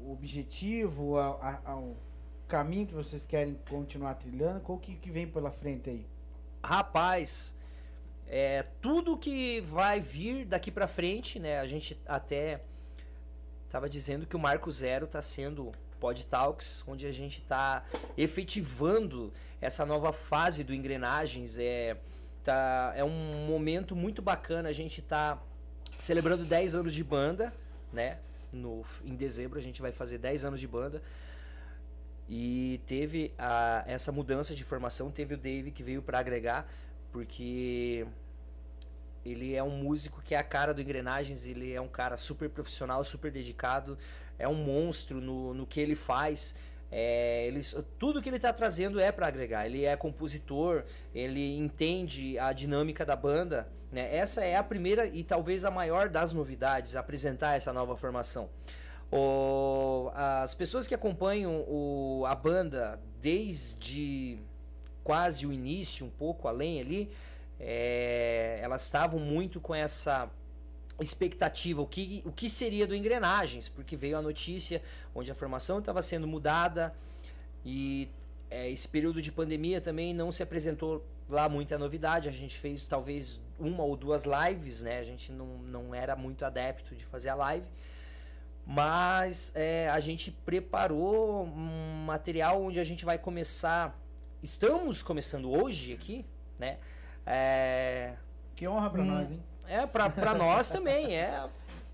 o 0.00 0.12
objetivo, 0.12 1.16
a, 1.16 1.28
a, 1.64 1.72
a 1.72 1.82
caminho 2.48 2.86
que 2.86 2.94
vocês 2.94 3.24
querem 3.24 3.58
continuar 3.68 4.14
trilhando? 4.14 4.60
Qual 4.60 4.76
que, 4.76 4.96
que 4.96 5.10
vem 5.10 5.26
pela 5.26 5.52
frente 5.52 5.88
aí? 5.88 6.06
Rapaz, 6.62 7.56
é, 8.26 8.64
tudo 8.82 9.16
que 9.16 9.60
vai 9.60 10.00
vir 10.00 10.44
daqui 10.44 10.70
para 10.70 10.86
frente, 10.86 11.38
né? 11.38 11.60
A 11.60 11.66
gente 11.66 12.00
até 12.06 12.60
tava 13.68 13.88
dizendo 13.88 14.26
que 14.26 14.34
o 14.34 14.38
Marco 14.38 14.70
Zero 14.70 15.06
tá 15.06 15.22
sendo 15.22 15.72
Pod 16.00 16.26
Talks, 16.26 16.82
onde 16.88 17.06
a 17.06 17.12
gente 17.12 17.42
tá 17.42 17.84
efetivando 18.16 19.32
essa 19.60 19.86
nova 19.86 20.12
fase 20.12 20.64
do 20.64 20.74
Engrenagens. 20.74 21.56
É, 21.58 21.96
tá, 22.44 22.92
é 22.96 23.04
um 23.04 23.46
momento 23.46 23.94
muito 23.94 24.20
bacana. 24.22 24.68
A 24.68 24.72
gente 24.72 25.02
tá 25.02 25.40
celebrando 25.98 26.44
10 26.44 26.74
anos 26.74 26.94
de 26.94 27.04
banda, 27.04 27.52
né? 27.92 28.18
No, 28.52 28.84
em 29.04 29.14
dezembro 29.14 29.58
a 29.58 29.62
gente 29.62 29.80
vai 29.80 29.92
fazer 29.92 30.18
10 30.18 30.44
anos 30.44 30.60
de 30.60 30.66
banda. 30.66 31.02
E 32.28 32.80
teve 32.86 33.32
a, 33.36 33.84
essa 33.86 34.12
mudança 34.12 34.54
de 34.54 34.62
formação, 34.62 35.10
teve 35.10 35.34
o 35.34 35.36
Dave 35.36 35.70
que 35.70 35.82
veio 35.82 36.00
para 36.00 36.18
agregar, 36.18 36.68
porque 37.10 38.06
ele 39.24 39.54
é 39.54 39.62
um 39.62 39.70
músico 39.70 40.22
que 40.22 40.34
é 40.34 40.38
a 40.38 40.42
cara 40.42 40.72
do 40.72 40.80
Engrenagens, 40.80 41.46
ele 41.46 41.72
é 41.72 41.80
um 41.80 41.88
cara 41.88 42.16
super 42.16 42.48
profissional, 42.48 43.02
super 43.02 43.32
dedicado, 43.32 43.98
é 44.38 44.48
um 44.48 44.54
monstro 44.54 45.20
no, 45.20 45.52
no 45.52 45.66
que 45.66 45.80
ele 45.80 45.96
faz. 45.96 46.54
É, 46.92 47.52
tudo 47.98 48.20
que 48.20 48.28
ele 48.28 48.36
está 48.36 48.52
trazendo 48.52 48.98
é 48.98 49.12
para 49.12 49.26
agregar. 49.26 49.66
Ele 49.66 49.84
é 49.84 49.96
compositor, 49.96 50.84
ele 51.14 51.56
entende 51.56 52.38
a 52.38 52.52
dinâmica 52.52 53.04
da 53.04 53.14
banda. 53.14 53.68
Né? 53.92 54.14
Essa 54.14 54.44
é 54.44 54.56
a 54.56 54.62
primeira 54.62 55.06
e 55.06 55.22
talvez 55.22 55.64
a 55.64 55.70
maior 55.70 56.08
das 56.08 56.32
novidades, 56.32 56.96
apresentar 56.96 57.56
essa 57.56 57.72
nova 57.72 57.96
formação. 57.96 58.50
O, 59.12 60.10
as 60.14 60.54
pessoas 60.54 60.86
que 60.86 60.94
acompanham 60.94 61.64
o, 61.68 62.24
a 62.26 62.34
banda 62.34 63.00
desde 63.20 64.38
quase 65.02 65.46
o 65.46 65.52
início, 65.52 66.06
um 66.06 66.10
pouco 66.10 66.46
além 66.46 66.80
ali, 66.80 67.10
é, 67.58 68.58
elas 68.62 68.84
estavam 68.84 69.18
muito 69.18 69.60
com 69.60 69.74
essa 69.74 70.30
expectativa, 71.02 71.80
o 71.80 71.86
que, 71.86 72.22
o 72.24 72.32
que 72.32 72.48
seria 72.48 72.86
do 72.86 72.94
Engrenagens, 72.94 73.68
porque 73.68 73.96
veio 73.96 74.18
a 74.18 74.22
notícia 74.22 74.82
onde 75.14 75.30
a 75.30 75.34
formação 75.34 75.78
estava 75.78 76.02
sendo 76.02 76.26
mudada 76.26 76.94
e 77.64 78.08
é, 78.50 78.68
esse 78.70 78.88
período 78.88 79.22
de 79.22 79.30
pandemia 79.30 79.80
também 79.80 80.12
não 80.12 80.32
se 80.32 80.42
apresentou 80.42 81.06
lá 81.28 81.48
muita 81.48 81.78
novidade. 81.78 82.28
A 82.28 82.32
gente 82.32 82.58
fez 82.58 82.86
talvez 82.88 83.40
uma 83.58 83.84
ou 83.84 83.96
duas 83.96 84.24
lives, 84.24 84.82
né? 84.82 84.98
A 84.98 85.04
gente 85.04 85.30
não, 85.30 85.46
não 85.58 85.94
era 85.94 86.16
muito 86.16 86.44
adepto 86.44 86.94
de 86.94 87.04
fazer 87.04 87.28
a 87.28 87.34
live. 87.34 87.68
Mas 88.66 89.52
é, 89.54 89.88
a 89.88 90.00
gente 90.00 90.30
preparou 90.30 91.44
um 91.44 92.04
material 92.04 92.62
onde 92.62 92.80
a 92.80 92.84
gente 92.84 93.04
vai 93.04 93.18
começar. 93.18 93.98
Estamos 94.42 95.02
começando 95.02 95.50
hoje 95.50 95.92
aqui, 95.92 96.24
né? 96.58 96.78
É, 97.26 98.14
que 98.56 98.66
honra 98.66 98.90
para 98.90 99.02
hum, 99.02 99.06
nós, 99.06 99.30
hein? 99.30 99.42
É, 99.70 99.86
para 99.86 100.34
nós 100.34 100.68
também. 100.68 101.16
É, 101.16 101.48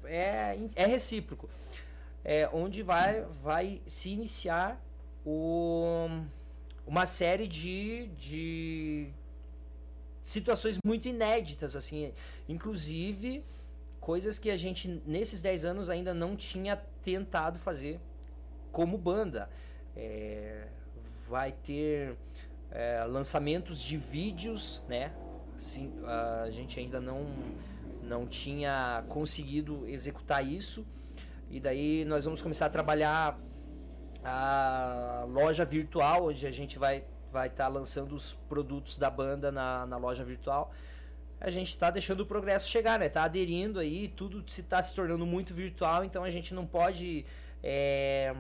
é, 0.05 0.59
é 0.75 0.87
recíproco. 0.87 1.47
É, 2.25 2.49
onde 2.51 2.83
vai, 2.83 3.21
vai 3.43 3.83
se 3.87 4.09
iniciar 4.09 4.81
o, 5.25 6.09
uma 6.87 7.05
série 7.05 7.47
de, 7.47 8.09
de 8.17 9.11
situações 10.23 10.79
muito 10.85 11.07
inéditas, 11.07 11.77
assim. 11.77 12.15
Inclusive 12.49 13.45
coisas 14.01 14.39
que 14.39 14.51
a 14.51 14.57
gente 14.57 15.03
nesses 15.05 15.43
10 15.43 15.67
anos 15.67 15.91
ainda 15.91 16.15
não 16.15 16.35
tinha 16.35 16.77
tentado 17.05 17.59
fazer 17.59 18.01
como 18.73 18.97
banda. 18.97 19.51
É, 19.95 20.69
vai 21.29 21.53
ter 21.53 22.17
é, 22.71 23.05
lançamentos 23.05 23.83
de 23.83 23.99
vídeos, 23.99 24.83
né? 24.89 25.13
Assim, 25.57 25.93
a 26.05 26.51
gente 26.51 26.79
ainda 26.79 27.01
não, 27.01 27.27
não 28.03 28.27
tinha 28.27 29.05
conseguido 29.09 29.87
executar 29.89 30.47
isso. 30.47 30.87
E 31.51 31.59
daí 31.59 32.05
nós 32.05 32.25
vamos 32.25 32.41
começar 32.41 32.67
a 32.67 32.71
trabalhar 32.71 33.39
a 34.23 35.25
loja 35.29 35.65
virtual, 35.65 36.29
onde 36.29 36.47
a 36.47 36.51
gente 36.51 36.79
vai 36.79 36.99
estar 36.99 37.11
vai 37.33 37.51
tá 37.51 37.69
lançando 37.69 38.15
os 38.15 38.35
produtos 38.49 38.99
da 38.99 39.11
banda 39.11 39.51
na, 39.53 39.85
na 39.87 39.97
loja 39.97 40.25
virtual 40.25 40.73
a 41.41 41.51
gente 41.51 41.69
está 41.69 41.91
deixando 41.91 42.21
o 42.21 42.27
progresso 42.27 42.69
chegar, 42.69 42.99
né? 42.99 43.09
Tá 43.09 43.25
aderindo 43.25 43.79
aí, 43.79 44.09
tudo 44.09 44.43
se 44.51 44.63
está 44.63 44.83
se 44.83 44.95
tornando 44.95 45.27
muito 45.27 45.53
virtual, 45.53 46.05
então 46.05 46.25
a 46.25 46.31
gente 46.31 46.55
não 46.55 46.67
pode 46.67 47.27
é, 47.63 48.35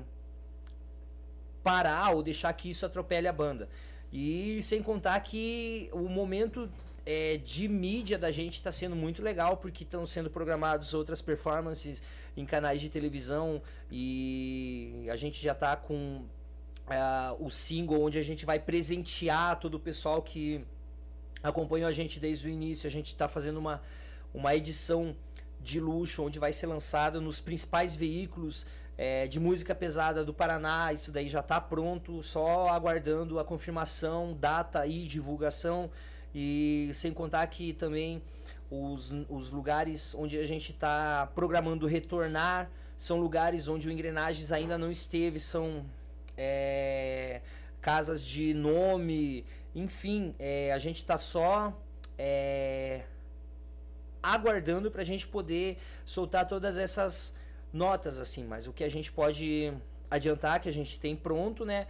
parar 1.63 2.15
ou 2.15 2.23
deixar 2.23 2.53
que 2.55 2.71
isso 2.71 2.87
atropele 2.87 3.29
a 3.29 3.33
banda. 3.33 3.69
E 4.13 4.63
sem 4.63 4.83
contar 4.83 5.19
que 5.21 5.91
o 5.93 6.09
momento 6.09 6.71
é, 7.07 7.37
de 7.37 7.69
mídia 7.69 8.19
da 8.19 8.33
gente 8.33 8.55
está 8.55 8.73
sendo 8.73 8.97
muito 8.97 9.23
legal, 9.23 9.57
porque 9.57 9.85
estão 9.85 10.05
sendo 10.05 10.29
programados 10.29 10.93
outras 10.93 11.23
performances 11.23 12.03
em 12.37 12.45
canais 12.45 12.81
de 12.81 12.91
televisão 12.91 13.63
e 13.91 15.07
a 15.09 15.15
gente 15.15 15.41
já 15.41 15.53
está 15.53 15.77
com 15.77 16.25
uh, 16.87 17.37
o 17.39 17.49
single 17.49 18.03
onde 18.03 18.19
a 18.19 18.23
gente 18.23 18.45
vai 18.45 18.59
presentear 18.59 19.59
todo 19.61 19.75
o 19.75 19.81
pessoal 19.81 20.21
que 20.21 20.65
acompanhou 21.43 21.89
a 21.89 21.93
gente 21.93 22.19
desde 22.19 22.49
o 22.49 22.51
início. 22.51 22.89
A 22.89 22.91
gente 22.91 23.07
está 23.07 23.29
fazendo 23.29 23.59
uma, 23.59 23.81
uma 24.35 24.55
edição 24.57 25.17
de 25.61 25.79
luxo 25.79 26.25
onde 26.25 26.41
vai 26.41 26.53
ser 26.53 26.67
lançado 26.67 27.21
nos 27.21 27.41
principais 27.41 27.95
veículos 27.95 28.67
é, 28.99 29.29
de 29.29 29.39
música 29.39 29.77
pesada 29.77 30.25
do 30.25 30.35
Paraná. 30.35 30.93
Isso 30.93 31.13
daí 31.13 31.29
já 31.29 31.41
está 31.41 31.61
pronto, 31.61 32.21
só 32.23 32.69
aguardando 32.69 33.39
a 33.39 33.45
confirmação, 33.45 34.37
data 34.39 34.85
e 34.89 35.07
divulgação. 35.07 35.89
E 36.39 36.91
sem 36.93 37.15
contar 37.15 37.47
que 37.47 37.73
também 37.73 38.23
os, 38.71 39.11
os 39.27 39.49
lugares 39.49 40.15
onde 40.15 40.39
a 40.39 40.45
gente 40.45 40.71
está 40.71 41.31
programando 41.35 41.87
retornar 41.87 42.71
são 42.99 43.19
lugares 43.19 43.69
onde 43.69 43.89
o 43.89 43.91
Engrenagens 43.91 44.53
ainda 44.53 44.77
não 44.77 44.91
esteve, 44.91 45.41
são 45.41 45.87
é, 46.37 47.41
casas 47.81 48.23
de 48.23 48.53
nome, 48.53 49.47
enfim, 49.75 50.35
é, 50.39 50.75
a 50.75 50.79
gente 50.79 50.97
está 50.97 51.17
só 51.17 51.73
é, 52.19 53.05
aguardando 54.23 54.91
para 54.91 55.01
a 55.01 55.07
gente 55.07 55.27
poder 55.27 55.79
soltar 56.05 56.47
todas 56.47 56.77
essas 56.77 57.35
notas 57.73 58.21
assim, 58.21 58.45
mas 58.45 58.67
o 58.67 58.75
que 58.75 58.85
a 58.85 58.91
gente 58.91 59.11
pode 59.11 59.73
adiantar 60.11 60.61
que 60.61 60.69
a 60.69 60.73
gente 60.73 61.01
tem 61.01 61.17
pronto, 61.17 61.65
né? 61.65 61.87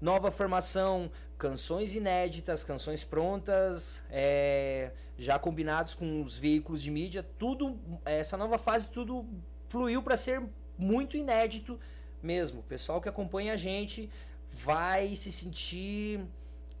Nova 0.00 0.30
formação, 0.30 1.10
canções 1.38 1.94
inéditas, 1.94 2.64
canções 2.64 3.04
prontas, 3.04 4.02
é, 4.10 4.90
já 5.18 5.38
combinados 5.38 5.94
com 5.94 6.22
os 6.22 6.36
veículos 6.36 6.82
de 6.82 6.90
mídia, 6.90 7.22
tudo 7.38 7.78
essa 8.04 8.36
nova 8.36 8.58
fase 8.58 8.88
tudo 8.88 9.26
fluiu 9.68 10.02
para 10.02 10.16
ser 10.16 10.42
muito 10.78 11.16
inédito 11.16 11.78
mesmo. 12.22 12.60
O 12.60 12.62
pessoal 12.62 13.00
que 13.00 13.08
acompanha 13.08 13.52
a 13.52 13.56
gente 13.56 14.10
vai 14.50 15.14
se 15.14 15.30
sentir 15.30 16.20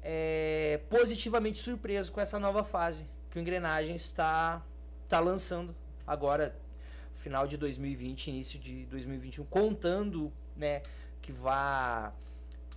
é, 0.02 0.80
positivamente 0.88 1.58
surpreso 1.58 2.12
com 2.12 2.20
essa 2.20 2.38
nova 2.38 2.64
fase 2.64 3.06
que 3.30 3.38
o 3.38 3.40
Engrenagem 3.40 3.94
está 3.94 4.62
tá 5.08 5.20
lançando 5.20 5.74
agora 6.06 6.56
final 7.14 7.46
de 7.46 7.56
2020, 7.56 8.28
início 8.28 8.58
de 8.58 8.86
2021, 8.86 9.44
contando, 9.46 10.32
né, 10.56 10.82
que 11.20 11.32
vá 11.32 12.12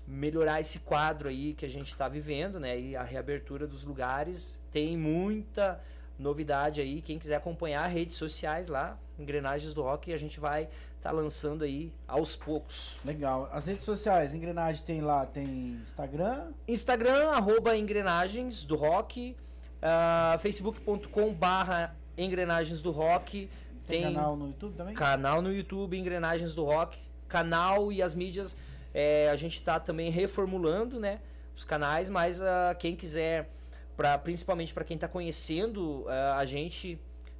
melhorar 0.09 0.59
esse 0.59 0.79
quadro 0.79 1.29
aí 1.29 1.53
que 1.53 1.65
a 1.65 1.69
gente 1.69 1.91
está 1.91 2.07
vivendo, 2.07 2.59
né, 2.59 2.79
e 2.79 2.95
a 2.95 3.03
reabertura 3.03 3.67
dos 3.67 3.83
lugares. 3.83 4.59
Tem 4.71 4.97
muita 4.97 5.79
novidade 6.17 6.81
aí, 6.81 7.01
quem 7.01 7.17
quiser 7.17 7.35
acompanhar 7.35 7.85
redes 7.87 8.15
sociais 8.15 8.67
lá, 8.67 8.97
Engrenagens 9.17 9.73
do 9.73 9.81
Rock, 9.81 10.11
a 10.11 10.17
gente 10.17 10.39
vai 10.39 10.63
estar 10.97 11.09
tá 11.09 11.11
lançando 11.11 11.63
aí 11.63 11.93
aos 12.07 12.35
poucos. 12.35 12.99
Legal. 13.05 13.49
As 13.53 13.67
redes 13.67 13.83
sociais, 13.83 14.33
Engrenagem 14.33 14.83
tem 14.83 15.01
lá, 15.01 15.25
tem 15.25 15.79
Instagram? 15.81 16.51
Instagram, 16.67 17.29
arroba 17.29 17.77
Engrenagens 17.77 18.65
do 18.65 18.75
Rock, 18.75 19.35
uh, 19.77 20.39
facebook.com 20.39 21.33
barra 21.33 21.95
Engrenagens 22.17 22.81
do 22.81 22.91
Rock, 22.91 23.49
tem, 23.87 24.03
tem 24.03 24.13
canal 24.13 24.35
no 24.35 24.47
YouTube 24.47 24.75
também? 24.75 24.93
Canal 24.93 25.41
no 25.41 25.51
YouTube, 25.51 25.97
Engrenagens 25.97 26.53
do 26.53 26.63
Rock. 26.63 26.97
Canal 27.27 27.91
e 27.91 28.01
as 28.01 28.15
mídias, 28.15 28.57
é, 28.93 29.29
a 29.29 29.35
gente 29.35 29.53
está 29.53 29.79
também 29.79 30.09
reformulando, 30.09 30.99
né? 30.99 31.21
Os 31.55 31.65
canais, 31.65 32.09
mas 32.09 32.39
uh, 32.39 32.75
quem 32.77 32.95
quiser, 32.95 33.49
pra, 33.95 34.17
principalmente 34.17 34.73
para 34.73 34.83
quem 34.83 34.95
está 34.95 35.07
conhecendo 35.07 36.03
uh, 36.03 36.33
a 36.35 36.45
gente 36.45 36.99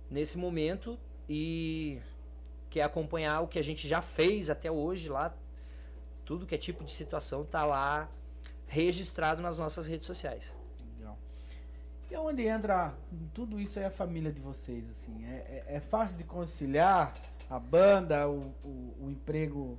nesse 0.09 0.37
momento 0.37 0.99
e 1.27 1.99
quer 2.69 2.83
acompanhar 2.83 3.41
o 3.41 3.47
que 3.47 3.57
a 3.57 3.63
gente 3.63 3.87
já 3.87 4.01
fez 4.01 4.49
até 4.49 4.69
hoje 4.69 5.09
lá, 5.09 5.33
tudo 6.25 6.45
que 6.45 6.53
é 6.53 6.57
tipo 6.57 6.83
de 6.83 6.91
situação 6.91 7.45
tá 7.45 7.65
lá 7.65 8.09
registrado 8.67 9.41
nas 9.41 9.57
nossas 9.57 9.87
redes 9.87 10.05
sociais. 10.05 10.55
E 12.11 12.17
onde 12.17 12.47
entra 12.47 12.93
tudo 13.35 13.59
isso 13.59 13.79
é 13.79 13.85
a 13.85 13.91
família 13.91 14.31
de 14.31 14.39
vocês, 14.39 14.89
assim? 14.89 15.25
É, 15.25 15.63
é, 15.67 15.75
é 15.75 15.79
fácil 15.79 16.17
de 16.17 16.23
conciliar 16.23 17.13
a 17.47 17.59
banda, 17.59 18.27
o, 18.27 18.51
o, 18.63 18.95
o 19.01 19.11
emprego. 19.11 19.77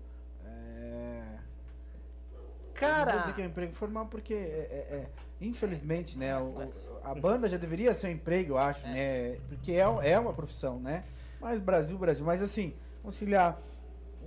É... 2.84 2.88
Cara. 2.88 3.04
Não 3.04 3.12
vou 3.12 3.20
dizer 3.20 3.34
que 3.34 3.42
é 3.42 3.44
um 3.44 3.48
emprego 3.48 3.74
formal, 3.74 4.06
porque 4.06 4.34
é, 4.34 4.36
é, 4.36 4.96
é 4.96 5.10
infelizmente, 5.40 6.18
né? 6.18 6.36
O, 6.38 6.56
a 7.04 7.14
banda 7.14 7.48
já 7.48 7.56
deveria 7.56 7.94
ser 7.94 8.08
um 8.08 8.10
emprego, 8.10 8.54
eu 8.54 8.58
acho, 8.58 8.86
é. 8.86 8.90
né? 8.90 9.38
Porque 9.48 9.72
é, 9.72 10.12
é 10.12 10.18
uma 10.18 10.32
profissão, 10.32 10.78
né? 10.80 11.04
Mas 11.40 11.60
Brasil, 11.60 11.96
Brasil. 11.98 12.24
Mas 12.24 12.42
assim, 12.42 12.74
conciliar 13.02 13.60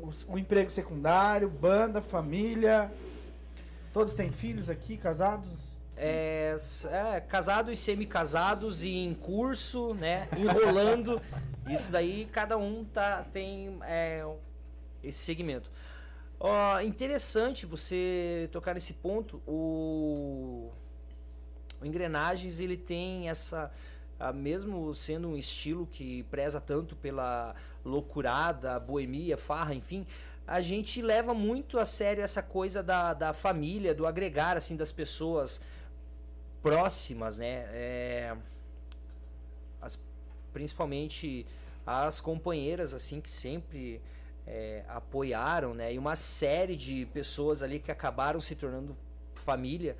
o, 0.02 0.10
o 0.34 0.38
emprego 0.38 0.72
secundário, 0.72 1.50
banda, 1.50 2.02
família. 2.02 2.92
Todos 3.92 4.16
têm 4.16 4.32
filhos 4.32 4.70
aqui, 4.70 4.98
casados? 4.98 5.74
é, 5.96 6.56
é, 6.90 7.22
casados, 7.22 7.78
semi-casados 7.80 8.84
e 8.84 8.90
em 8.90 9.14
curso, 9.14 9.94
né? 9.94 10.28
Enrolando. 10.36 11.22
Isso 11.70 11.92
daí 11.92 12.28
cada 12.32 12.58
um 12.58 12.84
tá, 12.84 13.24
tem 13.32 13.78
é, 13.84 14.26
esse 15.04 15.20
segmento. 15.20 15.70
Ó, 16.46 16.82
interessante 16.82 17.66
você 17.66 18.50
tocar 18.52 18.74
nesse 18.74 18.92
ponto. 18.96 19.42
O, 19.48 20.70
o 21.82 21.86
Engrenagens 21.86 22.60
ele 22.60 22.76
tem 22.76 23.30
essa. 23.30 23.72
mesmo 24.36 24.94
sendo 24.94 25.30
um 25.30 25.38
estilo 25.38 25.88
que 25.88 26.24
preza 26.24 26.60
tanto 26.60 26.98
pela 26.98 27.56
loucurada, 27.86 28.78
boemia, 28.78 29.38
farra, 29.38 29.74
enfim, 29.74 30.06
a 30.46 30.60
gente 30.60 31.02
leva 31.02 31.34
muito 31.34 31.80
a 31.80 31.86
sério 31.86 32.22
essa 32.22 32.44
coisa 32.44 32.84
da, 32.84 33.14
da 33.14 33.32
família, 33.32 33.96
do 33.96 34.06
agregar 34.06 34.58
assim 34.58 34.76
das 34.76 34.92
pessoas 34.92 35.62
próximas, 36.62 37.38
né? 37.38 37.68
É, 37.72 38.36
as, 39.82 39.98
principalmente 40.52 41.46
as 41.86 42.20
companheiras, 42.20 42.94
assim, 42.94 43.22
que 43.22 43.30
sempre 43.30 44.02
é, 44.46 44.84
apoiaram, 44.88 45.74
né? 45.74 45.94
E 45.94 45.98
uma 45.98 46.16
série 46.16 46.76
de 46.76 47.06
pessoas 47.08 47.64
ali 47.64 47.80
que 47.80 47.92
acabaram 47.92 48.40
se 48.40 48.56
tornando 48.56 48.96
família. 49.36 49.96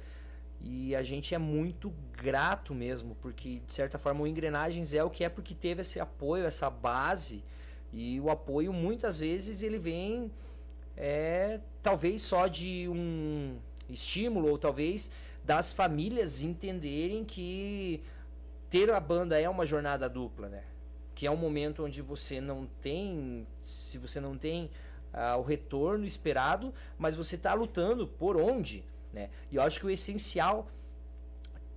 E 0.62 0.96
a 0.96 1.04
gente 1.04 1.36
é 1.36 1.38
muito 1.38 1.94
grato 2.14 2.74
mesmo, 2.74 3.16
porque 3.22 3.60
de 3.60 3.74
certa 3.74 3.98
forma 3.98 4.22
o 4.22 4.28
Engrenagens 4.28 4.94
é 4.94 5.04
o 5.04 5.10
que 5.10 5.24
é 5.24 5.30
porque 5.30 5.54
teve 5.54 5.82
esse 5.82 6.00
apoio, 6.00 6.46
essa 6.46 6.70
base. 6.70 7.44
E 7.92 8.20
o 8.20 8.30
apoio 8.30 8.72
muitas 8.72 9.20
vezes 9.20 9.62
ele 9.62 9.78
vem 9.78 10.32
é, 10.96 11.60
talvez 11.82 12.22
só 12.22 12.48
de 12.48 12.88
um 12.88 13.58
estímulo, 13.90 14.50
ou 14.50 14.58
talvez 14.58 15.12
das 15.44 15.74
famílias 15.74 16.42
entenderem 16.42 17.26
que 17.26 18.02
ter 18.70 18.90
a 18.90 19.00
banda 19.00 19.40
é 19.40 19.50
uma 19.50 19.66
jornada 19.66 20.08
dupla, 20.08 20.48
né? 20.48 20.64
Que 21.16 21.28
é 21.28 21.32
um 21.32 21.38
momento 21.38 21.84
onde 21.84 22.02
você 22.02 22.42
não 22.42 22.68
tem, 22.82 23.48
se 23.62 23.98
você 23.98 24.20
não 24.20 24.38
tem 24.38 24.70
uh, 25.14 25.38
o 25.38 25.42
retorno 25.42 26.06
esperado, 26.06 26.74
mas 26.98 27.16
você 27.16 27.36
está 27.36 27.54
lutando 27.54 28.08
por 28.08 28.36
onde, 28.36 28.84
né? 29.12 29.30
E 29.52 29.56
eu 29.56 29.62
acho 29.62 29.80
que 29.80 29.86
o 29.86 29.90
essencial 29.90 30.68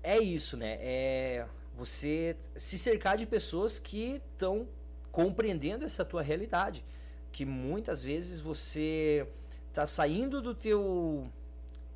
é 0.03 0.19
isso, 0.19 0.57
né? 0.57 0.79
É 0.81 1.47
você 1.77 2.37
se 2.57 2.79
cercar 2.79 3.19
de 3.19 3.27
pessoas 3.27 3.79
que 3.79 4.23
estão 4.33 4.67
compreendendo 5.13 5.85
essa 5.85 6.05
tua 6.05 6.23
realidade, 6.23 6.85
que 7.31 7.45
muitas 7.45 8.03
vezes 8.03 8.41
você 8.41 9.27
está 9.69 9.85
saindo 9.85 10.41
do 10.41 10.55
teu 10.55 11.31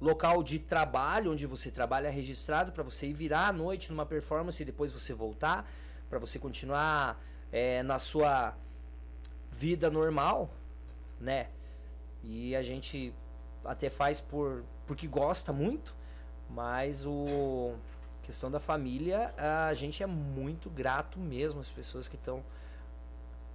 local 0.01 0.43
de 0.43 0.59
trabalho 0.59 1.32
onde 1.32 1.47
você 1.47 1.70
trabalha 1.70 2.11
registrado 2.11 2.72
para 2.72 2.82
você 2.82 3.07
ir 3.07 3.12
virar 3.12 3.49
à 3.49 3.53
noite 3.53 3.91
numa 3.91 4.07
performance 4.07 4.62
e 4.62 4.66
depois 4.66 4.91
você 4.91 5.12
voltar 5.12 5.70
para 6.09 6.18
você 6.18 6.38
continuar 6.38 7.22
é, 7.53 7.82
na 7.82 7.98
sua 7.98 8.55
vida 9.51 9.90
normal, 9.90 10.51
né? 11.20 11.48
E 12.22 12.55
a 12.55 12.62
gente 12.62 13.14
até 13.64 13.90
faz 13.90 14.20
por 14.20 14.64
porque 14.86 15.07
gosta 15.07 15.53
muito, 15.53 15.94
mas 16.48 17.07
o 17.07 17.74
questão 18.22 18.51
da 18.51 18.61
família 18.61 19.34
a 19.68 19.74
gente 19.74 20.03
é 20.03 20.07
muito 20.07 20.68
grato 20.70 21.18
mesmo 21.18 21.61
as 21.61 21.70
pessoas 21.70 22.09
que 22.09 22.16
estão 22.16 22.44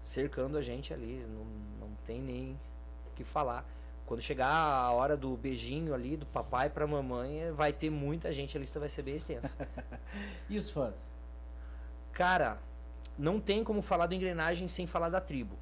cercando 0.01 0.57
a 0.57 0.61
gente 0.61 0.93
ali, 0.93 1.25
não, 1.27 1.45
não 1.87 1.95
tem 2.05 2.21
nem 2.21 2.59
o 3.07 3.15
que 3.15 3.23
falar. 3.23 3.65
Quando 4.05 4.21
chegar 4.21 4.47
a 4.47 4.91
hora 4.91 5.17
do 5.17 5.35
beijinho 5.35 5.93
ali, 5.93 6.15
do 6.15 6.27
papai 6.27 6.69
pra 6.69 6.85
mamãe, 6.85 7.51
vai 7.51 7.73
ter 7.73 7.89
muita 7.89 8.31
gente, 8.31 8.55
a 8.55 8.59
lista 8.59 8.79
vai 8.79 8.87
ser 8.87 9.01
bem 9.01 9.15
extensa. 9.15 9.57
e 10.47 10.59
os 10.59 10.69
fãs? 10.69 10.93
Cara, 12.11 12.59
não 13.17 13.39
tem 13.39 13.63
como 13.63 13.81
falar 13.81 14.07
do 14.07 14.15
engrenagem 14.15 14.67
sem 14.67 14.85
falar 14.85 15.09
da 15.09 15.21
tribo. 15.21 15.57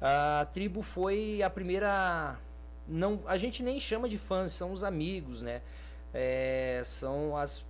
A 0.00 0.46
tribo 0.52 0.82
foi 0.82 1.42
a 1.42 1.48
primeira 1.48 2.38
não, 2.86 3.20
a 3.26 3.36
gente 3.36 3.62
nem 3.62 3.80
chama 3.80 4.08
de 4.08 4.18
fãs, 4.18 4.52
são 4.52 4.72
os 4.72 4.84
amigos, 4.84 5.42
né? 5.42 5.62
É, 6.12 6.82
são 6.84 7.36
as, 7.36 7.64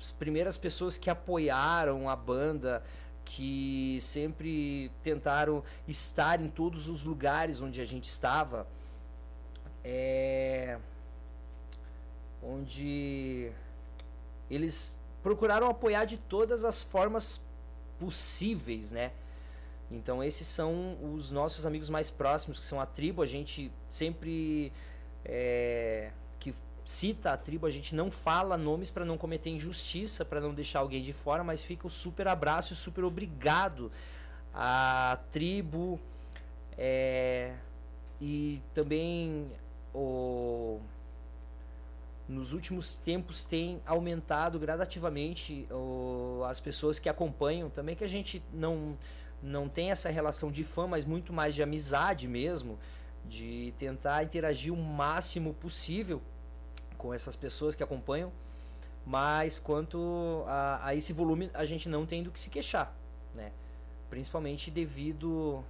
as 0.00 0.10
primeiras 0.10 0.56
pessoas 0.56 0.96
que 0.96 1.10
apoiaram 1.10 2.08
a 2.08 2.16
banda, 2.16 2.82
que 3.24 3.98
sempre 4.00 4.90
tentaram 5.02 5.62
estar 5.86 6.40
em 6.40 6.48
todos 6.48 6.88
os 6.88 7.04
lugares 7.04 7.60
onde 7.60 7.80
a 7.80 7.84
gente 7.84 8.06
estava. 8.06 8.66
É, 9.84 10.78
onde 12.42 13.52
eles 14.50 14.98
procuraram 15.22 15.68
apoiar 15.68 16.04
de 16.04 16.16
todas 16.16 16.64
as 16.64 16.82
formas 16.82 17.40
possíveis, 18.02 18.90
né? 18.90 19.12
Então 19.88 20.24
esses 20.24 20.46
são 20.46 20.96
os 21.14 21.30
nossos 21.30 21.64
amigos 21.64 21.88
mais 21.88 22.10
próximos, 22.10 22.58
que 22.58 22.64
são 22.64 22.80
a 22.80 22.86
tribo. 22.86 23.22
A 23.22 23.26
gente 23.26 23.70
sempre 23.88 24.72
é, 25.24 26.10
que 26.40 26.52
cita 26.84 27.30
a 27.30 27.36
tribo, 27.36 27.64
a 27.64 27.70
gente 27.70 27.94
não 27.94 28.10
fala 28.10 28.56
nomes 28.56 28.90
para 28.90 29.04
não 29.04 29.16
cometer 29.16 29.50
injustiça, 29.50 30.24
para 30.24 30.40
não 30.40 30.52
deixar 30.52 30.80
alguém 30.80 31.02
de 31.02 31.12
fora, 31.12 31.44
mas 31.44 31.62
fica 31.62 31.86
o 31.86 31.90
super 31.90 32.26
abraço 32.26 32.72
e 32.72 32.76
super 32.76 33.04
obrigado 33.04 33.92
à 34.52 35.18
tribo 35.30 36.00
é, 36.76 37.54
e 38.20 38.60
também 38.74 39.46
o 39.94 40.80
nos 42.28 42.52
últimos 42.52 42.96
tempos 42.96 43.44
tem 43.44 43.80
aumentado 43.84 44.58
gradativamente 44.58 45.66
o, 45.70 46.42
as 46.48 46.60
pessoas 46.60 46.98
que 46.98 47.08
acompanham 47.08 47.68
também 47.68 47.96
que 47.96 48.04
a 48.04 48.08
gente 48.08 48.42
não 48.52 48.96
não 49.42 49.68
tem 49.68 49.90
essa 49.90 50.08
relação 50.08 50.52
de 50.52 50.62
fã 50.62 50.86
mas 50.86 51.04
muito 51.04 51.32
mais 51.32 51.54
de 51.54 51.62
amizade 51.62 52.28
mesmo 52.28 52.78
de 53.24 53.74
tentar 53.76 54.22
interagir 54.22 54.72
o 54.72 54.76
máximo 54.76 55.52
possível 55.54 56.22
com 56.96 57.12
essas 57.12 57.36
pessoas 57.36 57.74
que 57.74 57.82
acompanham. 57.82 58.32
Mas 59.04 59.58
quanto 59.58 60.44
a, 60.46 60.86
a 60.86 60.94
esse 60.94 61.12
volume 61.12 61.50
a 61.52 61.64
gente 61.64 61.88
não 61.88 62.06
tem 62.06 62.22
do 62.22 62.30
que 62.30 62.38
se 62.38 62.48
queixar 62.48 62.94
né? 63.34 63.52
Principalmente 64.10 64.70
devido 64.70 65.64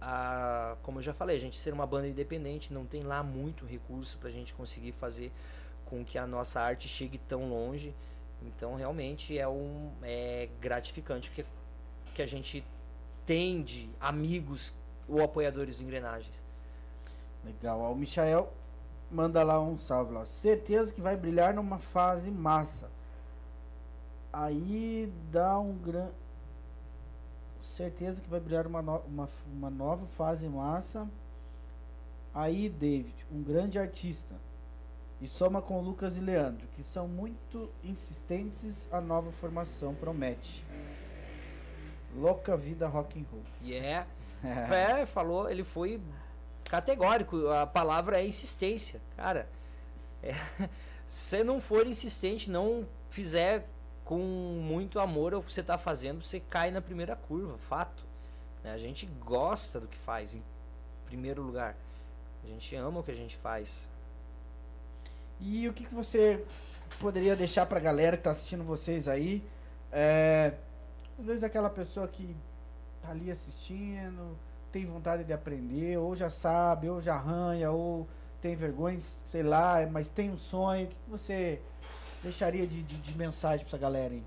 a 0.00 0.76
como 0.82 0.98
eu 0.98 1.02
já 1.02 1.12
falei 1.12 1.36
a 1.36 1.40
gente 1.40 1.58
ser 1.58 1.72
uma 1.72 1.86
banda 1.86 2.08
independente 2.08 2.72
não 2.72 2.86
tem 2.86 3.02
lá 3.02 3.22
muito 3.22 3.64
recurso 3.66 4.18
para 4.18 4.28
a 4.28 4.32
gente 4.32 4.54
conseguir 4.54 4.92
fazer 4.92 5.32
com 5.88 6.04
que 6.04 6.18
a 6.18 6.26
nossa 6.26 6.60
arte 6.60 6.88
chegue 6.88 7.18
tão 7.18 7.48
longe. 7.48 7.94
Então 8.42 8.76
realmente 8.76 9.36
é 9.38 9.48
um 9.48 9.90
é 10.02 10.48
gratificante 10.60 11.30
que 11.30 11.44
que 12.14 12.22
a 12.22 12.26
gente 12.26 12.64
tem 13.24 13.62
de 13.62 13.88
amigos 14.00 14.74
ou 15.08 15.22
apoiadores 15.22 15.76
do 15.76 15.84
Engrenagens. 15.84 16.42
Legal. 17.44 17.92
O 17.92 17.94
Michael 17.94 18.52
manda 19.10 19.42
lá 19.42 19.60
um 19.60 19.78
salve 19.78 20.12
lá. 20.12 20.24
Certeza 20.26 20.92
que 20.92 21.00
vai 21.00 21.16
brilhar 21.16 21.54
numa 21.54 21.78
fase 21.78 22.30
massa. 22.30 22.90
Aí 24.32 25.12
dá 25.30 25.58
um 25.58 25.76
grande. 25.76 26.12
Certeza 27.60 28.20
que 28.20 28.28
vai 28.28 28.40
brilhar 28.40 28.66
uma, 28.66 28.82
no... 28.82 28.98
uma, 29.00 29.28
uma 29.52 29.70
nova 29.70 30.06
fase 30.06 30.48
massa. 30.48 31.08
Aí, 32.34 32.68
David, 32.68 33.26
um 33.32 33.42
grande 33.42 33.78
artista 33.78 34.34
e 35.20 35.28
soma 35.28 35.60
com 35.60 35.80
Lucas 35.80 36.16
e 36.16 36.20
Leandro, 36.20 36.66
que 36.68 36.82
são 36.82 37.08
muito 37.08 37.70
insistentes, 37.82 38.88
a 38.92 39.00
nova 39.00 39.32
formação 39.32 39.94
promete. 39.94 40.64
Louca 42.14 42.56
vida 42.56 42.86
rock 42.86 43.18
and 43.18 43.24
roll. 43.30 43.42
Yeah. 43.62 44.06
é, 44.42 45.04
falou, 45.04 45.50
ele 45.50 45.64
foi 45.64 46.00
categórico, 46.64 47.48
a 47.48 47.66
palavra 47.66 48.20
é 48.20 48.26
insistência. 48.26 49.00
Cara, 49.16 49.48
é, 50.22 50.32
se 51.06 51.42
não 51.42 51.60
for 51.60 51.86
insistente, 51.86 52.50
não 52.50 52.86
fizer 53.10 53.66
com 54.04 54.18
muito 54.18 55.00
amor 55.00 55.34
o 55.34 55.42
que 55.42 55.52
você 55.52 55.60
está 55.60 55.76
fazendo, 55.76 56.22
você 56.22 56.40
cai 56.40 56.70
na 56.70 56.80
primeira 56.80 57.16
curva, 57.16 57.58
fato. 57.58 58.06
Né? 58.62 58.72
A 58.72 58.78
gente 58.78 59.04
gosta 59.06 59.80
do 59.80 59.86
que 59.86 59.98
faz, 59.98 60.34
em 60.34 60.42
primeiro 61.04 61.42
lugar. 61.42 61.76
A 62.44 62.46
gente 62.46 62.74
ama 62.76 63.00
o 63.00 63.02
que 63.02 63.10
a 63.10 63.16
gente 63.16 63.36
faz. 63.36 63.90
E 65.40 65.68
o 65.68 65.72
que, 65.72 65.84
que 65.84 65.94
você 65.94 66.44
poderia 67.00 67.36
deixar 67.36 67.66
pra 67.66 67.78
galera 67.78 68.16
que 68.16 68.24
tá 68.24 68.30
assistindo 68.30 68.64
vocês 68.64 69.08
aí? 69.08 69.42
É, 69.92 70.54
às 71.18 71.26
vezes 71.26 71.44
aquela 71.44 71.70
pessoa 71.70 72.08
que 72.08 72.36
tá 73.00 73.10
ali 73.10 73.30
assistindo, 73.30 74.36
tem 74.70 74.84
vontade 74.84 75.24
de 75.24 75.32
aprender, 75.32 75.98
ou 75.98 76.14
já 76.14 76.30
sabe, 76.30 76.88
ou 76.88 77.00
já 77.00 77.14
arranha, 77.14 77.70
ou 77.70 78.06
tem 78.40 78.54
vergonha, 78.54 78.98
sei 79.24 79.42
lá, 79.42 79.86
mas 79.90 80.08
tem 80.08 80.30
um 80.30 80.36
sonho. 80.36 80.86
O 80.86 80.88
que, 80.88 80.94
que 80.94 81.10
você 81.10 81.60
deixaria 82.22 82.66
de, 82.66 82.82
de, 82.82 82.96
de 82.96 83.16
mensagem 83.16 83.60
pra 83.60 83.68
essa 83.68 83.78
galera 83.78 84.14
aí? 84.14 84.22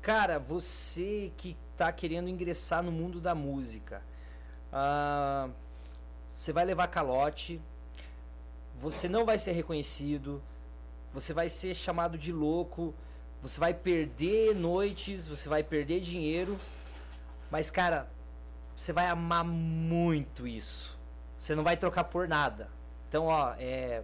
Cara, 0.00 0.38
você 0.38 1.32
que 1.36 1.56
tá 1.76 1.92
querendo 1.92 2.28
ingressar 2.28 2.82
no 2.82 2.90
mundo 2.90 3.20
da 3.20 3.34
música, 3.34 4.02
uh, 4.72 5.52
você 6.34 6.52
vai 6.52 6.64
levar 6.64 6.88
calote, 6.88 7.62
você 8.82 9.08
não 9.08 9.24
vai 9.24 9.38
ser 9.38 9.52
reconhecido, 9.52 10.42
você 11.14 11.32
vai 11.32 11.48
ser 11.48 11.72
chamado 11.72 12.18
de 12.18 12.32
louco, 12.32 12.92
você 13.40 13.60
vai 13.60 13.72
perder 13.72 14.56
noites, 14.56 15.28
você 15.28 15.48
vai 15.48 15.62
perder 15.62 16.00
dinheiro, 16.00 16.58
mas 17.48 17.70
cara, 17.70 18.10
você 18.76 18.92
vai 18.92 19.06
amar 19.06 19.44
muito 19.44 20.48
isso. 20.48 20.98
Você 21.38 21.54
não 21.54 21.62
vai 21.62 21.76
trocar 21.76 22.04
por 22.04 22.26
nada. 22.26 22.68
Então, 23.08 23.26
ó, 23.26 23.54
é 23.56 24.02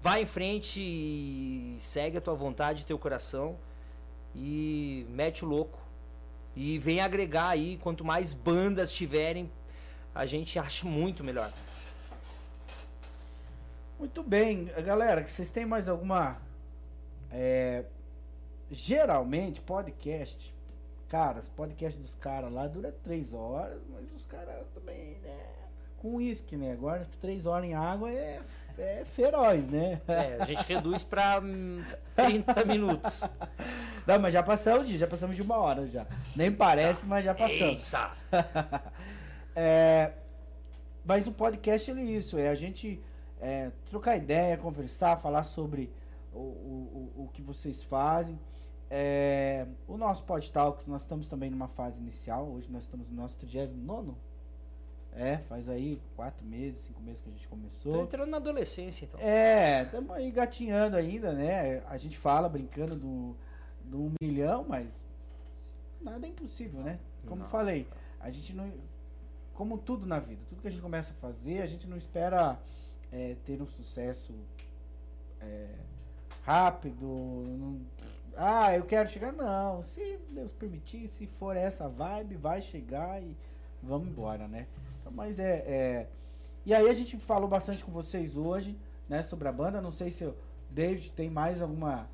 vai 0.00 0.22
em 0.22 0.26
frente 0.26 0.80
e 0.80 1.74
segue 1.80 2.18
a 2.18 2.20
tua 2.20 2.34
vontade, 2.34 2.86
teu 2.86 2.98
coração 3.00 3.58
e 4.32 5.04
mete 5.10 5.44
o 5.44 5.48
louco. 5.48 5.80
E 6.54 6.78
vem 6.78 7.00
agregar 7.00 7.48
aí, 7.48 7.78
quanto 7.78 8.04
mais 8.04 8.32
bandas 8.32 8.92
tiverem, 8.92 9.50
a 10.14 10.24
gente 10.24 10.56
acha 10.56 10.86
muito 10.86 11.24
melhor. 11.24 11.52
Muito 13.98 14.22
bem, 14.22 14.66
galera, 14.84 15.26
vocês 15.26 15.50
têm 15.50 15.66
mais 15.66 15.88
alguma. 15.88 16.38
É, 17.32 17.84
geralmente, 18.70 19.60
podcast. 19.60 20.54
Cara, 21.08 21.40
podcast 21.56 21.98
dos 21.98 22.14
caras 22.14 22.52
lá 22.52 22.68
dura 22.68 22.94
três 23.02 23.34
horas, 23.34 23.80
mas 23.90 24.14
os 24.14 24.24
caras 24.24 24.64
também, 24.72 25.16
né? 25.24 25.36
Com 26.00 26.14
uísque, 26.14 26.56
né? 26.56 26.72
Agora, 26.72 27.04
três 27.20 27.44
horas 27.44 27.64
em 27.64 27.74
água 27.74 28.08
é, 28.08 28.40
é 28.78 29.04
feroz, 29.04 29.68
né? 29.68 30.00
É, 30.06 30.36
a 30.38 30.44
gente 30.44 30.62
reduz 30.72 31.02
pra 31.02 31.42
30 32.14 32.64
minutos. 32.66 33.22
Não, 34.06 34.20
mas 34.20 34.32
já 34.32 34.44
passamos 34.44 34.86
de, 34.86 34.96
já 34.96 35.08
passamos 35.08 35.34
de 35.34 35.42
uma 35.42 35.56
hora 35.56 35.88
já. 35.88 36.06
Nem 36.36 36.52
parece, 36.52 37.04
mas 37.04 37.24
já 37.24 37.34
passamos. 37.34 37.82
Eita! 37.82 38.12
é, 39.56 40.12
mas 41.04 41.26
o 41.26 41.32
podcast 41.32 41.90
é 41.90 42.00
isso, 42.00 42.38
é 42.38 42.48
a 42.48 42.54
gente 42.54 43.02
é, 43.40 43.70
trocar 43.86 44.16
ideia, 44.16 44.56
conversar, 44.56 45.16
falar 45.18 45.44
sobre 45.44 45.92
o, 46.32 46.38
o, 46.38 47.12
o, 47.16 47.28
que 47.32 47.42
vocês 47.42 47.82
fazem. 47.82 48.38
É, 48.90 49.66
o 49.86 49.96
nosso 49.96 50.24
Pod 50.24 50.50
Talks, 50.50 50.86
nós 50.86 51.02
estamos 51.02 51.28
também 51.28 51.50
numa 51.50 51.68
fase 51.68 52.00
inicial. 52.00 52.46
Hoje 52.48 52.70
nós 52.70 52.84
estamos 52.84 53.08
no 53.08 53.16
nosso 53.16 53.36
39 53.36 54.14
é, 55.18 55.38
faz 55.48 55.68
aí 55.68 56.00
quatro 56.14 56.46
meses, 56.46 56.80
cinco 56.82 57.02
meses 57.02 57.20
que 57.20 57.28
a 57.28 57.32
gente 57.32 57.48
começou. 57.48 57.92
Tô 57.92 58.02
entrando 58.02 58.30
na 58.30 58.36
adolescência, 58.36 59.04
então. 59.04 59.20
É, 59.20 59.82
estamos 59.82 60.10
aí 60.12 60.30
gatinhando 60.30 60.96
ainda, 60.96 61.32
né? 61.32 61.82
A 61.88 61.96
gente 61.96 62.16
fala 62.16 62.48
brincando 62.48 62.94
do, 62.94 63.36
do 63.84 63.98
um 64.04 64.12
milhão, 64.20 64.64
mas 64.68 65.04
nada 66.00 66.24
é 66.24 66.30
impossível, 66.30 66.80
né? 66.82 67.00
Como 67.26 67.42
não. 67.42 67.48
falei, 67.48 67.88
a 68.20 68.30
gente 68.30 68.54
não. 68.54 68.72
Como 69.54 69.76
tudo 69.76 70.06
na 70.06 70.20
vida, 70.20 70.40
tudo 70.48 70.62
que 70.62 70.68
a 70.68 70.70
gente 70.70 70.82
começa 70.82 71.12
a 71.12 71.16
fazer, 71.16 71.62
a 71.62 71.66
gente 71.66 71.88
não 71.88 71.96
espera 71.96 72.56
é, 73.12 73.36
ter 73.44 73.60
um 73.62 73.66
sucesso 73.66 74.34
é, 75.40 75.68
rápido. 76.42 77.06
Não, 77.06 77.80
ah, 78.36 78.74
eu 78.76 78.84
quero 78.84 79.08
chegar. 79.08 79.32
Não, 79.32 79.82
se 79.82 80.18
Deus 80.30 80.52
permitir, 80.52 81.08
se 81.08 81.26
for 81.26 81.56
essa 81.56 81.88
vibe, 81.88 82.36
vai 82.36 82.62
chegar 82.62 83.22
e 83.22 83.36
vamos 83.82 84.08
embora, 84.08 84.46
né? 84.46 84.66
Então, 85.00 85.12
mas 85.12 85.38
é, 85.38 85.56
é, 85.66 86.06
E 86.64 86.74
aí 86.74 86.88
a 86.88 86.94
gente 86.94 87.16
falou 87.18 87.48
bastante 87.48 87.84
com 87.84 87.92
vocês 87.92 88.36
hoje, 88.36 88.78
né, 89.08 89.22
sobre 89.22 89.48
a 89.48 89.52
banda. 89.52 89.80
Não 89.80 89.92
sei 89.92 90.12
se 90.12 90.24
o 90.24 90.34
David 90.70 91.12
tem 91.12 91.30
mais 91.30 91.62
alguma 91.62 92.08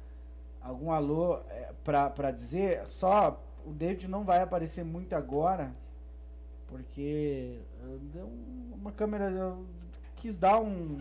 algum 0.61 0.91
alô 0.91 1.41
é, 1.51 1.73
pra 1.85 2.31
dizer. 2.31 2.87
Só 2.87 3.41
o 3.66 3.73
David 3.73 4.09
não 4.09 4.25
vai 4.25 4.41
aparecer 4.43 4.85
muito 4.85 5.15
agora, 5.15 5.75
porque 6.69 7.61
deu 8.12 8.31
uma 8.73 8.93
câmera 8.93 9.31
quis 10.25 10.37
dar 10.39 10.59
um, 10.59 10.99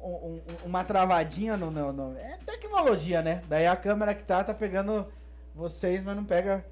um, 0.00 0.40
uma 0.64 0.84
travadinha 0.84 1.56
no, 1.56 1.72
no, 1.72 1.92
no, 1.92 2.16
É 2.16 2.38
tecnologia, 2.46 3.20
né? 3.20 3.42
Daí 3.48 3.66
a 3.66 3.74
câmera 3.74 4.14
que 4.14 4.22
tá, 4.22 4.44
tá 4.44 4.54
pegando 4.54 5.04
vocês, 5.52 6.04
mas 6.04 6.14
não 6.14 6.24
pega 6.24 6.64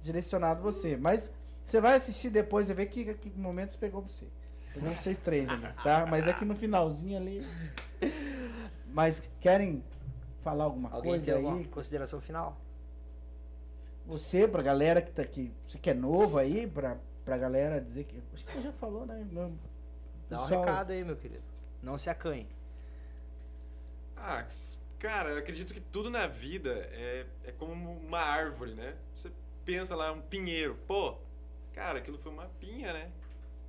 direcionado 0.00 0.62
você. 0.62 0.96
Mas 0.96 1.30
você 1.66 1.78
vai 1.78 1.94
assistir 1.94 2.30
depois 2.30 2.70
e 2.70 2.72
ver 2.72 2.86
que, 2.86 3.12
que 3.12 3.38
momentos 3.38 3.76
pegou 3.76 4.00
você. 4.00 4.24
Chegou 4.72 4.88
vocês 4.88 5.18
três 5.18 5.46
ali, 5.50 5.68
tá? 5.84 6.06
Mas 6.06 6.26
aqui 6.26 6.46
no 6.46 6.56
finalzinho 6.56 7.18
ali. 7.18 7.46
Mas 8.86 9.22
querem 9.42 9.84
falar 10.42 10.64
alguma 10.64 10.88
Alguém 10.90 11.12
coisa 11.12 11.26
tem 11.26 11.34
aí? 11.34 11.44
alguma 11.44 11.64
consideração 11.64 12.18
final? 12.18 12.56
Você, 14.06 14.48
pra 14.48 14.62
galera 14.62 15.02
que 15.02 15.12
tá 15.12 15.20
aqui, 15.20 15.52
você 15.68 15.78
que 15.78 15.90
é 15.90 15.94
novo 15.94 16.38
aí, 16.38 16.66
pra, 16.66 16.96
pra 17.26 17.36
galera 17.36 17.78
dizer 17.78 18.04
que. 18.04 18.22
Acho 18.32 18.42
que 18.42 18.52
você 18.52 18.62
já 18.62 18.72
falou, 18.72 19.04
né? 19.04 19.22
Dá 20.30 20.38
um 20.38 20.42
Pessoal- 20.42 20.60
recado 20.64 20.92
aí, 20.92 21.04
meu 21.04 21.16
querido. 21.16 21.42
Não 21.82 21.98
se 21.98 22.08
acanhe. 22.08 22.48
Ah, 24.16 24.46
cara, 24.98 25.30
eu 25.30 25.38
acredito 25.38 25.74
que 25.74 25.80
tudo 25.80 26.08
na 26.08 26.26
vida 26.26 26.70
é, 26.92 27.26
é 27.44 27.52
como 27.52 27.74
uma 27.98 28.20
árvore, 28.20 28.74
né? 28.74 28.96
Você 29.14 29.30
pensa 29.64 29.96
lá, 29.96 30.12
um 30.12 30.20
pinheiro. 30.22 30.78
Pô, 30.86 31.16
cara, 31.72 31.98
aquilo 31.98 32.18
foi 32.18 32.30
uma 32.30 32.46
pinha, 32.60 32.92
né? 32.92 33.10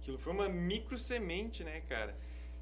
Aquilo 0.01 0.17
foi 0.19 0.33
uma 0.33 0.47
micro 0.47 0.97
semente, 0.97 1.63
né, 1.63 1.81
cara? 1.81 2.15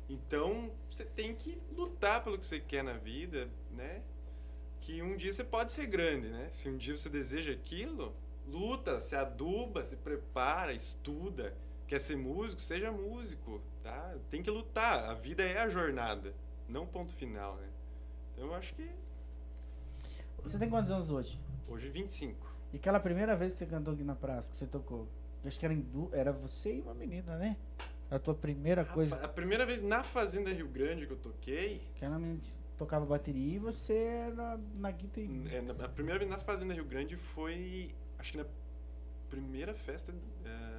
Então, 0.08 0.72
você 0.90 1.04
tem 1.04 1.36
que 1.36 1.62
lutar 1.76 2.24
pelo 2.24 2.38
que 2.38 2.46
você 2.46 2.60
quer 2.60 2.84
na 2.84 2.94
vida, 2.94 3.50
né? 3.72 4.02
Que 4.82 5.02
um 5.02 5.16
dia 5.18 5.32
você 5.34 5.44
pode 5.44 5.72
ser 5.72 5.86
grande, 5.88 6.30
né? 6.30 6.48
Se 6.52 6.70
um 6.70 6.78
dia 6.78 6.96
você 6.98 7.10
deseja 7.10 7.52
aquilo, 7.52 8.16
luta, 8.48 9.00
se 9.00 9.16
aduba, 9.16 9.86
se 9.86 9.96
prepara, 9.98 10.74
estuda. 10.74 11.54
Quer 11.90 12.00
ser 12.00 12.16
músico? 12.16 12.62
Seja 12.62 12.92
músico, 12.92 13.60
tá? 13.84 14.16
Tem 14.30 14.44
que 14.44 14.50
lutar. 14.52 15.10
A 15.10 15.14
vida 15.16 15.42
é 15.44 15.58
a 15.58 15.68
jornada, 15.68 16.36
não 16.68 16.86
ponto 16.86 17.12
final, 17.14 17.56
né? 17.56 17.68
Então 18.34 18.46
eu 18.46 18.54
acho 18.54 18.76
que 18.76 18.88
Você 20.44 20.58
tem 20.60 20.70
quantos 20.70 20.92
anos 20.92 21.10
hoje? 21.10 21.38
hoje 21.68 21.90
25. 21.90 22.48
E 22.72 22.78
aquela 22.78 23.00
primeira 23.00 23.36
vez 23.36 23.54
que 23.54 23.58
você 23.60 23.66
cantou 23.66 23.94
aqui 23.96 24.04
na 24.04 24.14
praça, 24.16 24.52
que 24.52 24.58
você 24.58 24.68
tocou? 24.68 25.08
Acho 25.44 25.60
que 25.60 25.66
era, 25.66 25.76
du- 25.76 26.10
era 26.14 26.32
você 26.32 26.76
e 26.78 26.82
uma 26.82 26.94
menina, 26.94 27.36
né? 27.38 27.58
A 28.12 28.20
tua 28.20 28.36
primeira 28.36 28.86
coisa. 28.86 29.16
A 29.16 29.28
primeira 29.28 29.66
vez 29.66 29.82
na 29.82 30.04
Fazenda 30.04 30.52
Rio 30.54 30.68
Grande 30.68 31.08
que 31.08 31.14
eu 31.14 31.18
toquei, 31.18 31.82
Aquela 31.96 32.20
menina 32.20 32.40
que 32.40 32.52
tocava 32.78 33.04
bateria 33.06 33.56
e 33.56 33.60
você 33.60 33.94
era 33.96 34.60
na 34.76 34.92
guitarra. 34.92 35.28
é, 35.52 35.62
na- 35.62 35.86
a 35.86 35.90
primeira 35.90 36.20
vez 36.20 36.30
na 36.30 36.38
Fazenda 36.40 36.72
Rio 36.74 36.86
Grande 36.86 37.18
foi, 37.18 37.96
acho 38.20 38.32
que 38.34 38.38
na 38.38 38.46
primeira 39.30 39.74
festa, 39.74 40.14
é, 40.46 40.79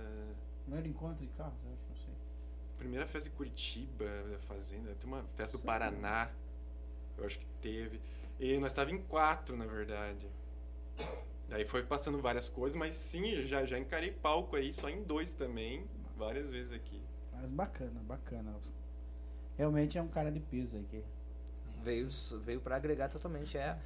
Não 0.70 0.78
era 0.78 0.86
encontro 0.86 1.18
de 1.18 1.26
carros, 1.32 1.58
eu 1.64 1.72
acho, 1.72 1.82
não 1.88 1.96
sei. 1.96 2.14
primeira 2.78 3.04
festa 3.04 3.28
de 3.28 3.34
Curitiba, 3.34 4.04
da 4.30 4.38
Fazenda, 4.38 4.94
tem 4.94 5.08
uma 5.08 5.24
festa 5.34 5.58
do? 5.58 5.64
Paraná, 5.64 6.30
eu 7.18 7.26
acho 7.26 7.40
que 7.40 7.46
teve. 7.60 8.00
E 8.38 8.56
nós 8.58 8.70
estávamos 8.70 9.00
em 9.00 9.04
quatro, 9.04 9.56
na 9.56 9.66
verdade. 9.66 10.30
Daí 11.48 11.64
foi 11.64 11.82
passando 11.82 12.20
várias 12.20 12.48
coisas, 12.48 12.78
mas 12.78 12.94
sim, 12.94 13.44
já, 13.46 13.64
já 13.64 13.80
encarei 13.80 14.12
palco 14.12 14.54
aí, 14.54 14.72
só 14.72 14.88
em 14.88 15.02
dois 15.02 15.34
também, 15.34 15.84
várias 16.16 16.48
vezes 16.48 16.70
aqui. 16.70 17.02
Mas 17.32 17.50
bacana, 17.50 18.00
bacana. 18.04 18.54
Realmente 19.58 19.98
é 19.98 20.02
um 20.02 20.08
cara 20.08 20.30
de 20.30 20.38
peso 20.38 20.76
aí. 20.76 20.84
Que... 20.84 21.02
Veio, 21.82 22.06
veio 22.44 22.60
para 22.60 22.76
agregar 22.76 23.08
totalmente. 23.08 23.58
É 23.58 23.76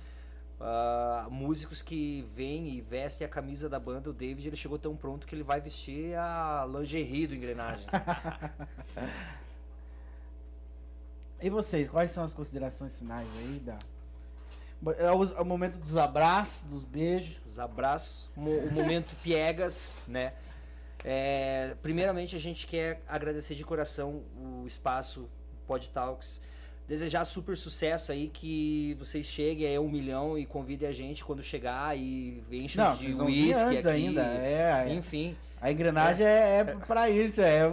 ah, 0.60 1.26
músicos 1.30 1.82
que 1.82 2.26
vêm 2.34 2.68
e 2.68 2.80
vestem 2.80 3.26
a 3.26 3.28
camisa 3.30 3.68
da 3.68 3.78
banda. 3.78 4.10
O 4.10 4.12
David 4.12 4.48
ele 4.48 4.56
chegou 4.56 4.78
tão 4.78 4.96
pronto 4.96 5.26
que 5.26 5.34
ele 5.34 5.42
vai 5.42 5.60
vestir 5.60 6.14
a 6.16 6.66
lingerie 6.70 7.26
do 7.26 7.34
Engrenagens. 7.34 7.86
E 11.40 11.50
vocês, 11.50 11.88
quais 11.88 12.10
são 12.10 12.24
as 12.24 12.32
considerações 12.32 12.96
finais 12.96 13.28
aí 13.36 13.60
da. 13.60 13.76
É 14.98 15.10
o, 15.12 15.24
é 15.24 15.40
o 15.40 15.44
momento 15.44 15.76
dos 15.78 15.96
abraços, 15.96 16.62
dos 16.68 16.84
beijos. 16.84 17.36
Os 17.44 17.58
abraços, 17.58 18.30
mo- 18.36 18.50
o 18.58 18.70
momento 18.72 19.14
piegas, 19.22 19.96
né? 20.06 20.32
É, 21.04 21.76
primeiramente 21.82 22.34
a 22.34 22.38
gente 22.38 22.66
quer 22.66 23.02
agradecer 23.06 23.54
de 23.54 23.62
coração 23.64 24.22
o 24.36 24.64
espaço 24.66 25.28
Pod 25.66 25.90
Talks, 25.90 26.40
desejar 26.86 27.24
super 27.24 27.56
sucesso 27.56 28.12
aí 28.12 28.28
que 28.28 28.94
vocês 28.98 29.24
cheguem 29.26 29.74
a 29.74 29.80
um 29.80 29.88
milhão 29.88 30.38
e 30.38 30.44
convidem 30.44 30.88
a 30.88 30.92
gente 30.92 31.24
quando 31.24 31.42
chegar 31.42 31.96
e 31.96 32.42
enchem 32.52 32.84
Não, 32.84 32.96
de 32.96 33.14
uísque 33.14 33.78
aqui. 33.78 33.88
ainda. 33.88 34.22
É, 34.22 34.86
é. 34.88 34.94
Enfim, 34.94 35.36
A 35.60 35.72
engrenagem 35.72 36.26
é, 36.26 36.58
é 36.58 36.64
pra 36.64 37.08
isso, 37.08 37.40
é 37.40 37.72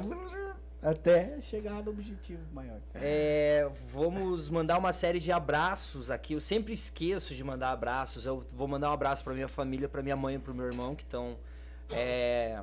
até 0.82 1.40
chegar 1.42 1.84
no 1.84 1.92
objetivo 1.92 2.42
maior. 2.52 2.80
É, 2.96 3.70
vamos 3.92 4.50
mandar 4.50 4.80
uma 4.80 4.92
série 4.92 5.20
de 5.20 5.32
abraços 5.32 6.10
aqui. 6.10 6.34
Eu 6.34 6.42
sempre 6.42 6.74
esqueço 6.74 7.36
de 7.36 7.44
mandar 7.44 7.72
abraços. 7.72 8.26
Eu 8.26 8.44
vou 8.52 8.68
mandar 8.68 8.90
um 8.90 8.94
abraço 8.94 9.24
para 9.24 9.34
minha 9.34 9.48
família, 9.48 9.88
para 9.88 10.02
minha 10.02 10.16
mãe 10.16 10.36
e 10.36 10.40
para 10.40 10.54
meu 10.54 10.66
irmão 10.66 10.96
que 10.96 11.04
estão, 11.04 11.38
é, 11.92 12.62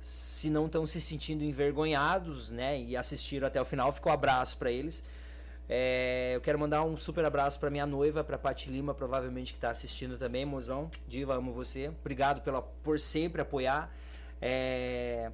se 0.00 0.50
não 0.50 0.66
estão 0.66 0.84
se 0.84 1.00
sentindo 1.00 1.44
envergonhados, 1.44 2.50
né, 2.50 2.80
e 2.80 2.96
assistiram 2.96 3.46
até 3.46 3.60
o 3.60 3.64
final, 3.64 3.92
fica 3.92 4.08
o 4.08 4.12
abraço 4.12 4.58
para 4.58 4.72
eles. 4.72 5.04
É, 5.68 6.32
eu 6.34 6.40
quero 6.40 6.58
mandar 6.58 6.84
um 6.84 6.96
super 6.96 7.24
abraço 7.24 7.58
para 7.58 7.70
minha 7.70 7.86
noiva, 7.86 8.22
para 8.22 8.36
Pati 8.36 8.70
Lima, 8.70 8.94
provavelmente 8.94 9.52
que 9.52 9.58
está 9.58 9.70
assistindo 9.70 10.18
também, 10.18 10.44
mozão. 10.44 10.90
Diva, 11.08 11.34
amo 11.34 11.52
você. 11.52 11.88
Obrigado 12.00 12.42
pela, 12.42 12.60
por 12.60 12.98
sempre 12.98 13.40
apoiar. 13.40 13.90
É, 14.40 15.30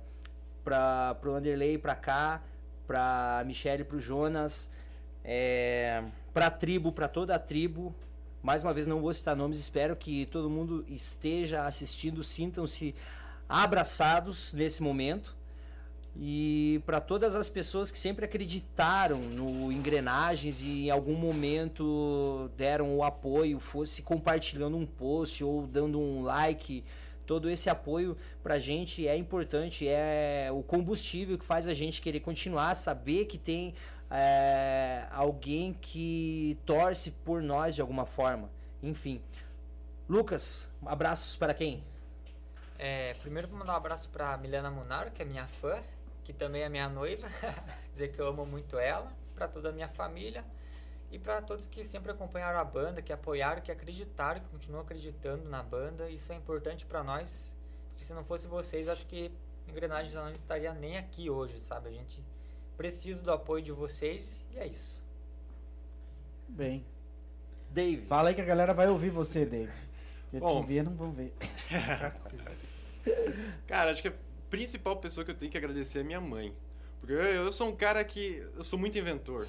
para 0.63 1.15
pro 1.17 1.35
Anderley, 1.35 1.79
pra 1.79 1.97
cá, 1.97 2.43
pra 2.87 3.43
Michelle, 3.45 3.85
pro 3.85 3.99
Jonas, 3.99 4.71
é, 5.25 6.05
pra 6.33 6.51
tribo, 6.51 6.93
pra 6.93 7.09
toda 7.09 7.35
a 7.35 7.39
tribo. 7.39 7.95
Mais 8.43 8.63
uma 8.63 8.73
vez 8.73 8.87
não 8.87 9.01
vou 9.01 9.13
citar 9.13 9.37
nomes, 9.37 9.59
espero 9.59 9.95
que 9.95 10.27
todo 10.27 10.49
mundo 10.49 10.85
esteja 10.89 11.67
assistindo, 11.67 12.23
sintam-se 12.23 12.95
abraçados 13.49 14.53
nesse 14.55 14.83
momento. 14.83 15.37
E 16.17 16.83
para 16.85 17.01
todas 17.01 17.37
as 17.37 17.49
pessoas 17.49 17.91
que 17.91 17.99
sempre 17.99 18.25
acreditaram 18.25 19.19
no 19.19 19.71
Engrenagens 19.71 20.61
e 20.61 20.87
em 20.87 20.91
algum 20.91 21.15
momento 21.15 22.51
deram 22.57 22.97
o 22.97 23.05
apoio, 23.05 23.61
fosse 23.61 24.03
compartilhando 24.03 24.77
um 24.77 24.85
post 24.85 25.43
ou 25.45 25.67
dando 25.67 26.01
um 26.01 26.23
like, 26.23 26.85
todo 27.25 27.49
esse 27.49 27.71
apoio 27.71 28.17
pra 28.43 28.59
gente 28.59 29.07
é 29.07 29.17
importante, 29.17 29.87
é 29.87 30.49
o 30.53 30.63
combustível 30.63 31.39
que 31.39 31.45
faz 31.45 31.69
a 31.69 31.75
gente 31.75 32.03
querer 32.03 32.21
continuar, 32.21 32.75
saber 32.75 33.27
que 33.27 33.39
tem 33.39 33.75
é, 34.11 35.07
alguém 35.13 35.73
que 35.81 36.59
torce 36.67 37.13
por 37.13 37.41
nós 37.41 37.77
de 37.77 37.81
alguma 37.81 38.05
forma. 38.05 38.51
Enfim. 38.83 39.23
Lucas, 40.09 40.69
abraços 40.85 41.37
para 41.37 41.55
quem? 41.55 41.85
É, 42.77 43.15
primeiro 43.15 43.47
vou 43.47 43.59
mandar 43.59 43.75
um 43.75 43.77
abraço 43.77 44.09
pra 44.09 44.37
Milena 44.37 44.71
Munaro, 44.71 45.13
que 45.13 45.23
é 45.23 45.25
minha 45.25 45.47
fã, 45.47 45.81
que 46.31 46.39
também 46.39 46.63
é 46.63 46.69
minha 46.69 46.89
noiva. 46.89 47.29
Dizer 47.91 48.13
que 48.13 48.21
eu 48.21 48.29
amo 48.29 48.47
muito 48.47 48.79
ela, 48.79 49.13
pra 49.35 49.49
toda 49.49 49.71
a 49.71 49.73
minha 49.73 49.89
família 49.89 50.45
e 51.11 51.19
pra 51.19 51.43
todos 51.43 51.67
que 51.67 51.83
sempre 51.83 52.13
acompanharam 52.13 52.61
a 52.61 52.65
banda, 52.65 53.03
que 53.03 53.13
apoiaram, 53.13 53.61
que 53.61 53.73
acreditaram, 53.73 54.41
que 54.41 54.49
continuam 54.49 54.83
acreditando 54.83 55.49
na 55.49 55.61
banda. 55.61 56.09
Isso 56.09 56.33
é 56.33 56.37
importante 56.37 56.87
pra 56.87 57.03
nós, 57.03 57.53
porque 57.89 58.05
se 58.05 58.15
não 58.15 58.23
fosse 58.23 58.47
vocês, 58.47 58.89
acho 58.89 59.05
que 59.07 59.33
Engrenagens 59.69 60.15
não 60.15 60.31
estaria 60.31 60.73
nem 60.73 60.97
aqui 60.97 61.29
hoje, 61.29 61.59
sabe? 61.61 61.89
A 61.89 61.93
gente 61.93 62.23
precisa 62.77 63.23
do 63.23 63.33
apoio 63.33 63.63
de 63.63 63.73
vocês 63.73 64.45
e 64.53 64.59
é 64.59 64.67
isso. 64.67 65.01
Bem. 66.49 66.85
Dave. 67.71 68.07
Fala 68.07 68.31
aí 68.31 68.35
que 68.35 68.41
a 68.41 68.45
galera 68.45 68.73
vai 68.73 68.89
ouvir 68.89 69.11
você, 69.11 69.45
David. 69.45 69.73
Porque 70.31 70.41
Bom. 70.41 70.61
te 70.61 70.67
ver, 70.67 70.85
não 70.85 70.95
vão 70.95 71.13
ver. 71.13 71.35
Cara, 73.67 73.93
acho 73.93 74.03
que 74.03 74.13
principal 74.51 74.97
pessoa 74.97 75.25
que 75.25 75.31
eu 75.31 75.35
tenho 75.35 75.51
que 75.51 75.57
agradecer 75.57 76.01
é 76.01 76.03
minha 76.03 76.21
mãe. 76.21 76.55
Porque 77.01 77.15
eu, 77.15 77.51
sou 77.51 77.69
um 77.69 77.77
cara 77.77 78.05
que. 78.05 78.45
Eu 78.55 78.63
sou 78.63 78.79
muito 78.79 78.99
inventor. 78.99 79.47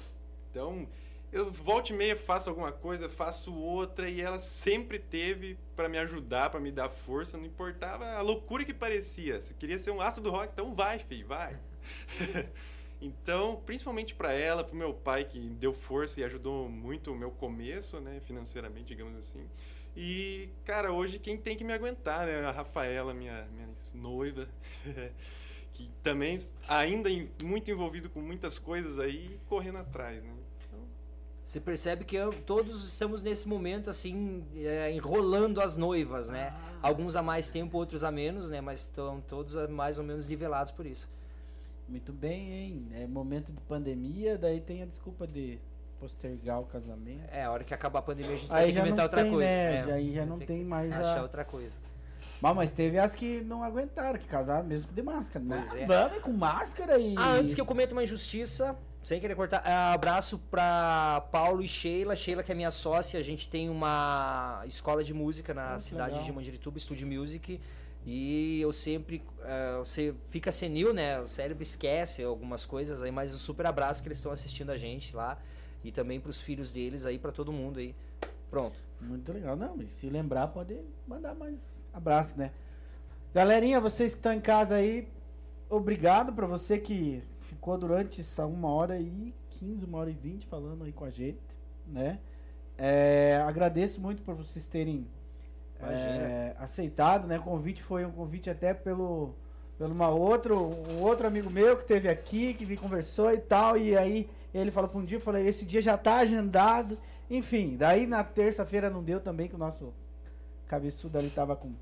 Então, 0.50 0.88
eu 1.30 1.50
volta 1.50 1.92
e 1.92 1.96
meia 1.96 2.16
faço 2.16 2.48
alguma 2.48 2.72
coisa, 2.72 3.08
faço 3.08 3.54
outra, 3.54 4.08
e 4.08 4.20
ela 4.20 4.38
sempre 4.38 4.98
teve 4.98 5.58
pra 5.76 5.88
me 5.88 5.98
ajudar, 5.98 6.50
pra 6.50 6.60
me 6.60 6.70
dar 6.70 6.88
força, 6.88 7.36
não 7.36 7.44
importava 7.44 8.06
a 8.12 8.22
loucura 8.22 8.64
que 8.64 8.72
parecia. 8.72 9.40
Se 9.40 9.54
queria 9.54 9.78
ser 9.78 9.90
um 9.90 10.00
astro 10.00 10.22
do 10.22 10.30
rock, 10.30 10.50
então 10.52 10.74
vai, 10.74 10.98
filho, 10.98 11.26
vai. 11.26 11.58
então, 13.00 13.62
principalmente 13.66 14.14
pra 14.14 14.32
ela, 14.32 14.64
pro 14.64 14.76
meu 14.76 14.94
pai, 14.94 15.24
que 15.24 15.38
deu 15.38 15.72
força 15.74 16.20
e 16.20 16.24
ajudou 16.24 16.68
muito 16.68 17.12
o 17.12 17.16
meu 17.16 17.30
começo, 17.30 18.00
né, 18.00 18.20
financeiramente, 18.26 18.88
digamos 18.88 19.16
assim. 19.16 19.46
E, 19.96 20.48
cara, 20.64 20.92
hoje 20.92 21.18
quem 21.18 21.36
tem 21.36 21.56
que 21.56 21.64
me 21.64 21.72
aguentar, 21.72 22.26
né? 22.26 22.40
A 22.46 22.50
Rafaela, 22.50 23.12
minha, 23.12 23.46
minha 23.52 23.68
noiva, 23.94 24.48
que 25.74 25.90
também 26.02 26.38
ainda 26.66 27.10
em- 27.10 27.28
muito 27.44 27.70
envolvido 27.70 28.08
com 28.08 28.20
muitas 28.20 28.58
coisas 28.58 28.98
aí, 28.98 29.38
correndo 29.48 29.78
atrás, 29.78 30.22
né? 30.22 30.30
Então, 30.66 30.80
Você 31.44 31.60
percebe 31.60 32.04
que 32.04 32.16
eu- 32.16 32.32
todos 32.32 32.84
estamos 32.88 33.22
nesse 33.22 33.46
momento 33.46 33.90
assim, 33.90 34.44
é, 34.56 34.90
enrolando 34.92 35.60
as 35.60 35.76
noivas, 35.76 36.30
né? 36.30 36.54
Alguns 36.80 37.14
a 37.14 37.22
mais 37.22 37.50
tempo, 37.50 37.76
outros 37.76 38.02
a 38.02 38.10
menos, 38.10 38.48
né? 38.50 38.60
Mas 38.60 38.80
estão 38.82 39.20
todos 39.20 39.56
a- 39.56 39.68
mais 39.68 39.98
ou 39.98 40.04
menos 40.04 40.28
nivelados 40.30 40.72
por 40.72 40.86
isso. 40.86 41.10
Muito 41.86 42.12
bem, 42.12 42.52
hein? 42.52 42.88
É 42.92 43.06
momento 43.06 43.52
de 43.52 43.60
pandemia, 43.62 44.38
daí 44.38 44.60
tem 44.60 44.82
a 44.82 44.86
desculpa 44.86 45.26
de 45.26 45.58
postergar 46.02 46.60
o 46.60 46.64
casamento. 46.64 47.22
É, 47.30 47.44
a 47.44 47.50
hora 47.52 47.62
que 47.62 47.72
acabar 47.72 48.00
a 48.00 48.02
pandemia 48.02 48.34
a 48.34 48.36
gente 48.36 48.48
vai 48.48 48.64
Aí 48.64 48.70
que 48.70 48.74
já 48.76 48.80
inventar 48.80 49.04
outra 49.04 49.22
tem, 49.22 49.30
coisa. 49.30 49.46
né? 49.48 49.74
é, 49.88 49.92
aí 49.92 50.12
já 50.12 50.20
vai 50.22 50.28
não 50.30 50.38
tem 50.40 50.58
que 50.58 50.64
mais 50.64 50.92
achar 50.92 51.18
a- 51.18 51.22
outra 51.22 51.44
coisa. 51.44 51.78
Mas, 52.40 52.56
mas 52.56 52.72
teve 52.72 52.98
as 52.98 53.14
que 53.14 53.40
não 53.42 53.62
aguentaram, 53.62 54.18
que 54.18 54.26
casaram 54.26 54.64
mesmo 54.66 54.92
de 54.92 55.00
máscara. 55.00 55.44
Né? 55.44 55.64
Pois 55.68 55.80
é. 55.80 55.86
Vamos 55.86 56.18
com 56.18 56.32
máscara 56.32 56.98
e. 56.98 57.14
Ah, 57.16 57.34
antes 57.34 57.54
que 57.54 57.60
eu 57.60 57.64
cometa 57.64 57.92
uma 57.92 58.02
injustiça, 58.02 58.76
sem 59.04 59.20
querer 59.20 59.36
cortar, 59.36 59.62
ah, 59.64 59.92
abraço 59.92 60.40
pra 60.50 61.24
Paulo 61.30 61.62
e 61.62 61.68
Sheila. 61.68 62.16
Sheila, 62.16 62.42
que 62.42 62.50
é 62.50 62.54
minha 62.54 62.72
sócia, 62.72 63.20
a 63.20 63.22
gente 63.22 63.48
tem 63.48 63.70
uma 63.70 64.60
escola 64.66 65.04
de 65.04 65.14
música 65.14 65.54
na 65.54 65.74
Ah, 65.74 65.76
que 65.76 65.82
cidade 65.82 66.10
legal. 66.10 66.24
de 66.24 66.32
Mandirituba, 66.32 66.78
Studio 66.80 67.06
Music. 67.06 67.60
E 68.04 68.60
eu 68.60 68.72
sempre. 68.72 69.22
ah, 69.44 69.76
você 69.78 70.12
fica 70.30 70.50
senil, 70.50 70.92
né? 70.92 71.20
O 71.20 71.26
cérebro 71.28 71.62
esquece 71.62 72.24
algumas 72.24 72.64
coisas 72.66 73.04
aí, 73.04 73.12
mas 73.12 73.32
um 73.32 73.38
super 73.38 73.66
abraço 73.66 74.02
que 74.02 74.08
eles 74.08 74.18
estão 74.18 74.32
assistindo 74.32 74.70
a 74.72 74.76
gente 74.76 75.14
lá. 75.14 75.38
E 75.84 75.90
também 75.90 76.20
pros 76.20 76.40
filhos 76.40 76.72
deles 76.72 77.04
aí, 77.04 77.18
pra 77.18 77.32
todo 77.32 77.52
mundo 77.52 77.78
aí. 77.78 77.94
Pronto. 78.50 78.78
Muito 79.00 79.32
legal. 79.32 79.56
Não, 79.56 79.80
e 79.82 79.88
se 79.88 80.08
lembrar, 80.08 80.48
pode 80.48 80.78
mandar 81.06 81.34
mais 81.34 81.82
abraço, 81.92 82.38
né? 82.38 82.52
Galerinha, 83.34 83.80
vocês 83.80 84.12
que 84.12 84.18
estão 84.18 84.32
em 84.32 84.40
casa 84.40 84.76
aí, 84.76 85.08
obrigado 85.68 86.32
pra 86.32 86.46
você 86.46 86.78
que 86.78 87.22
ficou 87.40 87.76
durante 87.78 88.20
essa 88.20 88.46
uma 88.46 88.68
hora 88.68 88.98
e 88.98 89.34
15, 89.50 89.84
uma 89.84 89.98
hora 89.98 90.10
e 90.10 90.14
20 90.14 90.46
falando 90.46 90.84
aí 90.84 90.92
com 90.92 91.04
a 91.04 91.10
gente, 91.10 91.40
né? 91.86 92.18
É, 92.76 93.42
agradeço 93.46 94.00
muito 94.00 94.22
por 94.22 94.34
vocês 94.34 94.66
terem 94.66 95.06
é, 95.80 96.54
aceitado, 96.58 97.26
né? 97.26 97.38
O 97.38 97.42
convite 97.42 97.82
foi 97.82 98.04
um 98.04 98.12
convite 98.12 98.48
até 98.48 98.72
pelo 98.72 99.34
pelo 99.78 99.94
uma 99.94 100.10
outro, 100.10 100.56
um 100.56 101.00
outro 101.00 101.26
amigo 101.26 101.50
meu 101.50 101.76
que 101.76 101.84
teve 101.84 102.08
aqui, 102.08 102.54
que 102.54 102.64
me 102.64 102.76
conversou 102.76 103.32
e 103.32 103.38
tal, 103.38 103.76
e 103.76 103.96
aí 103.96 104.28
ele 104.54 104.70
falou 104.70 104.88
para 104.90 104.98
um 104.98 105.04
dia, 105.04 105.16
eu 105.16 105.20
falei, 105.20 105.46
esse 105.46 105.64
dia 105.64 105.80
já 105.80 105.96
tá 105.96 106.16
agendado. 106.16 106.98
Enfim, 107.30 107.76
daí 107.76 108.06
na 108.06 108.22
terça-feira 108.22 108.90
não 108.90 109.02
deu 109.02 109.20
também, 109.20 109.48
que 109.48 109.54
o 109.54 109.58
nosso 109.58 109.94
cabeçudo 110.66 111.18
ali 111.18 111.30
tava 111.30 111.56
com, 111.56 111.72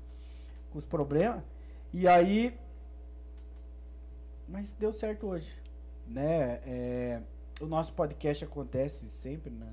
com 0.71 0.79
os 0.79 0.85
problemas. 0.85 1.43
E 1.93 2.07
aí. 2.07 2.57
Mas 4.47 4.73
deu 4.73 4.91
certo 4.93 5.27
hoje. 5.27 5.53
Né? 6.07 6.59
É, 6.65 7.21
o 7.59 7.65
nosso 7.65 7.93
podcast 7.93 8.43
acontece 8.43 9.07
sempre 9.07 9.49
na. 9.49 9.67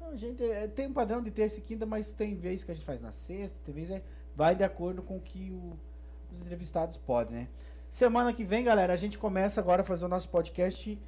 Não, 0.00 0.08
a 0.10 0.16
gente 0.16 0.42
é, 0.42 0.66
tem 0.66 0.86
um 0.86 0.92
padrão 0.92 1.22
de 1.22 1.30
terça 1.30 1.58
e 1.58 1.62
quinta, 1.62 1.84
mas 1.86 2.12
tem 2.12 2.34
vezes 2.34 2.64
que 2.64 2.70
a 2.70 2.74
gente 2.74 2.86
faz 2.86 3.00
na 3.00 3.12
sexta, 3.12 3.58
tem 3.64 3.74
vezes 3.74 3.90
é, 3.90 4.02
vai 4.34 4.54
de 4.56 4.64
acordo 4.64 5.02
com 5.02 5.16
o 5.16 5.20
que 5.20 5.50
o- 5.50 5.76
os 6.32 6.40
entrevistados 6.40 6.96
podem, 6.96 7.36
né? 7.36 7.48
Semana 7.90 8.32
que 8.32 8.44
vem, 8.44 8.64
galera, 8.64 8.92
a 8.92 8.96
gente 8.96 9.18
começa 9.18 9.60
agora 9.60 9.82
a 9.82 9.84
fazer 9.84 10.04
o 10.04 10.08
nosso 10.08 10.28
podcast 10.28 10.98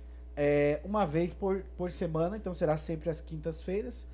é, 0.42 0.80
uma 0.86 1.04
vez 1.04 1.34
por, 1.34 1.62
por 1.76 1.92
semana, 1.92 2.34
então 2.34 2.54
será 2.54 2.78
sempre 2.78 3.10
às 3.10 3.20
quintas-feiras. 3.20 4.06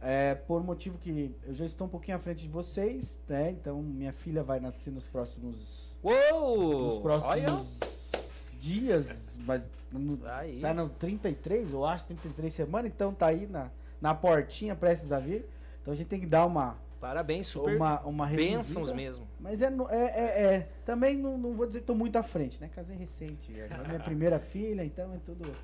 É, 0.00 0.34
por 0.34 0.64
motivo 0.64 0.96
que 0.96 1.34
eu 1.46 1.52
já 1.52 1.66
estou 1.66 1.86
um 1.86 1.90
pouquinho 1.90 2.16
à 2.16 2.20
frente 2.20 2.40
de 2.40 2.48
vocês, 2.48 3.20
né? 3.28 3.50
Então 3.50 3.82
minha 3.82 4.12
filha 4.12 4.42
vai 4.42 4.60
nascer 4.60 4.90
nos 4.90 5.04
próximos, 5.04 5.94
Uou! 6.02 6.94
nos 6.94 7.02
próximos 7.02 8.48
dias. 8.58 9.38
Vai, 9.44 9.62
no, 9.92 10.18
Olha! 10.22 10.36
Aí. 10.36 10.60
tá 10.60 10.72
no 10.72 10.88
33, 10.88 11.70
eu 11.70 11.84
acho, 11.84 12.06
33 12.06 12.54
semanas, 12.54 12.90
então 12.90 13.12
tá 13.12 13.26
aí 13.26 13.46
na, 13.46 13.70
na 14.00 14.14
portinha 14.14 14.74
prestes 14.74 15.12
a 15.12 15.18
vir. 15.18 15.44
Então 15.82 15.92
a 15.92 15.96
gente 15.96 16.08
tem 16.08 16.20
que 16.20 16.26
dar 16.26 16.46
uma, 16.46 16.78
Parabéns, 16.98 17.48
super 17.48 17.76
uma, 17.76 18.00
uma 18.00 18.26
bênçãos 18.26 18.90
mesmo. 18.90 19.28
Mas 19.38 19.60
é, 19.60 19.66
é, 19.66 19.96
é, 19.98 20.44
é- 20.54 20.68
também 20.86 21.14
não, 21.14 21.36
não 21.36 21.52
vou 21.52 21.66
dizer 21.66 21.80
que 21.80 21.86
tô 21.86 21.94
muito 21.94 22.16
à 22.16 22.22
frente, 22.22 22.58
né? 22.58 22.70
Casei 22.74 22.96
recente, 22.96 23.52
é 23.60 23.68
a 23.70 23.86
minha 23.86 24.00
primeira 24.00 24.38
filha, 24.38 24.82
então 24.82 25.12
é 25.12 25.18
tudo. 25.26 25.54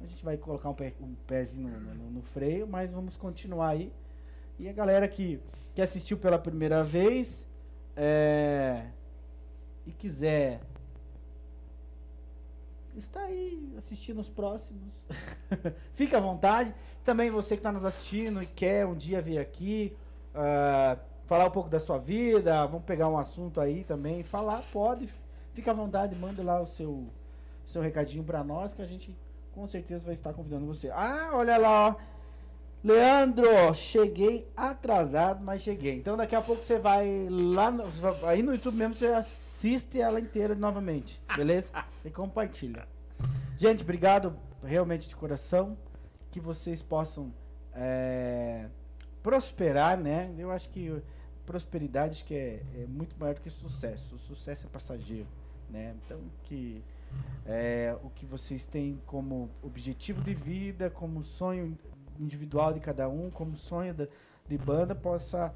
A 0.00 0.06
gente 0.06 0.24
vai 0.24 0.36
colocar 0.36 0.70
um, 0.70 0.74
pé, 0.74 0.94
um 1.00 1.14
pezinho 1.26 1.68
no, 1.78 1.94
no- 1.94 2.10
no 2.10 2.22
freio, 2.22 2.66
mas 2.66 2.92
vamos 2.92 3.16
continuar 3.16 3.68
aí. 3.70 3.92
E 4.58 4.68
a 4.68 4.72
galera 4.72 5.06
que, 5.08 5.40
que 5.74 5.82
assistiu 5.82 6.16
pela 6.16 6.38
primeira 6.38 6.82
vez 6.82 7.46
é, 7.96 8.86
e 9.86 9.92
quiser 9.92 10.60
está 12.96 13.22
aí 13.22 13.72
assistindo 13.78 14.20
os 14.20 14.28
próximos, 14.28 15.06
fica 15.94 16.18
à 16.18 16.20
vontade. 16.20 16.74
Também 17.04 17.30
você 17.30 17.54
que 17.56 17.60
está 17.60 17.72
nos 17.72 17.84
assistindo 17.84 18.42
e 18.42 18.46
quer 18.46 18.84
um 18.86 18.94
dia 18.94 19.22
vir 19.22 19.38
aqui, 19.38 19.96
ah, 20.34 20.98
falar 21.26 21.46
um 21.46 21.50
pouco 21.50 21.68
da 21.68 21.78
sua 21.80 21.96
vida, 21.98 22.66
vamos 22.66 22.84
pegar 22.84 23.08
um 23.08 23.16
assunto 23.16 23.60
aí 23.60 23.84
também, 23.84 24.22
falar, 24.22 24.62
pode, 24.72 25.08
fica 25.54 25.70
à 25.70 25.74
vontade, 25.74 26.14
manda 26.16 26.42
lá 26.42 26.60
o 26.60 26.66
seu, 26.66 27.06
seu 27.64 27.80
recadinho 27.80 28.24
para 28.24 28.42
nós 28.44 28.74
que 28.74 28.82
a 28.82 28.86
gente 28.86 29.16
com 29.52 29.66
certeza 29.66 30.04
vai 30.04 30.12
estar 30.12 30.32
convidando 30.32 30.66
você. 30.66 30.90
Ah, 30.90 31.30
olha 31.32 31.56
lá, 31.56 31.88
ó. 31.88 31.94
Leandro, 32.82 33.74
cheguei 33.74 34.48
atrasado, 34.56 35.44
mas 35.44 35.60
cheguei. 35.60 35.96
Então 35.96 36.16
daqui 36.16 36.34
a 36.34 36.40
pouco 36.40 36.62
você 36.62 36.78
vai 36.78 37.28
lá 37.28 37.70
no, 37.70 37.84
aí 38.26 38.42
no 38.42 38.52
YouTube 38.52 38.76
mesmo, 38.76 38.94
você 38.94 39.08
assiste 39.08 40.00
ela 40.00 40.18
inteira 40.18 40.54
novamente, 40.54 41.20
beleza? 41.36 41.70
E 42.02 42.10
compartilha. 42.10 42.88
Gente, 43.58 43.82
obrigado 43.82 44.34
realmente 44.64 45.06
de 45.06 45.14
coração. 45.14 45.76
Que 46.30 46.40
vocês 46.40 46.80
possam 46.80 47.30
é, 47.74 48.68
prosperar, 49.22 49.98
né? 49.98 50.32
Eu 50.38 50.50
acho 50.50 50.70
que 50.70 51.02
prosperidade 51.44 52.24
que 52.24 52.34
é, 52.34 52.62
é 52.74 52.86
muito 52.86 53.16
maior 53.18 53.34
do 53.34 53.40
que 53.42 53.50
sucesso. 53.50 54.14
O 54.14 54.18
sucesso 54.18 54.66
é 54.66 54.70
passageiro, 54.70 55.26
né? 55.68 55.94
Então 56.04 56.20
que 56.44 56.82
é, 57.46 57.96
o 58.02 58.10
que 58.10 58.24
vocês 58.26 58.64
têm 58.66 59.00
como 59.06 59.50
objetivo 59.62 60.20
de 60.22 60.34
vida, 60.34 60.88
como 60.90 61.22
sonho 61.24 61.76
individual 62.18 62.72
de 62.72 62.80
cada 62.80 63.08
um, 63.08 63.30
como 63.30 63.56
sonho 63.56 63.94
da, 63.94 64.06
de 64.48 64.58
banda, 64.58 64.94
possa 64.94 65.52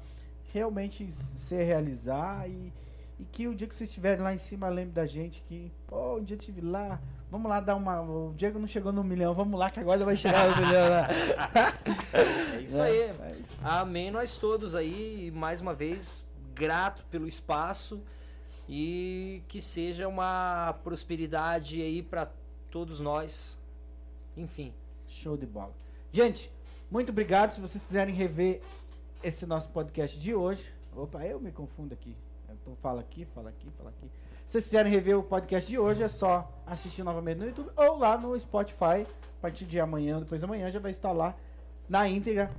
realmente 0.51 1.11
se 1.11 1.55
realizar 1.63 2.49
e, 2.49 2.73
e 3.19 3.25
que 3.25 3.47
o 3.47 3.53
dia 3.55 3.67
que 3.67 3.75
vocês 3.75 3.89
estiverem 3.89 4.23
lá 4.23 4.33
em 4.33 4.37
cima, 4.37 4.67
lembre 4.69 4.93
da 4.93 5.05
gente 5.05 5.41
que, 5.43 5.71
pô, 5.87 6.17
um 6.17 6.23
dia 6.23 6.35
eu 6.35 6.39
estive 6.39 6.61
lá, 6.61 6.99
vamos 7.29 7.49
lá 7.49 7.59
dar 7.59 7.75
uma. 7.75 8.01
O 8.01 8.33
Diego 8.35 8.57
não 8.59 8.67
chegou 8.67 8.91
no 8.91 9.03
milhão, 9.03 9.33
vamos 9.33 9.59
lá 9.59 9.69
que 9.69 9.79
agora 9.79 9.97
ele 9.97 10.05
vai 10.05 10.17
chegar 10.17 10.49
no 10.49 10.65
milhão 10.65 10.89
lá. 10.89 11.07
É 12.55 12.61
isso 12.61 12.77
Né? 12.77 12.83
aí. 12.83 13.13
Mas- 13.19 13.45
Amém 13.63 14.09
nós 14.11 14.37
todos 14.37 14.75
aí, 14.75 15.27
e 15.27 15.31
mais 15.31 15.59
uma 15.61 15.73
vez, 15.73 16.25
grato 16.53 17.05
pelo 17.05 17.27
espaço 17.27 18.01
e 18.67 19.43
que 19.47 19.61
seja 19.61 20.07
uma 20.07 20.73
prosperidade 20.83 21.81
aí 21.81 22.01
para 22.01 22.31
todos 22.69 22.99
nós. 22.99 23.59
Enfim, 24.35 24.73
Show 25.15 25.37
de 25.37 25.45
bola. 25.45 25.73
Gente, 26.11 26.51
muito 26.91 27.09
obrigado. 27.09 27.51
Se 27.51 27.61
vocês 27.61 27.85
quiserem 27.85 28.13
rever 28.13 28.61
esse 29.23 29.45
nosso 29.45 29.69
podcast 29.69 30.19
de 30.19 30.35
hoje. 30.35 30.63
Opa, 30.95 31.25
eu 31.25 31.39
me 31.39 31.51
confundo 31.51 31.93
aqui. 31.93 32.15
Então 32.49 32.75
fala 32.81 33.01
aqui, 33.01 33.25
fala 33.33 33.49
aqui, 33.49 33.69
fala 33.77 33.89
aqui. 33.89 34.11
Se 34.45 34.51
vocês 34.51 34.65
quiserem 34.65 34.91
rever 34.91 35.17
o 35.17 35.23
podcast 35.23 35.69
de 35.69 35.79
hoje, 35.79 36.03
é 36.03 36.07
só 36.07 36.51
assistir 36.65 37.03
novamente 37.03 37.37
no 37.37 37.45
YouTube 37.47 37.71
ou 37.75 37.97
lá 37.97 38.17
no 38.17 38.37
Spotify. 38.39 39.05
A 39.39 39.41
partir 39.41 39.65
de 39.65 39.79
amanhã, 39.79 40.19
depois 40.19 40.41
da 40.41 40.47
manhã, 40.47 40.69
já 40.69 40.79
vai 40.79 40.91
estar 40.91 41.11
lá 41.11 41.35
na 41.87 42.07
íntegra 42.07 42.51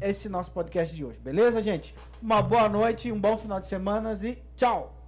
esse 0.00 0.28
nosso 0.28 0.50
podcast 0.50 0.94
de 0.94 1.04
hoje. 1.04 1.18
Beleza, 1.20 1.62
gente? 1.62 1.94
Uma 2.20 2.42
boa 2.42 2.68
noite, 2.68 3.12
um 3.12 3.20
bom 3.20 3.36
final 3.36 3.60
de 3.60 3.66
semana 3.66 4.12
e 4.24 4.42
tchau! 4.56 4.99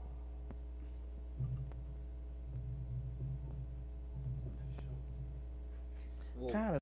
Cara, 6.51 6.81